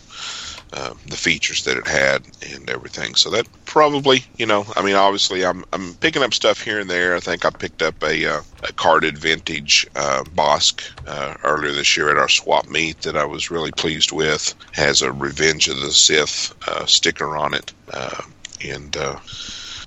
uh, 0.73 0.93
the 1.05 1.15
features 1.15 1.63
that 1.63 1.77
it 1.77 1.87
had 1.87 2.25
and 2.51 2.67
everything. 2.69 3.13
So 3.15 3.29
that 3.29 3.47
probably 3.65 4.23
you 4.37 4.45
know 4.45 4.65
i 4.75 4.83
mean 4.83 4.95
obviously 4.95 5.43
i'm, 5.45 5.63
I'm 5.73 5.95
picking 5.95 6.23
up 6.23 6.33
stuff 6.33 6.61
here 6.61 6.79
and 6.79 6.89
there. 6.89 7.15
I 7.15 7.19
think 7.19 7.45
i 7.45 7.49
picked 7.49 7.81
up 7.81 8.01
a, 8.03 8.25
uh, 8.25 8.41
a 8.67 8.73
carded 8.73 9.17
vintage 9.17 9.85
uh, 9.95 10.23
Bossk 10.35 10.83
uh, 11.07 11.35
earlier 11.43 11.71
this 11.71 11.95
year 11.97 12.09
at 12.09 12.17
our 12.17 12.29
swap 12.29 12.67
meet 12.69 13.01
that 13.01 13.15
i 13.15 13.25
was 13.25 13.51
really 13.51 13.71
pleased 13.71 14.11
with. 14.11 14.55
Has 14.71 15.01
a 15.01 15.11
revenge 15.11 15.67
of 15.67 15.79
the 15.79 15.91
sith 15.91 16.53
uh, 16.67 16.85
sticker 16.85 17.35
on 17.37 17.53
it 17.53 17.73
uh, 17.91 18.21
and 18.63 18.95
uh, 18.97 19.17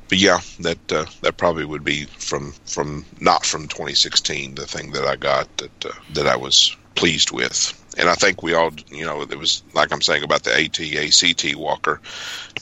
but 0.08 0.18
yeah, 0.18 0.40
that 0.60 0.92
uh, 0.92 1.06
that 1.22 1.36
probably 1.36 1.64
would 1.64 1.84
be 1.84 2.04
from 2.04 2.52
from 2.64 3.04
not 3.20 3.44
from 3.44 3.68
2016. 3.68 4.54
The 4.54 4.66
thing 4.66 4.92
that 4.92 5.04
I 5.04 5.16
got 5.16 5.54
that 5.58 5.86
uh, 5.86 5.92
that 6.14 6.26
I 6.26 6.36
was 6.36 6.76
pleased 6.94 7.30
with, 7.30 7.94
and 7.98 8.08
I 8.08 8.14
think 8.14 8.42
we 8.42 8.54
all, 8.54 8.70
you 8.88 9.04
know, 9.04 9.22
it 9.22 9.38
was 9.38 9.62
like 9.74 9.92
I'm 9.92 10.02
saying 10.02 10.22
about 10.22 10.44
the 10.44 10.54
AT-ACT 10.54 11.56
Walker. 11.56 12.00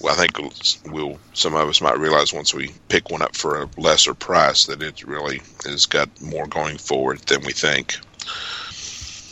Well, 0.00 0.14
I 0.14 0.16
think 0.16 0.38
we'll 0.86 1.18
some 1.32 1.54
of 1.54 1.68
us 1.68 1.80
might 1.80 1.98
realize 1.98 2.32
once 2.32 2.54
we 2.54 2.72
pick 2.88 3.10
one 3.10 3.22
up 3.22 3.36
for 3.36 3.62
a 3.62 3.68
lesser 3.76 4.14
price 4.14 4.66
that 4.66 4.82
it 4.82 5.02
really 5.04 5.40
has 5.64 5.86
got 5.86 6.08
more 6.20 6.46
going 6.46 6.78
forward 6.78 7.20
than 7.20 7.42
we 7.44 7.52
think. 7.52 7.96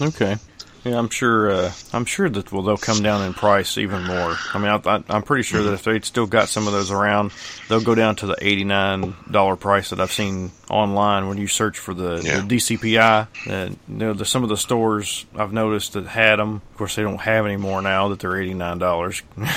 Okay. 0.01 0.37
Yeah, 0.85 0.99
I'm 0.99 1.11
sure. 1.11 1.49
Uh, 1.51 1.73
I'm 1.93 2.05
sure 2.05 2.29
that 2.29 2.51
well, 2.51 2.63
they'll 2.63 2.77
come 2.77 3.03
down 3.05 3.23
in 3.25 3.35
price 3.35 3.79
even 3.79 4.03
more. 4.03 4.37
I 4.53 4.59
mean, 4.59 4.67
I, 4.69 4.81
I, 4.85 5.03
I'm 5.11 5.23
pretty 5.23 5.45
sure 5.45 5.63
that 5.63 5.73
if 5.75 5.85
they'd 5.85 6.05
still 6.05 6.27
got 6.27 6.49
some 6.49 6.67
of 6.67 6.73
those 6.73 6.91
around, 6.91 7.33
they'll 7.69 7.81
go 7.81 7.95
down 7.95 8.17
to 8.17 8.27
the 8.27 8.37
eighty-nine 8.41 9.15
dollar 9.31 9.55
price 9.55 9.91
that 9.91 10.01
I've 10.01 10.11
seen 10.11 10.51
online 10.69 11.29
when 11.29 11.39
you 11.39 11.47
search 11.47 11.79
for 11.79 11.95
the, 11.95 12.21
Yeah. 12.25 12.41
the 12.41 12.57
DCPI. 12.57 13.29
And 13.49 13.79
you 13.89 13.95
know, 13.97 14.13
the, 14.13 14.25
some 14.25 14.43
of 14.43 14.49
the 14.49 14.57
stores 14.57 15.25
I've 15.37 15.53
noticed 15.53 15.93
that 15.93 16.07
had 16.07 16.41
them. 16.41 16.63
Of 16.73 16.77
course, 16.79 16.97
they 16.97 17.03
don't 17.03 17.21
have 17.21 17.47
any 17.47 17.57
more 17.59 17.81
now 17.81 18.09
that 18.09 18.19
they're 18.19 18.37
eighty-nine 18.41 18.79
dollars. 18.79 19.23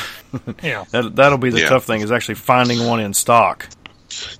Yeah. 0.61 0.83
that 0.91 1.15
that'll 1.15 1.37
be 1.37 1.49
the 1.49 1.61
Yeah. 1.61 1.69
tough 1.69 1.85
thing 1.85 2.01
is 2.01 2.11
actually 2.11 2.35
finding 2.35 2.85
one 2.85 2.99
in 2.99 3.13
stock. 3.13 3.67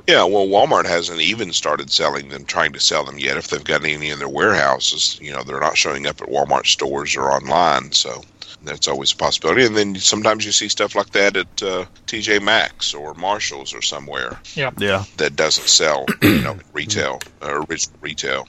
Yeah, 0.08 0.24
well, 0.24 0.48
Walmart 0.48 0.86
hasn't 0.86 1.22
even 1.22 1.54
started 1.54 1.92
selling 1.92 2.30
them, 2.30 2.46
trying 2.46 2.74
to 2.74 2.80
sell 2.80 3.04
them 3.04 3.18
yet. 3.18 3.38
If 3.38 3.48
they've 3.48 3.64
got 3.64 3.84
any 3.84 4.10
in 4.10 4.20
their 4.20 4.30
warehouses, 4.30 5.18
you 5.22 5.32
know, 5.32 5.44
they're 5.44 5.60
not 5.60 5.78
showing 5.78 6.08
up 6.08 6.22
at 6.22 6.30
Walmart 6.30 6.66
stores 6.68 7.16
or 7.16 7.32
online. 7.32 7.92
So 7.92 8.24
that's 8.64 8.88
always 8.88 9.12
a 9.12 9.16
possibility. 9.16 9.66
And 9.66 9.76
then 9.76 9.96
sometimes 9.96 10.46
you 10.46 10.52
see 10.52 10.70
stuff 10.70 10.96
like 10.96 11.12
that 11.12 11.38
at 11.38 11.64
uh, 11.64 11.86
TJ 12.08 12.42
Maxx 12.42 12.94
or 12.94 13.14
Marshalls 13.14 13.74
or 13.74 13.82
somewhere 13.82 14.40
Yeah. 14.56 14.72
Yeah, 14.78 15.04
that 15.18 15.36
doesn't 15.36 15.68
sell, 15.68 16.06
you 16.22 16.42
know, 16.42 16.58
retail, 16.74 17.20
uh, 17.42 17.64
original 17.70 17.98
retail. 18.02 18.48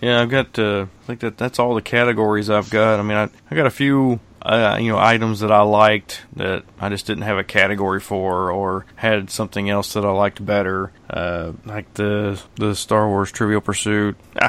Yeah, 0.00 0.22
I've 0.22 0.30
got. 0.30 0.58
Uh, 0.58 0.86
I 1.02 1.06
think 1.06 1.20
that 1.20 1.38
that's 1.38 1.58
all 1.58 1.74
the 1.74 1.82
categories 1.82 2.48
I've 2.48 2.70
got. 2.70 3.00
I 3.00 3.02
mean, 3.02 3.16
I 3.16 3.28
I 3.50 3.56
got 3.56 3.66
a 3.66 3.70
few. 3.70 4.20
Uh, 4.40 4.78
you 4.80 4.92
know, 4.92 4.98
items 4.98 5.40
that 5.40 5.50
I 5.50 5.62
liked 5.62 6.22
that 6.36 6.64
I 6.80 6.88
just 6.88 7.06
didn't 7.06 7.24
have 7.24 7.38
a 7.38 7.44
category 7.44 8.00
for, 8.00 8.50
or 8.50 8.86
had 8.96 9.30
something 9.30 9.68
else 9.68 9.94
that 9.94 10.04
I 10.04 10.10
liked 10.10 10.44
better, 10.44 10.92
uh, 11.10 11.52
like 11.64 11.92
the 11.94 12.40
the 12.54 12.74
Star 12.74 13.08
Wars 13.08 13.32
Trivial 13.32 13.60
Pursuit, 13.60 14.16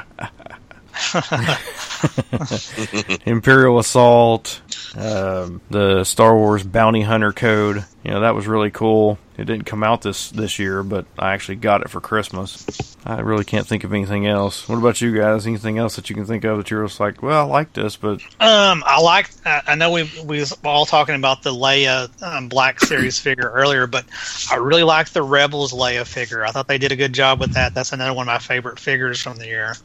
Imperial 3.25 3.79
Assault. 3.79 4.61
Um, 4.95 5.61
the 5.69 6.03
Star 6.03 6.35
Wars 6.35 6.63
Bounty 6.63 7.01
Hunter 7.01 7.31
Code, 7.31 7.85
you 8.03 8.11
know, 8.11 8.21
that 8.21 8.35
was 8.35 8.47
really 8.47 8.71
cool. 8.71 9.17
It 9.37 9.45
didn't 9.45 9.65
come 9.65 9.83
out 9.83 10.01
this 10.01 10.31
this 10.31 10.59
year, 10.59 10.83
but 10.83 11.05
I 11.17 11.33
actually 11.33 11.55
got 11.55 11.81
it 11.81 11.89
for 11.89 12.01
Christmas. 12.01 12.65
I 13.05 13.21
really 13.21 13.45
can't 13.45 13.65
think 13.65 13.85
of 13.85 13.93
anything 13.93 14.27
else. 14.27 14.67
What 14.67 14.77
about 14.77 14.99
you 14.99 15.15
guys? 15.15 15.47
Anything 15.47 15.77
else 15.77 15.95
that 15.95 16.09
you 16.09 16.15
can 16.15 16.25
think 16.25 16.43
of 16.43 16.57
that 16.57 16.69
you're 16.69 16.85
just 16.85 16.99
like, 16.99 17.21
well, 17.23 17.47
I 17.47 17.49
like 17.49 17.71
this, 17.71 17.95
but 17.95 18.21
Um, 18.41 18.83
I 18.85 18.99
like. 19.01 19.29
I 19.45 19.61
I 19.67 19.75
know 19.75 19.91
we 19.91 20.11
we 20.25 20.39
was 20.39 20.51
all 20.65 20.85
talking 20.85 21.15
about 21.15 21.43
the 21.43 21.51
Leia 21.53 22.09
um, 22.21 22.49
Black 22.49 22.81
Series 22.81 23.17
figure 23.27 23.49
earlier, 23.49 23.87
but 23.87 24.03
I 24.51 24.55
really 24.55 24.83
like 24.83 25.09
the 25.09 25.23
Rebels 25.23 25.71
Leia 25.71 26.05
figure. 26.05 26.45
I 26.45 26.51
thought 26.51 26.67
they 26.67 26.77
did 26.77 26.91
a 26.91 26.97
good 26.97 27.13
job 27.13 27.39
with 27.39 27.53
that. 27.53 27.73
That's 27.73 27.93
another 27.93 28.13
one 28.13 28.23
of 28.23 28.33
my 28.33 28.39
favorite 28.39 28.79
figures 28.79 29.21
from 29.21 29.37
the 29.37 29.45
year. 29.45 29.75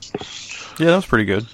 yeah, 0.81 0.87
that 0.87 0.97
was 0.97 1.07
pretty 1.07 1.27
good. 1.27 1.47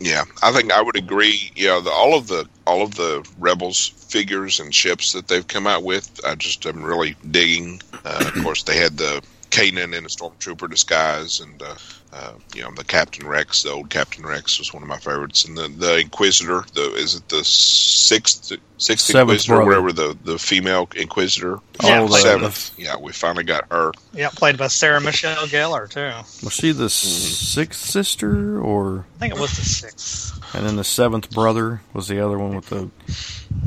Yeah, 0.00 0.24
I 0.42 0.50
think 0.50 0.72
I 0.72 0.80
would 0.80 0.96
agree. 0.96 1.52
You 1.54 1.66
know, 1.68 1.80
the, 1.82 1.90
all 1.90 2.16
of 2.16 2.26
the 2.26 2.48
all 2.66 2.82
of 2.82 2.94
the 2.94 3.26
Rebels 3.38 3.88
figures 4.08 4.58
and 4.58 4.74
ships 4.74 5.12
that 5.12 5.28
they've 5.28 5.46
come 5.46 5.66
out 5.66 5.84
with, 5.84 6.20
I 6.24 6.34
just 6.36 6.64
am 6.64 6.82
really 6.82 7.16
digging. 7.30 7.82
Uh, 8.04 8.30
of 8.34 8.34
course, 8.42 8.62
they 8.62 8.78
had 8.78 8.96
the 8.96 9.22
Kanan 9.50 9.94
in 9.96 10.04
a 10.04 10.08
stormtrooper 10.08 10.70
disguise, 10.70 11.40
and 11.40 11.60
uh, 11.62 11.74
uh, 12.12 12.32
you 12.54 12.62
know 12.62 12.70
the 12.76 12.84
Captain 12.84 13.26
Rex. 13.26 13.62
The 13.62 13.70
old 13.70 13.90
Captain 13.90 14.24
Rex 14.24 14.58
was 14.58 14.72
one 14.72 14.82
of 14.82 14.88
my 14.88 14.98
favorites, 14.98 15.44
and 15.44 15.56
the 15.56 15.68
the 15.68 15.98
Inquisitor. 15.98 16.64
The 16.74 16.94
is 16.94 17.14
it 17.16 17.28
the 17.28 17.44
sixth 17.44 18.52
sixth 18.78 19.06
Seventh 19.06 19.30
Inquisitor, 19.30 19.54
brother. 19.56 19.82
whatever 19.82 19.92
the 19.92 20.18
the 20.32 20.38
female 20.38 20.88
Inquisitor. 20.96 21.58
Yeah, 21.82 22.00
Oh, 22.00 22.08
the- 22.08 22.18
Seventh. 22.18 22.72
Yeah, 22.78 22.96
we 22.96 23.12
finally 23.12 23.44
got 23.44 23.64
her. 23.70 23.92
Yeah, 24.12 24.28
played 24.30 24.56
by 24.58 24.68
Sarah 24.68 25.00
Michelle 25.00 25.46
Gellar 25.46 25.88
too. 25.88 26.10
Was 26.44 26.52
she 26.52 26.72
the 26.72 26.90
sixth 26.90 27.84
sister, 27.88 28.60
or 28.60 29.06
I 29.16 29.18
think 29.20 29.34
it 29.34 29.40
was 29.40 29.56
the 29.56 29.64
sixth. 29.64 30.38
and 30.54 30.66
then 30.66 30.76
the 30.76 30.84
seventh 30.84 31.30
brother 31.30 31.80
was 31.92 32.08
the 32.08 32.24
other 32.24 32.38
one 32.38 32.54
with 32.56 32.66
the 32.66 32.90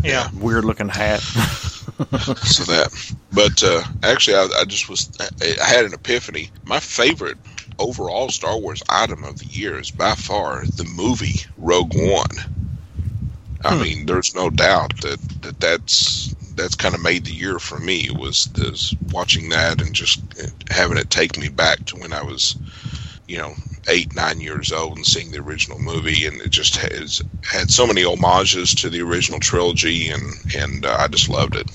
Yeah, 0.03 0.29
weird 0.33 0.65
looking 0.65 0.89
hat? 0.89 1.21
so 2.43 2.63
that. 2.63 2.89
But 3.31 3.63
uh, 3.63 3.83
actually 4.03 4.37
I, 4.37 4.47
I 4.59 4.65
just 4.65 4.89
was 4.89 5.09
I, 5.19 5.65
had 5.65 5.85
an 5.85 5.93
epiphany. 5.93 6.49
My 6.65 6.79
favorite 6.79 7.37
overall 7.79 8.29
star 8.29 8.57
wars 8.57 8.83
item 8.89 9.23
of 9.23 9.39
the 9.39 9.45
year 9.45 9.79
is 9.79 9.91
by 9.91 10.13
far 10.15 10.65
the 10.77 10.85
movie 10.95 11.39
rogue 11.57 11.95
one. 11.95 12.37
I 13.65 13.81
mean 13.81 14.05
there's 14.05 14.35
no 14.35 14.49
doubt 14.49 14.99
that, 15.01 15.19
that 15.41 15.59
that's 15.59 16.35
that's 16.55 16.75
kind 16.75 16.93
of 16.93 17.01
made 17.01 17.25
the 17.25 17.33
year 17.33 17.59
for 17.59 17.79
me 17.79 18.09
was 18.11 18.47
this 18.47 18.95
watching 19.11 19.49
that 19.49 19.81
and 19.81 19.95
just 19.95 20.21
having 20.69 20.97
it 20.97 21.09
take 21.09 21.37
me 21.37 21.49
back 21.49 21.83
to 21.85 21.95
when 21.97 22.13
i 22.13 22.21
was 22.21 22.55
you 23.27 23.37
know 23.37 23.53
eight 23.89 24.13
nine 24.15 24.39
years 24.41 24.71
old 24.71 24.95
and 24.97 25.05
seeing 25.05 25.31
the 25.31 25.39
original 25.39 25.79
movie 25.79 26.25
and 26.25 26.39
it 26.41 26.49
just 26.49 26.75
has 26.77 27.21
had 27.43 27.69
so 27.69 27.85
many 27.87 28.03
homages 28.03 28.73
to 28.75 28.89
the 28.89 29.01
original 29.01 29.39
trilogy 29.39 30.09
and 30.09 30.23
and 30.57 30.85
uh, 30.85 30.95
i 30.99 31.07
just 31.07 31.29
loved 31.29 31.55
it 31.55 31.69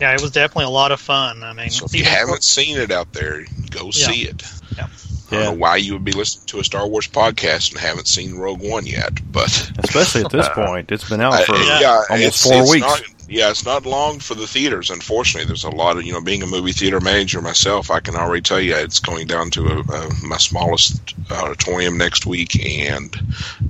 yeah, 0.00 0.14
it 0.14 0.20
was 0.20 0.32
definitely 0.32 0.64
a 0.64 0.68
lot 0.70 0.90
of 0.90 1.00
fun. 1.00 1.44
I 1.44 1.52
mean, 1.52 1.70
So 1.70 1.84
if 1.84 1.94
you 1.94 2.04
haven't 2.04 2.42
seen 2.42 2.76
it 2.76 2.90
out 2.90 3.12
there, 3.12 3.44
go 3.70 3.92
see 3.92 4.22
it. 4.22 4.42
Yeah. 4.76 4.88
I 5.30 5.34
don't 5.36 5.44
know 5.44 5.52
why 5.52 5.76
you 5.76 5.92
would 5.92 6.04
be 6.04 6.10
listening 6.10 6.44
to 6.46 6.58
a 6.58 6.64
Star 6.64 6.88
Wars 6.88 7.06
podcast 7.06 7.70
and 7.70 7.80
haven't 7.80 8.08
seen 8.08 8.34
Rogue 8.34 8.60
One 8.60 8.84
yet, 8.84 9.12
but 9.30 9.46
Especially 9.78 10.24
at 10.24 10.32
this 10.32 10.48
point, 10.54 10.90
it's 10.90 11.08
been 11.08 11.20
out 11.20 11.44
for 11.44 11.54
yeah, 11.56 12.02
almost 12.10 12.10
it's- 12.10 12.42
four 12.42 12.62
it's 12.62 12.70
weeks. 12.72 12.86
not- 12.86 13.02
yeah, 13.32 13.50
it's 13.50 13.64
not 13.64 13.86
long 13.86 14.20
for 14.20 14.34
the 14.34 14.46
theaters. 14.46 14.90
Unfortunately, 14.90 15.46
there's 15.46 15.64
a 15.64 15.70
lot 15.70 15.96
of 15.96 16.04
you 16.04 16.12
know. 16.12 16.20
Being 16.20 16.42
a 16.42 16.46
movie 16.46 16.72
theater 16.72 17.00
manager 17.00 17.40
myself, 17.40 17.90
I 17.90 18.00
can 18.00 18.14
already 18.14 18.42
tell 18.42 18.60
you 18.60 18.74
it's 18.76 19.00
going 19.00 19.26
down 19.26 19.50
to 19.52 19.68
a, 19.68 19.80
a, 19.80 20.10
my 20.22 20.36
smallest 20.36 21.14
auditorium 21.30 21.96
next 21.96 22.26
week, 22.26 22.64
and 22.64 23.16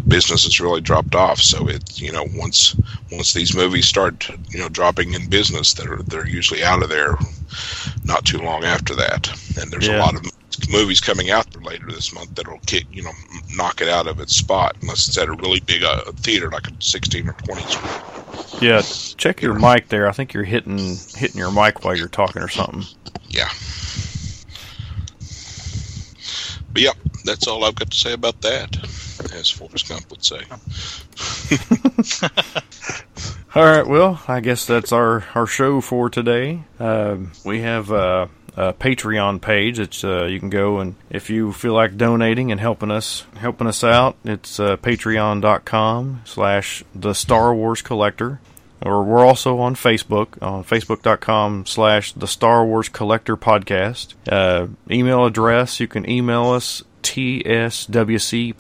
business 0.08 0.44
has 0.44 0.60
really 0.60 0.80
dropped 0.80 1.14
off. 1.14 1.40
So 1.40 1.68
it's 1.68 2.00
you 2.00 2.12
know 2.12 2.26
once 2.34 2.76
once 3.12 3.32
these 3.32 3.54
movies 3.54 3.86
start 3.86 4.28
you 4.50 4.58
know 4.58 4.68
dropping 4.68 5.14
in 5.14 5.28
business, 5.28 5.74
they're 5.74 6.00
they're 6.08 6.26
usually 6.28 6.64
out 6.64 6.82
of 6.82 6.88
there 6.90 7.16
not 8.04 8.24
too 8.24 8.38
long 8.38 8.64
after 8.64 8.96
that. 8.96 9.28
And 9.60 9.70
there's 9.72 9.88
Yeah. 9.88 9.96
a 9.96 9.98
lot 9.98 10.16
of 10.16 10.24
movies 10.70 11.00
coming 11.00 11.30
out 11.30 11.50
there 11.50 11.62
later 11.62 11.86
this 11.86 12.12
month 12.14 12.34
that'll 12.34 12.59
kick 12.66 12.84
you 12.92 13.03
know 13.03 13.12
knock 13.57 13.80
it 13.80 13.88
out 13.88 14.07
of 14.07 14.20
its 14.20 14.36
spot 14.36 14.76
unless 14.82 15.09
it's 15.09 15.18
at 15.18 15.28
a 15.28 15.32
really 15.32 15.61
big 15.61 15.82
uh, 15.82 16.03
theater 16.16 16.50
like 16.50 16.66
a 16.68 16.72
16 16.78 17.28
or 17.28 17.32
20 17.32 17.62
screen. 17.62 18.03
Yeah, 18.61 18.82
check 19.16 19.42
your 19.42 19.55
mic 19.55 19.88
there. 19.88 20.09
I 20.09 20.12
think 20.12 20.32
you're 20.32 20.44
hitting 20.44 20.96
hitting 21.14 21.38
your 21.38 21.50
mic 21.50 21.84
while 21.84 21.96
you're 21.96 22.09
talking 22.09 22.42
or 22.42 22.48
something. 22.48 22.84
Yeah. 23.28 23.48
But 26.72 26.82
yep, 26.82 26.96
that's 27.24 27.46
all 27.46 27.64
I've 27.64 27.74
got 27.74 27.90
to 27.90 27.96
say 27.96 28.12
about 28.12 28.40
that, 28.42 28.76
as 29.34 29.50
Forrest 29.50 29.88
Gump 29.88 30.11
would 30.11 30.24
say. 30.24 30.40
All 33.55 33.64
right, 33.64 33.86
well, 33.86 34.22
I 34.26 34.40
guess 34.40 34.64
that's 34.64 34.92
our, 34.92 35.26
our 35.34 35.46
show 35.46 35.82
for 35.82 36.09
today. 36.09 36.62
Um, 36.78 37.32
we 37.44 37.61
have 37.61 37.90
a, 37.90 38.30
a 38.57 38.72
Patreon 38.72 39.40
page. 39.40 39.78
It's 39.78 40.05
uh, 40.05 40.24
you 40.26 40.38
can 40.38 40.50
go 40.50 40.78
and 40.78 40.94
if 41.11 41.30
you 41.30 41.53
feel 41.53 41.74
like 41.74 41.96
donating 41.96 42.50
and 42.53 42.61
helping 42.61 42.90
us 42.90 43.24
helping 43.36 43.66
us 43.66 43.82
out, 43.82 44.16
it's 44.24 44.61
uh, 44.61 44.76
patreon.com 44.76 46.22
slash 46.24 46.84
the 46.94 47.14
Star 47.14 47.55
Wars 47.55 47.82
Collector. 47.82 48.40
Or 48.84 49.05
we're 49.05 49.24
also 49.24 49.61
on 49.61 49.76
Facebook 49.76 50.42
on 50.42 50.64
facebook.com 50.64 51.66
slash 51.66 52.12
the 52.12 52.26
Star 52.26 52.66
Wars 52.66 52.88
Collector 52.88 53.36
Podcast. 53.36 54.14
Uh, 54.28 54.66
email 54.90 55.24
address 55.24 55.78
you 55.78 55.86
can 55.86 56.09
email 56.09 56.50
us 56.50 56.82
tswcpodcast 57.03 58.57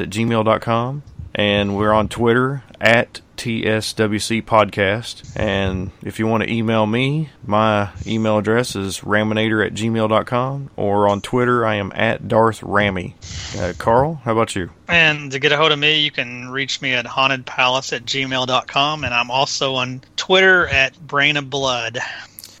at 0.00 0.10
gmail.com 0.10 1.02
and 1.34 1.76
we're 1.76 1.92
on 1.92 2.08
Twitter 2.08 2.62
at 2.80 3.20
TSWC 3.36 4.42
Podcast. 4.42 5.30
And 5.36 5.90
if 6.02 6.18
you 6.18 6.26
want 6.26 6.42
to 6.42 6.52
email 6.52 6.86
me, 6.86 7.30
my 7.44 7.90
email 8.06 8.38
address 8.38 8.76
is 8.76 9.00
raminator 9.00 9.64
at 9.64 9.74
gmail.com, 9.74 10.70
or 10.76 11.08
on 11.08 11.20
Twitter, 11.20 11.66
I 11.66 11.76
am 11.76 11.92
at 11.94 12.28
Darth 12.28 12.62
Rammy. 12.62 13.14
Uh, 13.58 13.72
Carl, 13.78 14.20
how 14.24 14.32
about 14.32 14.56
you? 14.56 14.70
And 14.88 15.30
to 15.32 15.38
get 15.38 15.52
a 15.52 15.56
hold 15.56 15.72
of 15.72 15.78
me, 15.78 16.00
you 16.00 16.10
can 16.10 16.48
reach 16.48 16.80
me 16.80 16.92
at 16.94 17.04
hauntedpalace 17.06 17.92
at 17.92 18.04
gmail.com. 18.04 19.04
And 19.04 19.14
I'm 19.14 19.30
also 19.30 19.74
on 19.74 20.02
Twitter 20.16 20.66
at 20.66 20.98
Brain 20.98 21.36
of 21.36 21.50
Blood. 21.50 21.98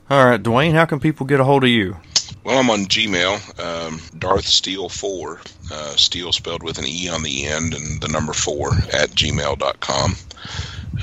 All 0.08 0.24
right, 0.24 0.42
Dwayne, 0.42 0.72
how 0.72 0.84
can 0.84 1.00
people 1.00 1.26
get 1.26 1.40
a 1.40 1.44
hold 1.44 1.64
of 1.64 1.70
you? 1.70 1.96
Well, 2.44 2.58
I'm 2.58 2.70
on 2.70 2.86
Gmail, 2.86 3.60
um, 3.60 4.00
Darth 4.18 4.46
Steele 4.46 4.88
4, 4.88 5.40
uh, 5.72 5.96
spelled 5.96 6.62
with 6.62 6.78
an 6.78 6.86
E 6.86 7.08
on 7.08 7.22
the 7.22 7.46
end 7.46 7.74
and 7.74 8.00
the 8.00 8.08
number 8.08 8.32
4 8.32 8.72
at 8.92 9.10
gmail.com. 9.10 10.14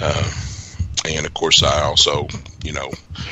Uh, 0.01 0.31
and 1.05 1.25
of 1.25 1.33
course, 1.33 1.63
I 1.63 1.81
also, 1.81 2.27
you 2.63 2.71
know, 2.71 2.91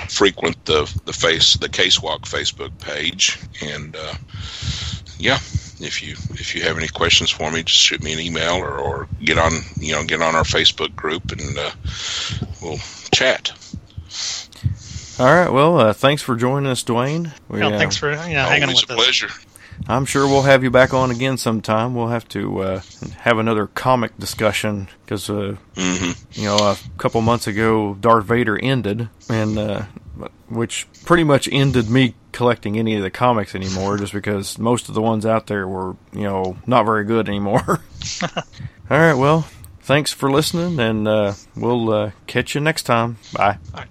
frequent 0.09 0.63
the 0.65 0.91
the 1.05 1.13
face 1.13 1.55
the 1.55 1.69
Case 1.69 2.01
Walk 2.01 2.23
Facebook 2.23 2.77
page, 2.79 3.39
and 3.61 3.95
uh, 3.95 4.13
yeah, 5.17 5.39
if 5.79 6.03
you 6.03 6.15
if 6.31 6.55
you 6.55 6.63
have 6.63 6.77
any 6.77 6.87
questions 6.87 7.29
for 7.29 7.49
me, 7.51 7.63
just 7.63 7.79
shoot 7.79 8.03
me 8.03 8.13
an 8.13 8.19
email 8.19 8.55
or, 8.55 8.77
or 8.77 9.07
get 9.23 9.37
on 9.37 9.53
you 9.77 9.93
know 9.93 10.03
get 10.03 10.21
on 10.21 10.35
our 10.35 10.43
Facebook 10.43 10.95
group 10.95 11.31
and 11.31 11.57
uh, 11.57 11.71
we'll 12.61 12.79
chat. 13.13 13.51
All 15.21 15.27
right, 15.27 15.53
well, 15.53 15.79
uh, 15.79 15.93
thanks 15.93 16.23
for 16.23 16.35
joining 16.35 16.67
us, 16.67 16.83
Dwayne. 16.83 17.31
We, 17.47 17.59
Well, 17.59 17.75
uh, 17.75 17.77
thanks 17.77 17.95
for 17.95 18.09
you 18.09 18.33
know, 18.33 18.43
hanging 18.45 18.63
Always 18.63 18.81
a 18.81 18.87
pleasure. 18.87 19.29
I'm 19.87 20.05
sure 20.05 20.25
we'll 20.25 20.41
have 20.41 20.63
you 20.63 20.71
back 20.71 20.95
on 20.95 21.11
again 21.11 21.37
sometime. 21.37 21.93
We'll 21.93 22.07
have 22.07 22.27
to 22.29 22.59
uh, 22.61 22.81
have 23.19 23.37
another 23.37 23.67
comic 23.67 24.17
discussion 24.17 24.87
because, 25.05 25.29
uh, 25.29 25.57
hmm 25.77 26.11
you 26.31 26.45
know, 26.45 26.57
a 26.57 26.77
couple 26.97 27.21
months 27.21 27.45
ago, 27.45 27.93
Darth 27.93 28.25
Vader 28.25 28.57
ended, 28.57 29.09
and 29.29 29.59
uh, 29.59 29.83
which 30.49 30.87
pretty 31.05 31.23
much 31.23 31.47
ended 31.51 31.87
me 31.87 32.15
collecting 32.31 32.79
any 32.79 32.95
of 32.95 33.03
the 33.03 33.11
comics 33.11 33.53
anymore, 33.53 33.97
just 33.99 34.13
because 34.13 34.57
most 34.57 34.89
of 34.89 34.95
the 34.95 35.03
ones 35.03 35.23
out 35.23 35.45
there 35.45 35.67
were, 35.67 35.95
you 36.13 36.23
know, 36.23 36.57
not 36.65 36.87
very 36.87 37.05
good 37.05 37.29
anymore. 37.29 37.61
All 38.89 38.97
right, 38.97 39.13
well, 39.13 39.41
thanks 39.81 40.11
for 40.11 40.31
listening, 40.31 40.79
and 40.79 41.07
uh, 41.07 41.33
we'll 41.55 41.91
uh, 41.91 42.11
catch 42.25 42.55
you 42.55 42.61
next 42.61 42.83
time. 42.83 43.17
Bye. 43.33 43.59
All 43.75 43.81
right. 43.81 43.87